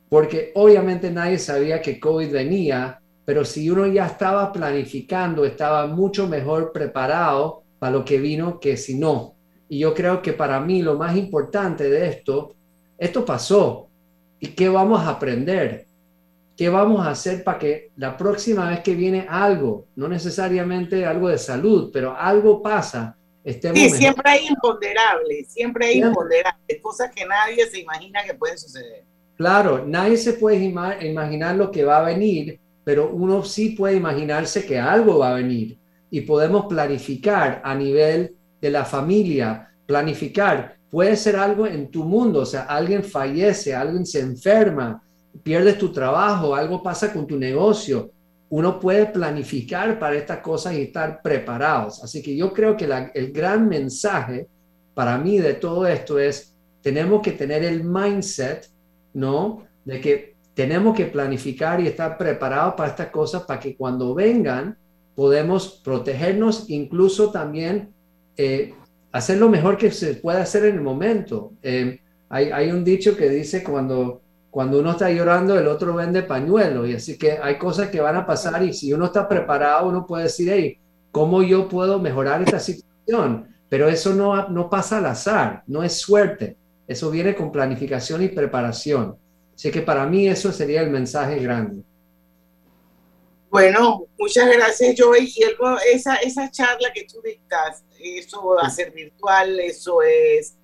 Porque 0.10 0.52
obviamente 0.56 1.12
nadie 1.12 1.38
sabía 1.38 1.82
que 1.82 2.00
COVID 2.00 2.32
venía, 2.32 3.00
pero 3.26 3.46
si 3.46 3.70
uno 3.70 3.86
ya 3.86 4.08
estaba 4.08 4.52
planificando, 4.52 5.46
estaba 5.46 5.86
mucho 5.86 6.28
mejor 6.28 6.72
preparado 6.72 7.62
para 7.78 7.94
lo 7.94 8.04
que 8.04 8.20
vino 8.20 8.60
que 8.60 8.76
si 8.76 8.98
no. 8.98 9.36
Y 9.70 9.80
yo 9.80 9.94
creo 9.94 10.22
que 10.22 10.34
para 10.34 10.60
mí 10.60 10.82
lo 10.82 10.96
más 10.96 11.16
importante 11.16 11.90
de 11.90 12.08
esto, 12.08 12.56
esto 12.98 13.24
pasó. 13.24 13.88
¿Y 14.40 14.48
qué 14.48 14.68
vamos 14.68 15.02
a 15.02 15.10
aprender? 15.10 15.86
¿Qué 16.58 16.70
vamos 16.70 17.06
a 17.06 17.12
hacer 17.12 17.44
para 17.44 17.60
que 17.60 17.92
la 17.96 18.18
próxima 18.18 18.70
vez 18.70 18.80
que 18.82 18.96
viene 18.96 19.28
algo, 19.30 19.86
no 19.96 20.08
necesariamente 20.10 21.06
algo 21.06 21.30
de 21.30 21.38
salud, 21.38 21.92
pero 21.94 22.18
algo 22.18 22.62
pasa, 22.62 23.16
estemos 23.44 23.80
Sí, 23.80 23.90
siempre 23.92 24.30
hay 24.30 24.48
imponderables, 24.48 25.54
siempre 25.54 25.86
hay 25.86 26.02
imponderables, 26.02 26.82
cosas 26.82 27.12
que 27.16 27.26
nadie 27.26 27.66
se 27.68 27.80
imagina 27.80 28.24
que 28.26 28.34
pueden 28.34 28.58
suceder. 28.58 29.04
Claro, 29.40 29.86
nadie 29.88 30.18
se 30.18 30.34
puede 30.34 30.58
imaginar 30.58 31.56
lo 31.56 31.72
que 31.72 31.86
va 31.86 32.00
a 32.00 32.04
venir, 32.04 32.60
pero 32.84 33.10
uno 33.10 33.42
sí 33.46 33.70
puede 33.70 33.96
imaginarse 33.96 34.66
que 34.66 34.78
algo 34.78 35.20
va 35.20 35.30
a 35.30 35.36
venir 35.36 35.80
y 36.12 36.20
podemos 36.20 36.66
planificar 36.66 37.62
a 37.64 37.74
nivel 37.74 38.36
de 38.60 38.70
la 38.70 38.84
familia, 38.84 39.70
planificar. 39.86 40.76
Puede 40.90 41.16
ser 41.16 41.38
algo 41.38 41.66
en 41.66 41.90
tu 41.90 42.04
mundo, 42.04 42.42
o 42.42 42.46
sea, 42.46 42.64
alguien 42.64 43.02
fallece, 43.02 43.74
alguien 43.74 44.06
se 44.06 44.20
enferma, 44.20 45.02
pierdes 45.42 45.78
tu 45.78 45.90
trabajo, 45.90 46.54
algo 46.54 46.84
pasa 46.84 47.14
con 47.14 47.26
tu 47.26 47.38
negocio. 47.38 48.12
Uno 48.50 48.78
puede 48.78 49.06
planificar 49.06 49.98
para 49.98 50.18
estas 50.18 50.40
cosas 50.40 50.74
y 50.74 50.82
estar 50.82 51.22
preparados. 51.22 52.04
Así 52.04 52.22
que 52.22 52.36
yo 52.36 52.52
creo 52.52 52.76
que 52.76 52.90
el 53.14 53.32
gran 53.32 53.70
mensaje 53.70 54.50
para 54.94 55.18
mí 55.18 55.40
de 55.40 55.54
todo 55.54 55.88
esto 55.88 56.20
es, 56.20 56.54
tenemos 56.82 57.22
que 57.22 57.32
tener 57.32 57.64
el 57.64 57.86
mindset, 57.86 58.68
¿no? 59.14 59.64
De 59.86 60.00
que 60.02 60.36
tenemos 60.54 60.96
que 60.96 61.06
planificar 61.06 61.80
y 61.80 61.88
estar 61.88 62.18
preparados 62.18 62.74
para 62.76 62.90
estas 62.90 63.08
cosas 63.08 63.44
para 63.44 63.60
que 63.60 63.76
cuando 63.76 64.14
vengan 64.14 64.78
podemos 65.16 65.82
protegernos, 65.84 66.70
incluso 66.70 67.32
también 67.32 67.94
eh, 68.38 68.74
hacer 69.12 69.38
lo 69.38 69.50
mejor 69.50 69.78
que 69.78 69.92
se 69.92 70.16
pueda 70.16 70.42
hacer 70.42 70.66
en 70.66 70.76
el 70.76 70.82
momento. 70.82 71.54
Eh, 71.62 72.00
hay, 72.30 72.52
hay, 72.52 72.72
un 72.72 72.84
dicho 72.84 73.18
que 73.18 73.30
dice 73.30 73.64
cuando, 73.64 74.22
cuando 74.50 74.80
uno 74.80 74.92
está 74.92 75.12
llorando, 75.12 75.58
el 75.60 75.68
otro 75.68 75.94
vende 75.94 76.24
pañuelo, 76.24 76.86
y 76.86 76.94
así 76.94 77.18
que 77.18 77.34
hay 77.34 77.58
cosas 77.58 77.90
que 77.90 78.00
van 78.00 78.16
a 78.16 78.26
pasar 78.26 78.64
y 78.64 78.74
si 78.74 78.94
uno 78.94 79.06
está 79.06 79.28
preparado, 79.28 79.90
uno 79.90 80.06
puede 80.06 80.24
decir, 80.24 80.50
hey, 80.52 80.78
¿cómo 81.12 81.42
yo 81.44 81.68
puedo 81.68 82.00
mejorar 82.00 82.42
esta 82.42 82.60
situación? 82.60 83.48
Pero 83.68 83.90
eso 83.90 84.14
no, 84.14 84.50
no 84.50 84.70
pasa 84.70 84.98
al 84.98 85.06
azar, 85.06 85.64
no 85.68 85.84
es 85.84 86.00
suerte, 86.00 86.56
eso 86.90 87.12
viene 87.12 87.36
con 87.36 87.52
planificación 87.52 88.24
y 88.24 88.30
preparación. 88.30 89.16
Así 89.54 89.70
que 89.70 89.84
para 89.84 90.08
mí 90.08 90.28
eso 90.28 90.52
sería 90.52 90.82
el 90.82 90.90
mensaje 90.90 91.38
grande. 91.38 91.84
Bueno, 93.52 94.06
muchas 94.18 94.52
gracias, 94.52 94.96
Joey. 94.98 95.32
Y 95.36 95.44
esa, 95.94 96.16
esa 96.16 96.50
charla 96.50 96.90
que 96.92 97.06
tú 97.06 97.22
dictas, 97.24 97.84
¿eso 98.00 98.44
va 98.44 98.64
a 98.64 98.70
ser 98.72 98.92
virtual? 98.92 99.60
¿Eso 99.60 100.02
es...? 100.02 100.56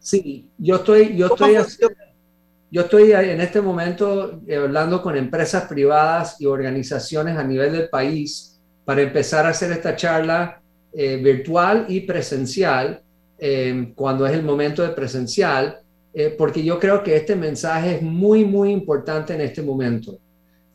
Sí, 0.00 0.48
yo 0.56 0.76
estoy, 0.76 1.14
yo 1.16 1.26
estoy, 1.26 1.58
yo 2.70 2.80
estoy 2.80 3.12
en 3.12 3.42
este 3.42 3.60
momento 3.60 4.40
eh, 4.46 4.56
hablando 4.56 5.02
con 5.02 5.18
empresas 5.18 5.64
privadas 5.64 6.40
y 6.40 6.46
organizaciones 6.46 7.36
a 7.36 7.44
nivel 7.44 7.72
del 7.72 7.90
país 7.90 8.58
para 8.86 9.02
empezar 9.02 9.44
a 9.44 9.50
hacer 9.50 9.70
esta 9.70 9.94
charla 9.96 10.62
eh, 10.94 11.16
virtual 11.16 11.84
y 11.88 12.00
presencial 12.00 13.03
eh, 13.38 13.92
cuando 13.94 14.26
es 14.26 14.32
el 14.32 14.42
momento 14.42 14.82
de 14.82 14.90
presencial 14.90 15.84
eh, 16.16 16.32
porque 16.38 16.62
yo 16.62 16.78
creo 16.78 17.02
que 17.02 17.16
este 17.16 17.34
mensaje 17.34 17.96
es 17.96 18.02
muy, 18.02 18.44
muy 18.44 18.70
importante 18.70 19.34
en 19.34 19.40
este 19.40 19.62
momento. 19.62 20.16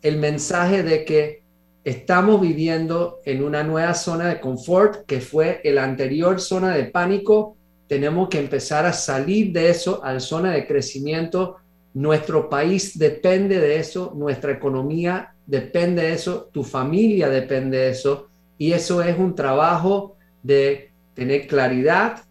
El 0.02 0.18
mensaje 0.18 0.84
de 0.84 1.06
que 1.06 1.44
estamos 1.86 2.42
viviendo 2.42 3.20
en 3.24 3.42
una 3.42 3.64
nueva 3.64 3.94
zona 3.94 4.28
de 4.28 4.42
confort 4.42 5.06
que 5.06 5.22
fue 5.22 5.62
la 5.64 5.86
anterior 5.86 6.42
zona 6.42 6.76
de 6.76 6.86
pánico. 6.86 7.56
Tenemos 7.88 8.28
que 8.28 8.40
empezar 8.40 8.86
a 8.86 8.92
salir 8.92 9.54
de 9.54 9.70
eso 9.70 10.04
a 10.04 10.14
la 10.14 10.20
zona 10.20 10.52
de 10.52 10.68
crecimiento. 10.68 11.56
Nuestro 11.94 12.50
país 12.50 13.00
depende 13.00 13.60
de 13.60 13.78
eso, 13.78 14.14
nuestra 14.16 14.52
economía 14.52 15.34
depende 15.46 16.04
de 16.04 16.14
eso, 16.14 16.50
tu 16.52 16.64
familia 16.64 17.30
depende 17.30 17.78
de 17.78 17.90
eso. 17.92 18.28
Y 18.58 18.74
eso 18.74 19.02
es 19.02 19.18
un 19.18 19.34
trabajo 19.36 20.18
de 20.44 20.92
tener 21.14 21.48
claridad, 21.48 22.24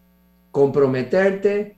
comprometerte, 0.51 1.77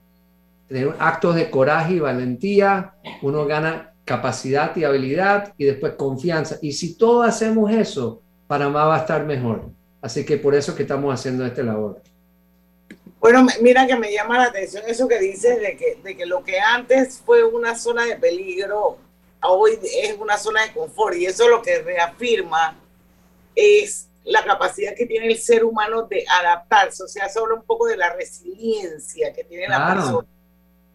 tener 0.68 0.94
actos 0.98 1.34
de 1.34 1.50
coraje 1.50 1.94
y 1.94 2.00
valentía, 2.00 2.94
uno 3.20 3.44
gana 3.46 3.92
capacidad 4.04 4.74
y 4.76 4.84
habilidad 4.84 5.54
y 5.58 5.64
después 5.64 5.94
confianza. 5.94 6.58
Y 6.60 6.72
si 6.72 6.94
todos 6.94 7.26
hacemos 7.26 7.70
eso, 7.70 8.20
Panamá 8.46 8.84
va 8.84 8.96
a 8.96 9.00
estar 9.00 9.24
mejor. 9.24 9.70
Así 10.00 10.24
que 10.24 10.36
por 10.36 10.54
eso 10.54 10.74
que 10.74 10.82
estamos 10.82 11.14
haciendo 11.14 11.46
esta 11.46 11.62
labor. 11.62 12.02
Bueno, 13.20 13.46
mira 13.60 13.86
que 13.86 13.96
me 13.96 14.12
llama 14.12 14.36
la 14.36 14.46
atención 14.46 14.82
eso 14.88 15.06
que 15.06 15.20
dices 15.20 15.60
de 15.60 15.76
que, 15.76 15.98
de 16.02 16.16
que 16.16 16.26
lo 16.26 16.42
que 16.42 16.58
antes 16.58 17.22
fue 17.24 17.44
una 17.44 17.76
zona 17.76 18.04
de 18.04 18.16
peligro, 18.16 18.98
hoy 19.42 19.78
es 20.02 20.16
una 20.18 20.36
zona 20.36 20.62
de 20.62 20.72
confort. 20.72 21.14
Y 21.14 21.26
eso 21.26 21.48
lo 21.48 21.62
que 21.62 21.80
reafirma 21.82 22.76
es 23.54 24.08
la 24.24 24.44
capacidad 24.44 24.94
que 24.94 25.06
tiene 25.06 25.26
el 25.26 25.38
ser 25.38 25.64
humano 25.64 26.02
de 26.02 26.24
adaptarse. 26.28 27.02
O 27.02 27.08
sea, 27.08 27.28
sobre 27.28 27.54
un 27.54 27.62
poco 27.64 27.86
de 27.86 27.96
la 27.96 28.12
resiliencia 28.14 29.32
que 29.32 29.44
tiene 29.44 29.68
la 29.68 29.94
persona 29.94 30.28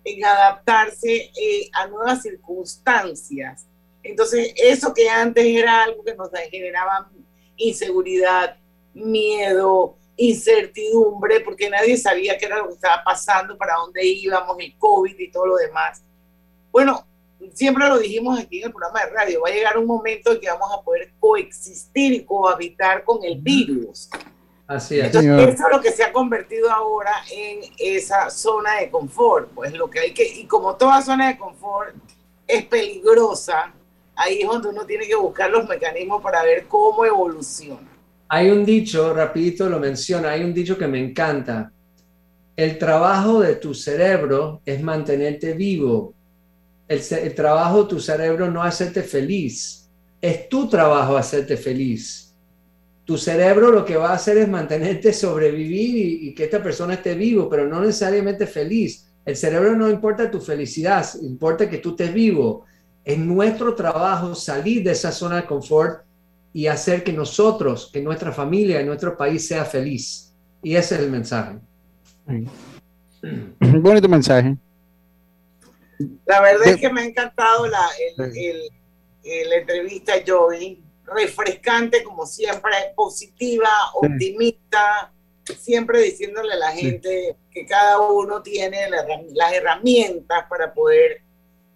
en 0.03 0.25
adaptarse 0.25 1.32
eh, 1.36 1.69
a 1.73 1.88
nuevas 1.88 2.21
circunstancias. 2.21 3.65
Entonces, 4.03 4.53
eso 4.55 4.93
que 4.93 5.09
antes 5.09 5.45
era 5.45 5.84
algo 5.84 6.03
que 6.03 6.15
nos 6.15 6.30
generaba 6.49 7.09
inseguridad, 7.57 8.57
miedo, 8.93 9.97
incertidumbre, 10.15 11.41
porque 11.41 11.69
nadie 11.69 11.97
sabía 11.97 12.38
qué 12.38 12.45
era 12.45 12.59
lo 12.59 12.67
que 12.67 12.75
estaba 12.75 13.03
pasando, 13.03 13.57
para 13.57 13.75
dónde 13.75 14.05
íbamos, 14.05 14.57
el 14.59 14.78
COVID 14.78 15.19
y 15.19 15.32
todo 15.32 15.47
lo 15.47 15.55
demás. 15.57 16.01
Bueno, 16.71 17.05
siempre 17.53 17.88
lo 17.88 17.99
dijimos 17.99 18.39
aquí 18.39 18.59
en 18.59 18.67
el 18.67 18.71
programa 18.71 19.05
de 19.05 19.11
radio, 19.11 19.41
va 19.41 19.49
a 19.49 19.53
llegar 19.53 19.77
un 19.77 19.85
momento 19.85 20.31
en 20.31 20.39
que 20.39 20.47
vamos 20.47 20.69
a 20.73 20.81
poder 20.81 21.11
coexistir 21.19 22.13
y 22.13 22.25
cohabitar 22.25 23.03
con 23.03 23.23
el 23.23 23.39
virus. 23.39 24.09
Así 24.67 24.99
es. 24.99 25.05
Entonces, 25.05 25.55
eso 25.55 25.63
es 25.67 25.75
lo 25.75 25.81
que 25.81 25.91
se 25.91 26.03
ha 26.03 26.11
convertido 26.11 26.69
ahora 26.69 27.13
en 27.31 27.61
esa 27.77 28.29
zona 28.29 28.81
de 28.81 28.89
confort. 28.89 29.49
Pues 29.53 29.73
lo 29.73 29.89
que 29.89 29.99
hay 29.99 30.13
que, 30.13 30.27
y 30.27 30.45
como 30.45 30.75
toda 30.75 31.01
zona 31.01 31.29
de 31.29 31.38
confort 31.38 31.95
es 32.45 32.65
peligrosa, 32.65 33.73
ahí 34.15 34.41
es 34.41 34.47
donde 34.47 34.67
uno 34.69 34.85
tiene 34.85 35.07
que 35.07 35.15
buscar 35.15 35.49
los 35.49 35.67
mecanismos 35.67 36.21
para 36.21 36.43
ver 36.43 36.65
cómo 36.67 37.05
evoluciona. 37.05 37.88
Hay 38.29 38.49
un 38.49 38.65
dicho, 38.65 39.13
rapidito 39.13 39.69
lo 39.69 39.79
menciona, 39.79 40.31
hay 40.31 40.43
un 40.43 40.53
dicho 40.53 40.77
que 40.77 40.88
me 40.88 40.99
encanta. 40.99 41.71
El 42.57 42.77
trabajo 42.77 43.39
de 43.39 43.55
tu 43.55 43.73
cerebro 43.73 44.61
es 44.65 44.81
mantenerte 44.81 45.53
vivo. 45.53 46.13
El, 46.88 47.35
trabajo 47.35 47.83
de 47.83 47.89
tu 47.89 47.99
cerebro 47.99 48.49
no 48.49 48.63
hacerte 48.63 49.03
feliz. 49.03 49.89
Es 50.21 50.47
tu 50.49 50.67
trabajo 50.67 51.17
hacerte 51.17 51.57
feliz 51.57 52.27
tu 53.07 53.17
cerebro 53.17 53.71
lo 53.71 53.85
que 53.85 53.95
va 53.95 54.09
a 54.09 54.15
hacer 54.15 54.38
es 54.38 54.49
mantenerte 54.49 55.13
sobrevivir 55.13 56.23
y, 56.23 56.35
que 56.35 56.43
esta 56.43 56.61
persona 56.61 56.95
esté 56.95 57.15
vivo, 57.15 57.47
pero 57.47 57.65
no 57.65 57.79
necesariamente 57.79 58.45
feliz. 58.45 59.07
El 59.23 59.38
cerebro 59.38 59.77
no 59.77 59.89
importa 59.89 60.29
tu 60.29 60.41
felicidad, 60.41 61.07
importa 61.21 61.69
que 61.69 61.77
tú 61.77 61.91
estés 61.91 62.13
vivo. 62.13 62.65
Es 63.05 63.17
nuestro 63.17 63.73
trabajo 63.75 64.35
salir 64.35 64.83
de 64.83 64.91
esa 64.91 65.13
zona 65.13 65.38
de 65.38 65.45
confort 65.45 66.01
y 66.51 66.67
hacer 66.67 67.01
que 67.01 67.13
nosotros, 67.13 67.89
que 67.93 68.01
nuestra 68.01 68.33
familia, 68.33 68.81
en 68.81 68.88
nuestro 68.88 69.15
país 69.15 69.47
sea 69.47 69.63
feliz. 69.63 70.33
Y 70.61 70.75
ese 70.75 70.95
es 70.95 71.01
el 71.01 71.09
mensaje. 71.09 71.59
Bonito 73.61 74.09
mensaje. 74.09 74.57
La 76.25 76.41
verdad 76.41 76.67
es 76.67 76.77
que 76.77 76.89
me 76.91 77.01
ha 77.01 77.05
encantado 77.05 77.67
la, 77.67 77.87
el, 78.17 79.51
entrevista, 79.53 80.13
Joey 80.25 80.83
refrescante 81.05 82.03
como 82.03 82.25
siempre, 82.25 82.71
positiva, 82.95 83.69
optimista, 83.95 85.11
siempre 85.57 86.01
diciéndole 86.01 86.53
a 86.53 86.57
la 86.57 86.71
gente 86.71 87.37
que 87.49 87.65
cada 87.65 87.99
uno 87.99 88.41
tiene 88.41 88.89
las 88.89 89.53
herramientas 89.53 90.45
para 90.49 90.73
poder 90.73 91.21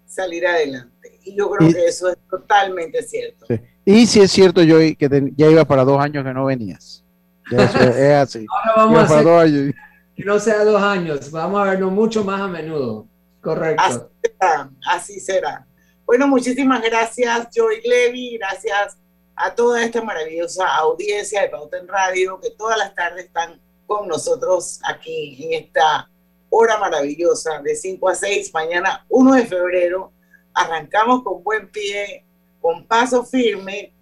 salir 0.05 0.45
adelante. 0.45 1.19
Y 1.23 1.35
yo 1.35 1.49
creo 1.49 1.71
que 1.71 1.85
eso 1.85 2.09
es 2.09 2.17
totalmente 2.29 3.01
cierto. 3.03 3.45
Y 3.85 4.05
si 4.05 4.21
es 4.21 4.31
cierto, 4.31 4.61
yo 4.63 4.77
que 4.77 5.31
ya 5.35 5.49
iba 5.49 5.65
para 5.65 5.83
dos 5.83 5.99
años 5.99 6.23
que 6.23 6.33
no 6.33 6.45
venías. 6.45 7.03
es 7.51 8.11
así. 8.11 8.45
Ahora 8.65 8.73
vamos 8.75 9.11
a 9.11 9.19
hacer 9.19 9.75
que 10.15 10.25
no 10.25 10.39
sea 10.39 10.63
dos 10.63 10.81
años, 10.81 11.31
vamos 11.31 11.61
a 11.61 11.71
vernos 11.71 11.91
mucho 11.91 12.23
más 12.23 12.41
a 12.41 12.47
menudo. 12.47 13.07
Correcto. 13.41 13.83
Así 13.83 13.99
será. 14.21 14.69
Así 14.87 15.19
será. 15.19 15.67
Bueno, 16.05 16.27
muchísimas 16.27 16.81
gracias, 16.81 17.47
Joy 17.53 17.81
Levy. 17.83 18.37
Gracias 18.37 18.97
a 19.35 19.55
toda 19.55 19.83
esta 19.83 20.01
maravillosa 20.01 20.67
audiencia 20.75 21.41
de 21.41 21.49
Pauta 21.49 21.77
en 21.77 21.87
Radio 21.87 22.39
que 22.39 22.51
todas 22.51 22.77
las 22.77 22.93
tardes 22.93 23.25
están 23.25 23.59
con 23.87 24.07
nosotros 24.07 24.79
aquí 24.83 25.37
en 25.43 25.63
esta 25.63 26.09
hora 26.49 26.77
maravillosa 26.77 27.61
de 27.61 27.75
5 27.75 28.09
a 28.09 28.15
6, 28.15 28.53
mañana 28.53 29.05
1 29.09 29.33
de 29.33 29.45
febrero. 29.45 30.11
Arrancamos 30.53 31.23
con 31.23 31.43
buen 31.43 31.69
pie, 31.71 32.25
con 32.59 32.85
paso 32.85 33.23
firme. 33.23 33.93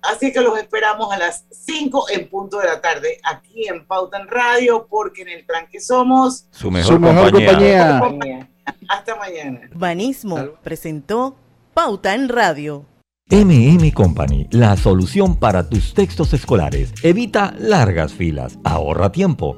Así 0.00 0.32
que 0.32 0.40
los 0.40 0.56
esperamos 0.58 1.12
a 1.12 1.18
las 1.18 1.44
5 1.50 2.10
en 2.10 2.28
punto 2.28 2.58
de 2.58 2.66
la 2.66 2.80
tarde 2.80 3.18
aquí 3.24 3.66
en 3.66 3.86
Pauta 3.86 4.20
en 4.20 4.28
Radio, 4.28 4.86
porque 4.88 5.22
en 5.22 5.30
el 5.30 5.46
tranque 5.46 5.80
somos 5.80 6.46
su 6.50 6.70
mejor, 6.70 7.00
compañía. 7.32 8.50
Hasta 8.88 9.16
mañana. 9.16 9.60
Banismo 9.74 10.36
presentó 10.62 11.36
Pauta 11.74 12.14
en 12.14 12.28
Radio. 12.28 12.86
MM 13.30 13.90
Company, 13.92 14.46
la 14.50 14.76
solución 14.76 15.36
para 15.36 15.68
tus 15.70 15.94
textos 15.94 16.34
escolares. 16.34 16.92
Evita 17.02 17.54
largas 17.58 18.12
filas, 18.12 18.58
ahorra 18.64 19.12
tiempo. 19.12 19.56